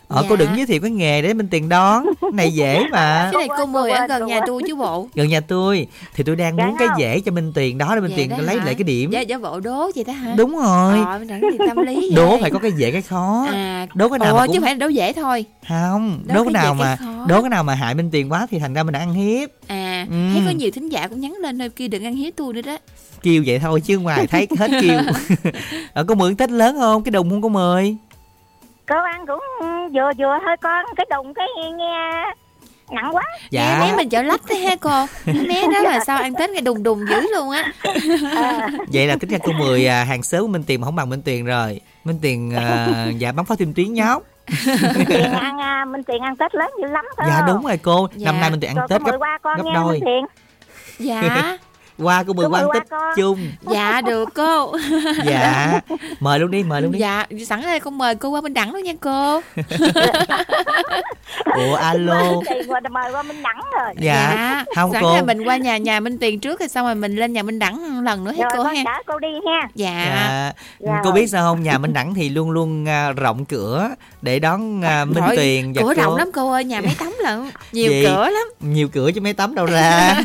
[0.07, 0.27] Ờ Dạ.
[0.29, 2.05] cô đừng giới thiệu cái nghề để Minh Tuyền đón.
[2.21, 3.29] Cái này dễ mà.
[3.33, 6.35] cái này cô mười ở gần nhà tôi chứ bộ Gần nhà tôi thì tôi
[6.35, 6.99] đang muốn Dạ cái không?
[6.99, 8.65] dễ cho Minh Tuyền đó để Minh Dạ đó lấy hả?
[8.65, 9.11] lại cái điểm.
[9.11, 10.99] dạ dạ bộ đố vậy đó hả Đúng rồi.
[11.05, 13.47] ờ mình tâm lý Đố phải có cái dễ cái khó.
[13.51, 16.33] à Đố cái nào ồ mà chứ cũng phải là đố dễ thôi không, Đố
[16.33, 17.25] đố cái cái nào cái mà khó.
[17.27, 19.49] đố cái nào mà hại Minh Tuyền quá thì thành ra mình ăn hiếp.
[19.67, 20.15] à Ừ.
[20.33, 22.61] thấy có nhiều thính giả cũng nhắn lên thôi kia đừng ăn hiếp tôi nữa
[22.61, 22.77] đó
[23.23, 24.99] kêu vậy thôi chứ ngoài thấy hết kêu
[25.93, 27.97] ở có mượn tết lớn không cái đùng không có mười
[28.87, 29.43] Cô ăn cũng
[29.93, 32.23] vừa vừa thôi con, cái đùng cái nghe
[32.91, 33.23] nặng quá.
[33.49, 33.77] dạ.
[33.81, 35.05] Mé mình chở lách thế ha cô?
[35.25, 37.71] Mé đó là sao ăn tết nghe đùng đùng dữ luôn á.
[38.93, 41.09] Vậy là tính ra cô mười à, hàng xóm của minh tiền mà không bằng
[41.09, 41.81] minh tiền rồi.
[42.03, 42.87] Minh tiền à,
[43.17, 44.23] dạ bắn pháo thêm tuyến nhóc.
[45.07, 48.07] Tiền ăn à, Minh Tiền ăn Tết lớn dữ lắm phải dạ đúng rồi cô.
[48.15, 48.31] Dạ.
[48.31, 49.93] năm nay minh tiền ăn Rồi tết gấp qua con gấp nghe đôi.
[49.93, 50.25] Minh Tiền.
[50.99, 51.57] dạ
[51.97, 53.13] qua cô mười quan qua tết con.
[53.15, 53.51] chung.
[53.71, 54.75] Dạ được cô.
[55.25, 55.79] Dạ
[56.19, 56.99] mời luôn đi mời luôn đi.
[56.99, 59.41] Dạ sẵn đây con mời cô qua bên đẳng luôn nha cô.
[61.55, 62.41] Ủa alo.
[62.91, 63.93] Mời qua Minh Đẳng rồi.
[63.99, 65.15] dạ không sẵn cô.
[65.15, 67.59] là mình qua nhà nhà Minh Tiền trước rồi xong rồi mình lên nhà Minh
[67.59, 68.73] Đẳng một lần nữa hết cô ha?
[68.85, 69.67] chở cô đi ha.
[69.75, 69.91] dạ.
[70.05, 70.51] Dạ.
[70.79, 71.13] Dạ cô rồi.
[71.21, 71.63] biết sao không?
[71.63, 73.89] Nhà minh đẳng thì luôn luôn à, rộng cửa
[74.21, 76.01] để đón à, minh Rồi, tuyền và cửa cô.
[76.03, 77.49] rộng lắm cô ơi nhà mấy tấm lận.
[77.71, 78.05] Nhiều Gì?
[78.05, 78.47] cửa lắm.
[78.59, 80.15] nhiều cửa chứ mấy tấm đâu ra.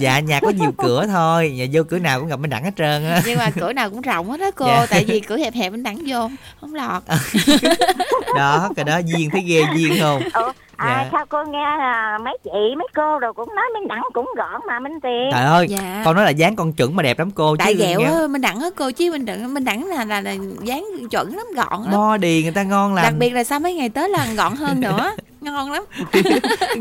[0.00, 1.17] Dạ nhà có nhiều cửa thôi
[1.52, 3.22] nhà vô cửa nào cũng gặp minh đẳng hết trơn á.
[3.26, 4.86] Nhưng mà cửa nào cũng rộng hết đó cô Dạ.
[4.90, 6.30] tại vì cửa hẹp hẹp Minh Đẳng vô
[6.60, 7.02] không lọt.
[8.36, 10.22] Đó cái đó duyên thấy ghê duyên không?
[10.34, 11.08] Ủa, à, Dạ.
[11.12, 14.60] sao cô nghe là mấy chị mấy cô rồi cũng nói Minh Đẳng cũng gọn
[14.68, 15.28] mà Minh Tiền.
[15.32, 16.02] trời ơi Dạ.
[16.04, 18.26] con nói là dáng con chuẩn mà đẹp lắm cô tại chứ ghẹo nghe- á
[18.30, 21.46] Minh Đẳng á cô chứ Minh Đẳng Minh Đẳng là là, là dáng chuẩn lắm
[21.56, 24.26] gọn lắm body người ta ngon đặc lành biệt là sau mấy ngày tới là
[24.36, 25.82] gọn hơn nữa ngon lắm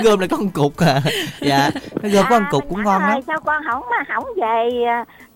[0.04, 1.02] gom là con cục à
[1.42, 1.70] dạ
[2.04, 4.70] nó gom con cục cũng ngon Ơi, lắm sao con không mà không về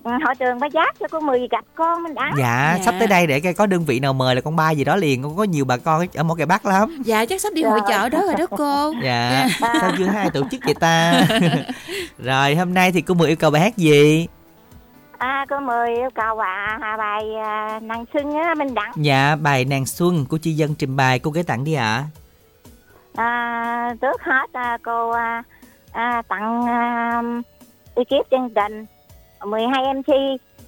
[0.04, 2.34] à, hội trường ba giác cho cô mười gặp con Minh Đẳng.
[2.38, 2.84] dạ, Dạ.
[2.86, 4.96] sắp tới đây để coi có đơn vị nào mời là con ba gì đó
[4.96, 7.02] liền con có nhiều bà con ở một cái bắc lắm.
[7.06, 8.94] Dạ chắc sắp đi hội chợ đó rồi đó cô.
[9.04, 11.22] Dạ sao chưa thấy ai tổ chức vậy ta?
[12.20, 14.28] Rồi hôm nay thì cô mười yêu cầu bài hát gì?
[15.18, 18.92] À, cô mười yêu cầu à, à, bài à, nàng xuân á Minh Đẳng.
[18.96, 22.04] dạ bài nàng xuân của chi dân trình bày cô gửi tặng đi ạ.
[23.16, 25.44] À, trước hết à, cô à,
[25.92, 27.22] à, tặng à,
[27.96, 28.86] ekip chương trình
[29.46, 30.08] 12 MC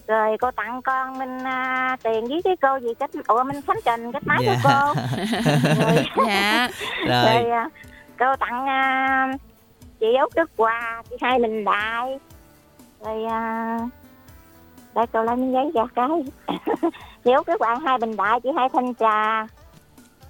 [0.08, 3.80] rồi cô tặng con Minh à, tiền với cái cô gì cách ủa Minh Khánh
[3.86, 4.54] Trình cách máy Dạ.
[4.54, 4.94] của cô.
[5.86, 6.68] Rồi, dạ.
[7.08, 7.34] Rồi.
[7.34, 7.70] Rồi à,
[8.20, 9.28] cô tặng à,
[10.00, 12.20] chị Út Đức Hòa chị hai Minh Đại.
[13.06, 13.78] Rồi à,
[14.96, 16.08] để tôi lấy miếng giấy ra cái.
[17.24, 19.48] Chị út cái bạn hai bình đại chị hai thanh trà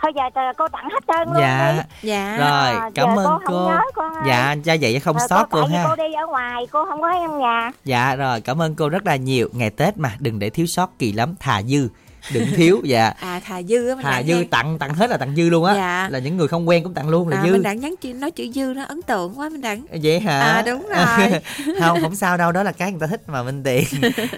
[0.03, 1.73] thôi giờ cô tặng hết trơn luôn Dạ.
[2.01, 2.09] đi.
[2.09, 2.37] Dạ.
[2.37, 3.53] Rồi, À, cảm ơn cô cô.
[3.53, 4.09] không nhớ ơi.
[4.27, 5.85] Dạ, ra vậy không Ờ, sót cô vì ha.
[5.89, 8.89] cô đi ở ngoài cô không có ở trong nhà Dạ rồi, cảm ơn cô
[8.89, 9.49] rất là nhiều.
[9.53, 11.87] Ngày Tết mà, đừng để thiếu sót kỳ lắm, thà dư,
[12.33, 12.81] đừng thiếu.
[12.83, 13.13] Dạ.
[13.19, 14.43] à thà dư á mình Thà dư nghe.
[14.51, 15.75] tặng tặng hết là tặng dư luôn á.
[15.75, 16.07] Dạ.
[16.11, 17.51] Là những người không quen cũng tặng luôn là à, dư.
[17.51, 20.39] mình đặng nhắn nói chữ dư nó ấn tượng quá mình đặng Vậy hả?
[20.39, 21.41] À, đúng rồi.
[21.79, 23.83] không, không sao đâu, đó là cái người ta thích mà Minh Tiền.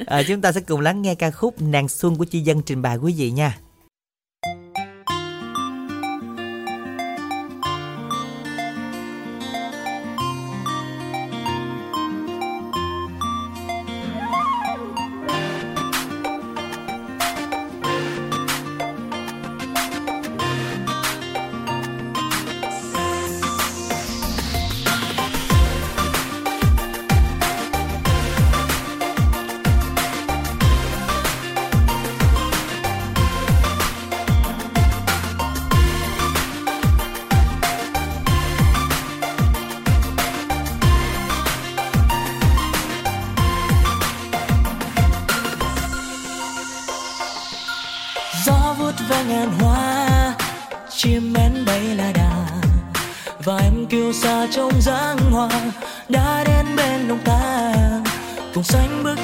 [0.06, 2.82] à, chúng ta sẽ cùng lắng nghe ca khúc Nàng Xuân của Chi Dân trình
[2.82, 3.58] bày quý vị nha.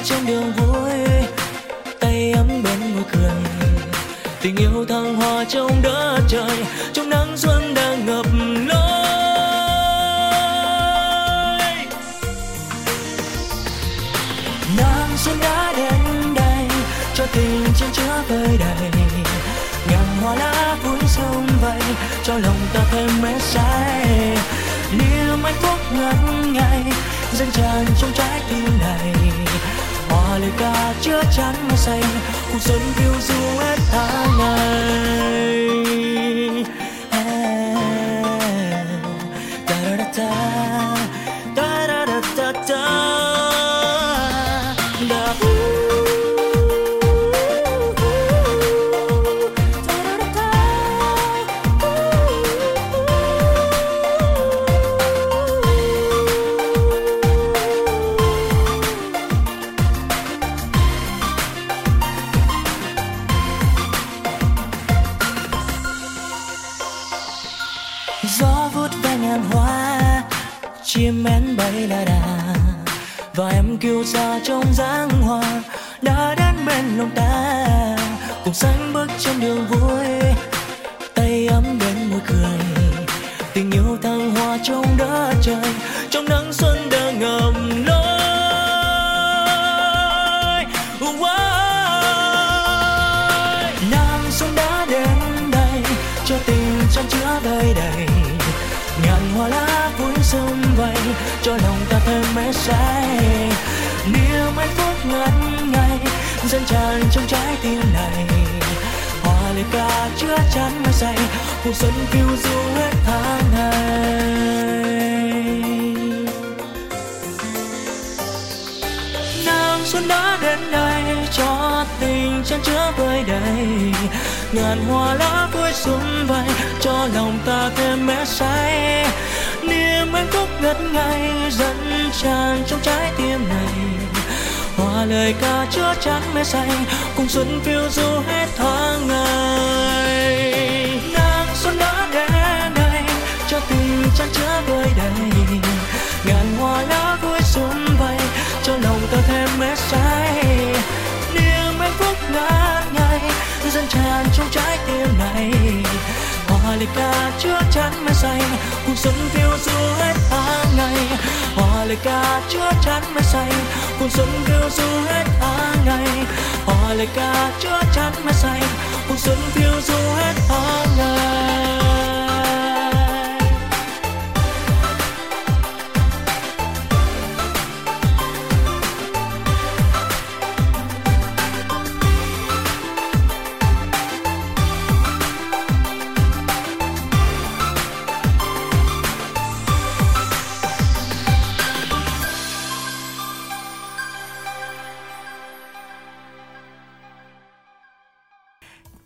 [0.04, 0.90] Trên đường vui
[2.00, 3.30] tay ấm bên môi cười.
[4.40, 6.56] Tình yêu thăng hoa trong đất trời,
[6.92, 8.26] trong nắng xuân đang ngập
[8.66, 8.78] lối.
[14.76, 16.66] Nắng xuân đã đến đây,
[17.14, 18.90] cho tình chân chứa vơi đầy.
[19.90, 21.80] Ngàn hoa lá vui sông vầy,
[22.24, 24.36] cho lòng ta thêm mê say.
[24.92, 26.16] Niềm hạnh phúc ngất
[26.46, 26.82] ngây,
[27.32, 29.14] dâng tràn trong trái tim này
[30.38, 32.02] lời ca chứa chắn màu xanh
[32.52, 36.11] cuộc sống phiêu du hết tháng ngày.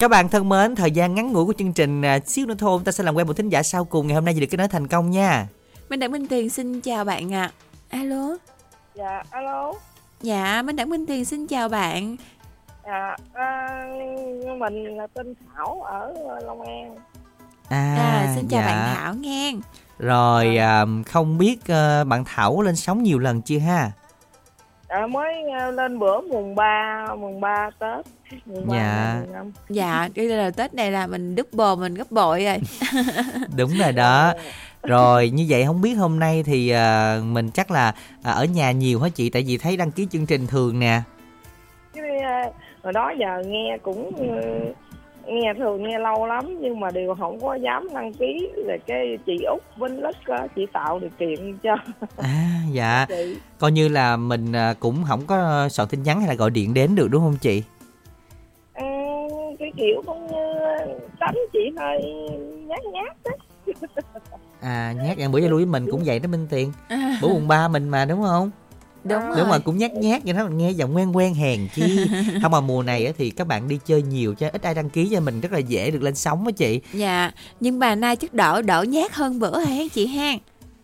[0.07, 2.81] Các bạn thân mến, thời gian ngắn ngủi của chương trình à, xíu nữa thôi,
[2.85, 4.57] ta sẽ làm quen một thính giả sau cùng ngày hôm nay gì được kết
[4.57, 5.49] nối thành công nha.
[5.89, 7.51] Minh Đặng Minh Tiền xin chào bạn ạ.
[7.89, 8.37] Alo.
[8.95, 9.73] dạ alo
[10.23, 12.17] Dạ, Minh Đẳng Minh Tuyền xin chào bạn.
[12.83, 13.69] À, à,
[14.59, 16.13] mình là tên Thảo ở
[16.45, 16.97] Long An.
[17.69, 18.67] À, À, xin chào dạ.
[18.67, 19.55] bạn Thảo nghe.
[19.99, 23.91] Rồi à, không biết ờ, bạn Thảo lên sóng nhiều lần chưa ha?
[24.89, 28.07] À, mới à, lên bữa mùng 3, mùng 3 Tết.
[28.47, 29.21] Mùng 3 Dạ.
[29.25, 29.53] mùng năm.
[29.69, 32.59] Dạ, đây là Tết này là mình double mình gấp bội rồi.
[33.57, 34.33] Đúng rồi đó.
[34.83, 38.71] Rồi như vậy không biết hôm nay thì à, mình chắc là à, ở nhà
[38.73, 39.31] nhiều hả chị?
[39.31, 41.01] Tại vì thấy đăng ký chương trình thường nè.
[41.95, 42.45] Chứ à,
[42.83, 44.25] hồi đó giờ nghe cũng ừ,
[45.27, 49.19] nghe thường nghe lâu lắm nhưng mà đều không có dám đăng ký là cái
[49.27, 51.77] chị út Vinh Lức á, chị tạo điều kiện cho
[52.17, 53.07] À dạ.
[53.09, 56.51] chị Coi như là mình à, cũng không có soạn tin nhắn hay là gọi
[56.51, 57.63] điện đến được đúng không chị?
[58.75, 58.85] Ừ,
[59.59, 60.43] cái kiểu cũng như
[61.21, 62.03] tánh chị hơi
[62.67, 63.31] nhát nhát đó
[64.61, 66.73] À nhát ăn bữa giao lưu với mình cũng vậy đó Minh Tiền.
[67.23, 68.51] Bữa mùng ba mình mà đúng không?
[69.09, 69.47] Đúng Đúng rồi.
[69.51, 72.07] mà cũng nhát nhát vậy đó mình nghe giọng quen quen hèn chi.
[72.43, 74.91] không mà mùa này á thì các bạn đi chơi nhiều cho ít ai đăng
[74.91, 76.81] ký cho mình rất là dễ được lên sóng á chị.
[76.93, 77.31] Dạ,
[77.61, 80.33] nhưng bà nay chắc đỡ đỡ nhát hơn bữa hay chị ha?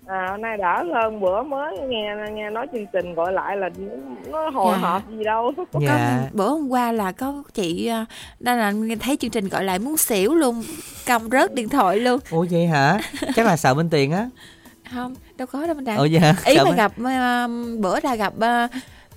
[0.07, 3.71] à, hôm nay đỡ hơn bữa mới nghe nghe nói chương trình gọi lại là
[4.31, 4.89] nó hồi Dạ.
[4.89, 6.23] hộp gì đâu Dạ.
[6.33, 8.05] Bữa hôm qua là có chị ờ,
[8.41, 10.63] đó là thấy chương trình gọi lại muốn xỉu luôn,
[11.07, 12.21] cầm rớt điện thoại luôn.
[12.31, 12.99] Ủa vậy hả?
[13.37, 14.29] Chắc là sợ Minh Tiền á.
[14.95, 15.99] Không, đâu có đâu Minh Đẳng.
[15.99, 16.35] Ủa vậy hả?
[16.45, 17.49] Ý Sợ mà gặp ờ,
[17.79, 18.69] bữa là gặp ờ,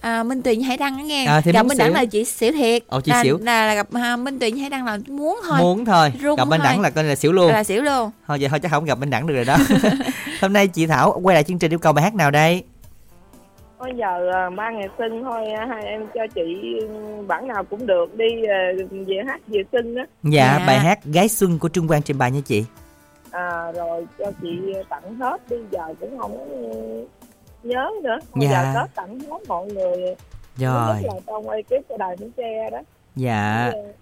[0.02, 1.26] à, Minh Tuyền Hải Đăng nghe.
[1.26, 2.84] À, thì gặp Minh Đẳng là chị xỉu thiệt.
[2.88, 3.38] Ồ, chị là, xỉu.
[3.42, 5.58] Là, là gặp à, Minh Tuyền Hải Đăng là muốn thôi.
[5.60, 6.14] Muốn thôi.
[6.22, 6.66] Run gặp bên thôi.
[6.68, 7.52] đẳng là coi là xỉu luôn.
[7.52, 8.12] Là xỉu luôn.
[8.28, 9.58] Thôi vậy thôi chắc không gặp bên đẳng được rồi đó.
[10.42, 12.64] Hôm nay chị Thảo quay lại chương trình yêu cầu bài hát nào đây?
[13.80, 16.42] bây giờ ba ngày sinh thôi hai em cho chị
[16.80, 16.88] ừ,
[17.28, 18.26] bản nào cũng được đi
[19.08, 22.32] về hát về sinh á Dạ, bài hát Gái Xuân của Trung Quang trình bày
[22.32, 22.64] nha chị.
[23.36, 24.48] À, rồi cho chị
[24.90, 26.38] tặng hết đi giờ cũng không
[27.64, 28.74] nhớ nữa Hồi Dạ.
[28.74, 29.98] giờ Tết tặng hết mọi người
[30.58, 30.96] Rồi.
[31.02, 32.80] nhất là trong ekip của đài Bến Tre đó
[33.16, 33.72] Dạ.
[33.74, 33.94] với,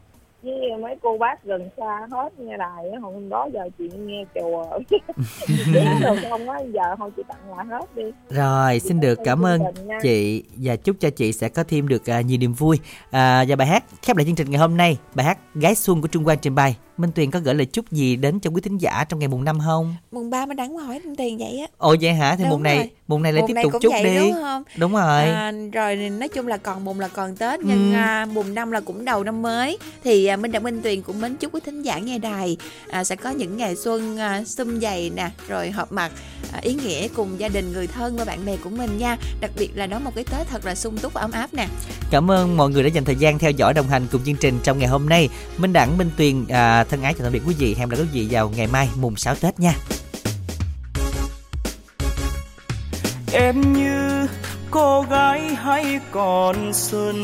[0.44, 4.80] với mấy cô bác gần xa hết nghe đài hôm đó giờ chị nghe chùa
[5.74, 9.62] được không á giờ thôi chị tặng lại hết đi Rồi, xin được cảm ơn
[10.02, 12.80] chị và chúc cho chị sẽ có thêm được à, nhiều niềm vui.
[13.12, 16.02] À, và bài hát khép lại chương trình ngày hôm nay, bài hát Gái Xuân
[16.02, 16.76] của Trung Quang trình bày.
[16.98, 19.44] Minh Tuyền có gửi lời chúc gì đến cho quý thính giả trong ngày mùng
[19.44, 19.96] năm không?
[20.12, 21.68] Mùng ba Minh Đẳng hỏi Minh Tuyền vậy á.
[21.78, 22.36] Ồ vậy hả?
[22.36, 22.90] Thì Đúng mùng này rồi.
[23.08, 24.16] mùng này lại Mùng tiếp này tục chúc vậy, đi.
[24.18, 24.64] đúng không?
[24.78, 25.22] Đúng rồi.
[25.24, 27.98] À, rồi nói chung là còn mùng là còn Tết nhưng Ừ.
[27.98, 31.22] à, mùng năm là cũng đầu năm mới thì à, Minh Đặng Minh Tuyền cũng
[31.22, 32.58] mến chúc quý thính giả nghe đài
[32.90, 36.12] à, sẽ có những ngày xuân à, sum dày nè rồi họp mặt
[36.54, 39.52] à, ý nghĩa cùng gia đình người thân và bạn bè của mình nha đặc
[39.58, 41.68] biệt là đón một cái Tết thật là sung túc và ấm áp nè
[42.12, 44.60] Cảm ơn mọi người đã dành thời gian theo dõi đồng hành cùng chương trình
[44.64, 45.30] trong ngày hôm nay.
[45.58, 47.76] Minh Đẳng, Minh Tuyền à, thân ái chào tạm biệt quý vị.
[47.78, 49.74] Hẹn gặp lại quý vị vào ngày mai, mùng 6 Tết nha.
[53.34, 54.28] em như
[54.72, 57.22] cô gái hay còn xuân,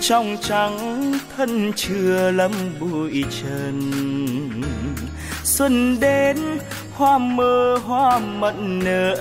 [0.00, 3.80] trong trắng thân chưa lâm bụi trần
[5.44, 6.36] xuân đến,
[6.92, 9.14] hoa mơ hoa mận nở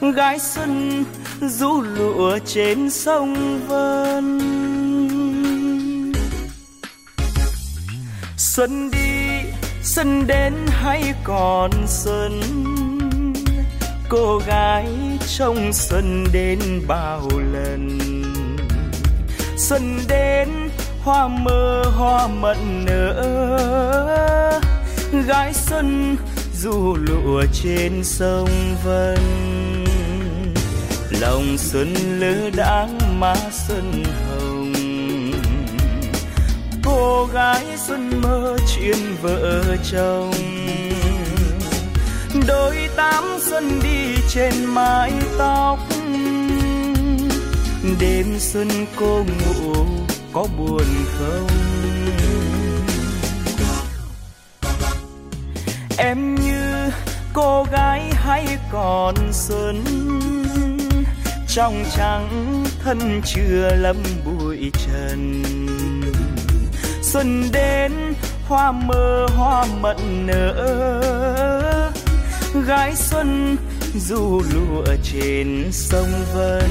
[0.00, 1.04] gái xuân
[1.40, 4.69] rũ lụa trên sông vân
[8.40, 9.50] xuân đi,
[9.82, 12.40] xuân đến hay còn xuân?
[14.08, 14.86] Cô gái
[15.38, 17.98] trong xuân đến bao lần?
[19.56, 20.48] Xuân đến,
[21.02, 24.60] hoa mơ, hoa mận nở.
[25.26, 26.16] Gái xuân
[26.54, 28.50] du lụa trên sông
[28.84, 29.18] vân.
[31.20, 33.34] Lòng xuân lứa đáng má
[33.68, 34.49] xuân hồng
[36.90, 39.62] cô gái xuân mơ chuyện vợ
[39.92, 40.32] chồng.
[42.46, 45.78] Đôi tám xuân đi trên mái tóc.
[48.00, 49.84] Đêm xuân cô ngủ
[50.32, 50.84] có buồn
[51.18, 51.48] không?
[55.98, 56.90] Em như
[57.32, 59.84] cô gái hay còn xuân.
[61.48, 65.42] Trong trắng thân chưa lâm bụi trần
[67.12, 67.92] xuân đến
[68.48, 71.92] hoa mơ hoa mận nở.
[72.66, 73.56] Gái xuân
[73.94, 76.70] du lụa trên sông vân.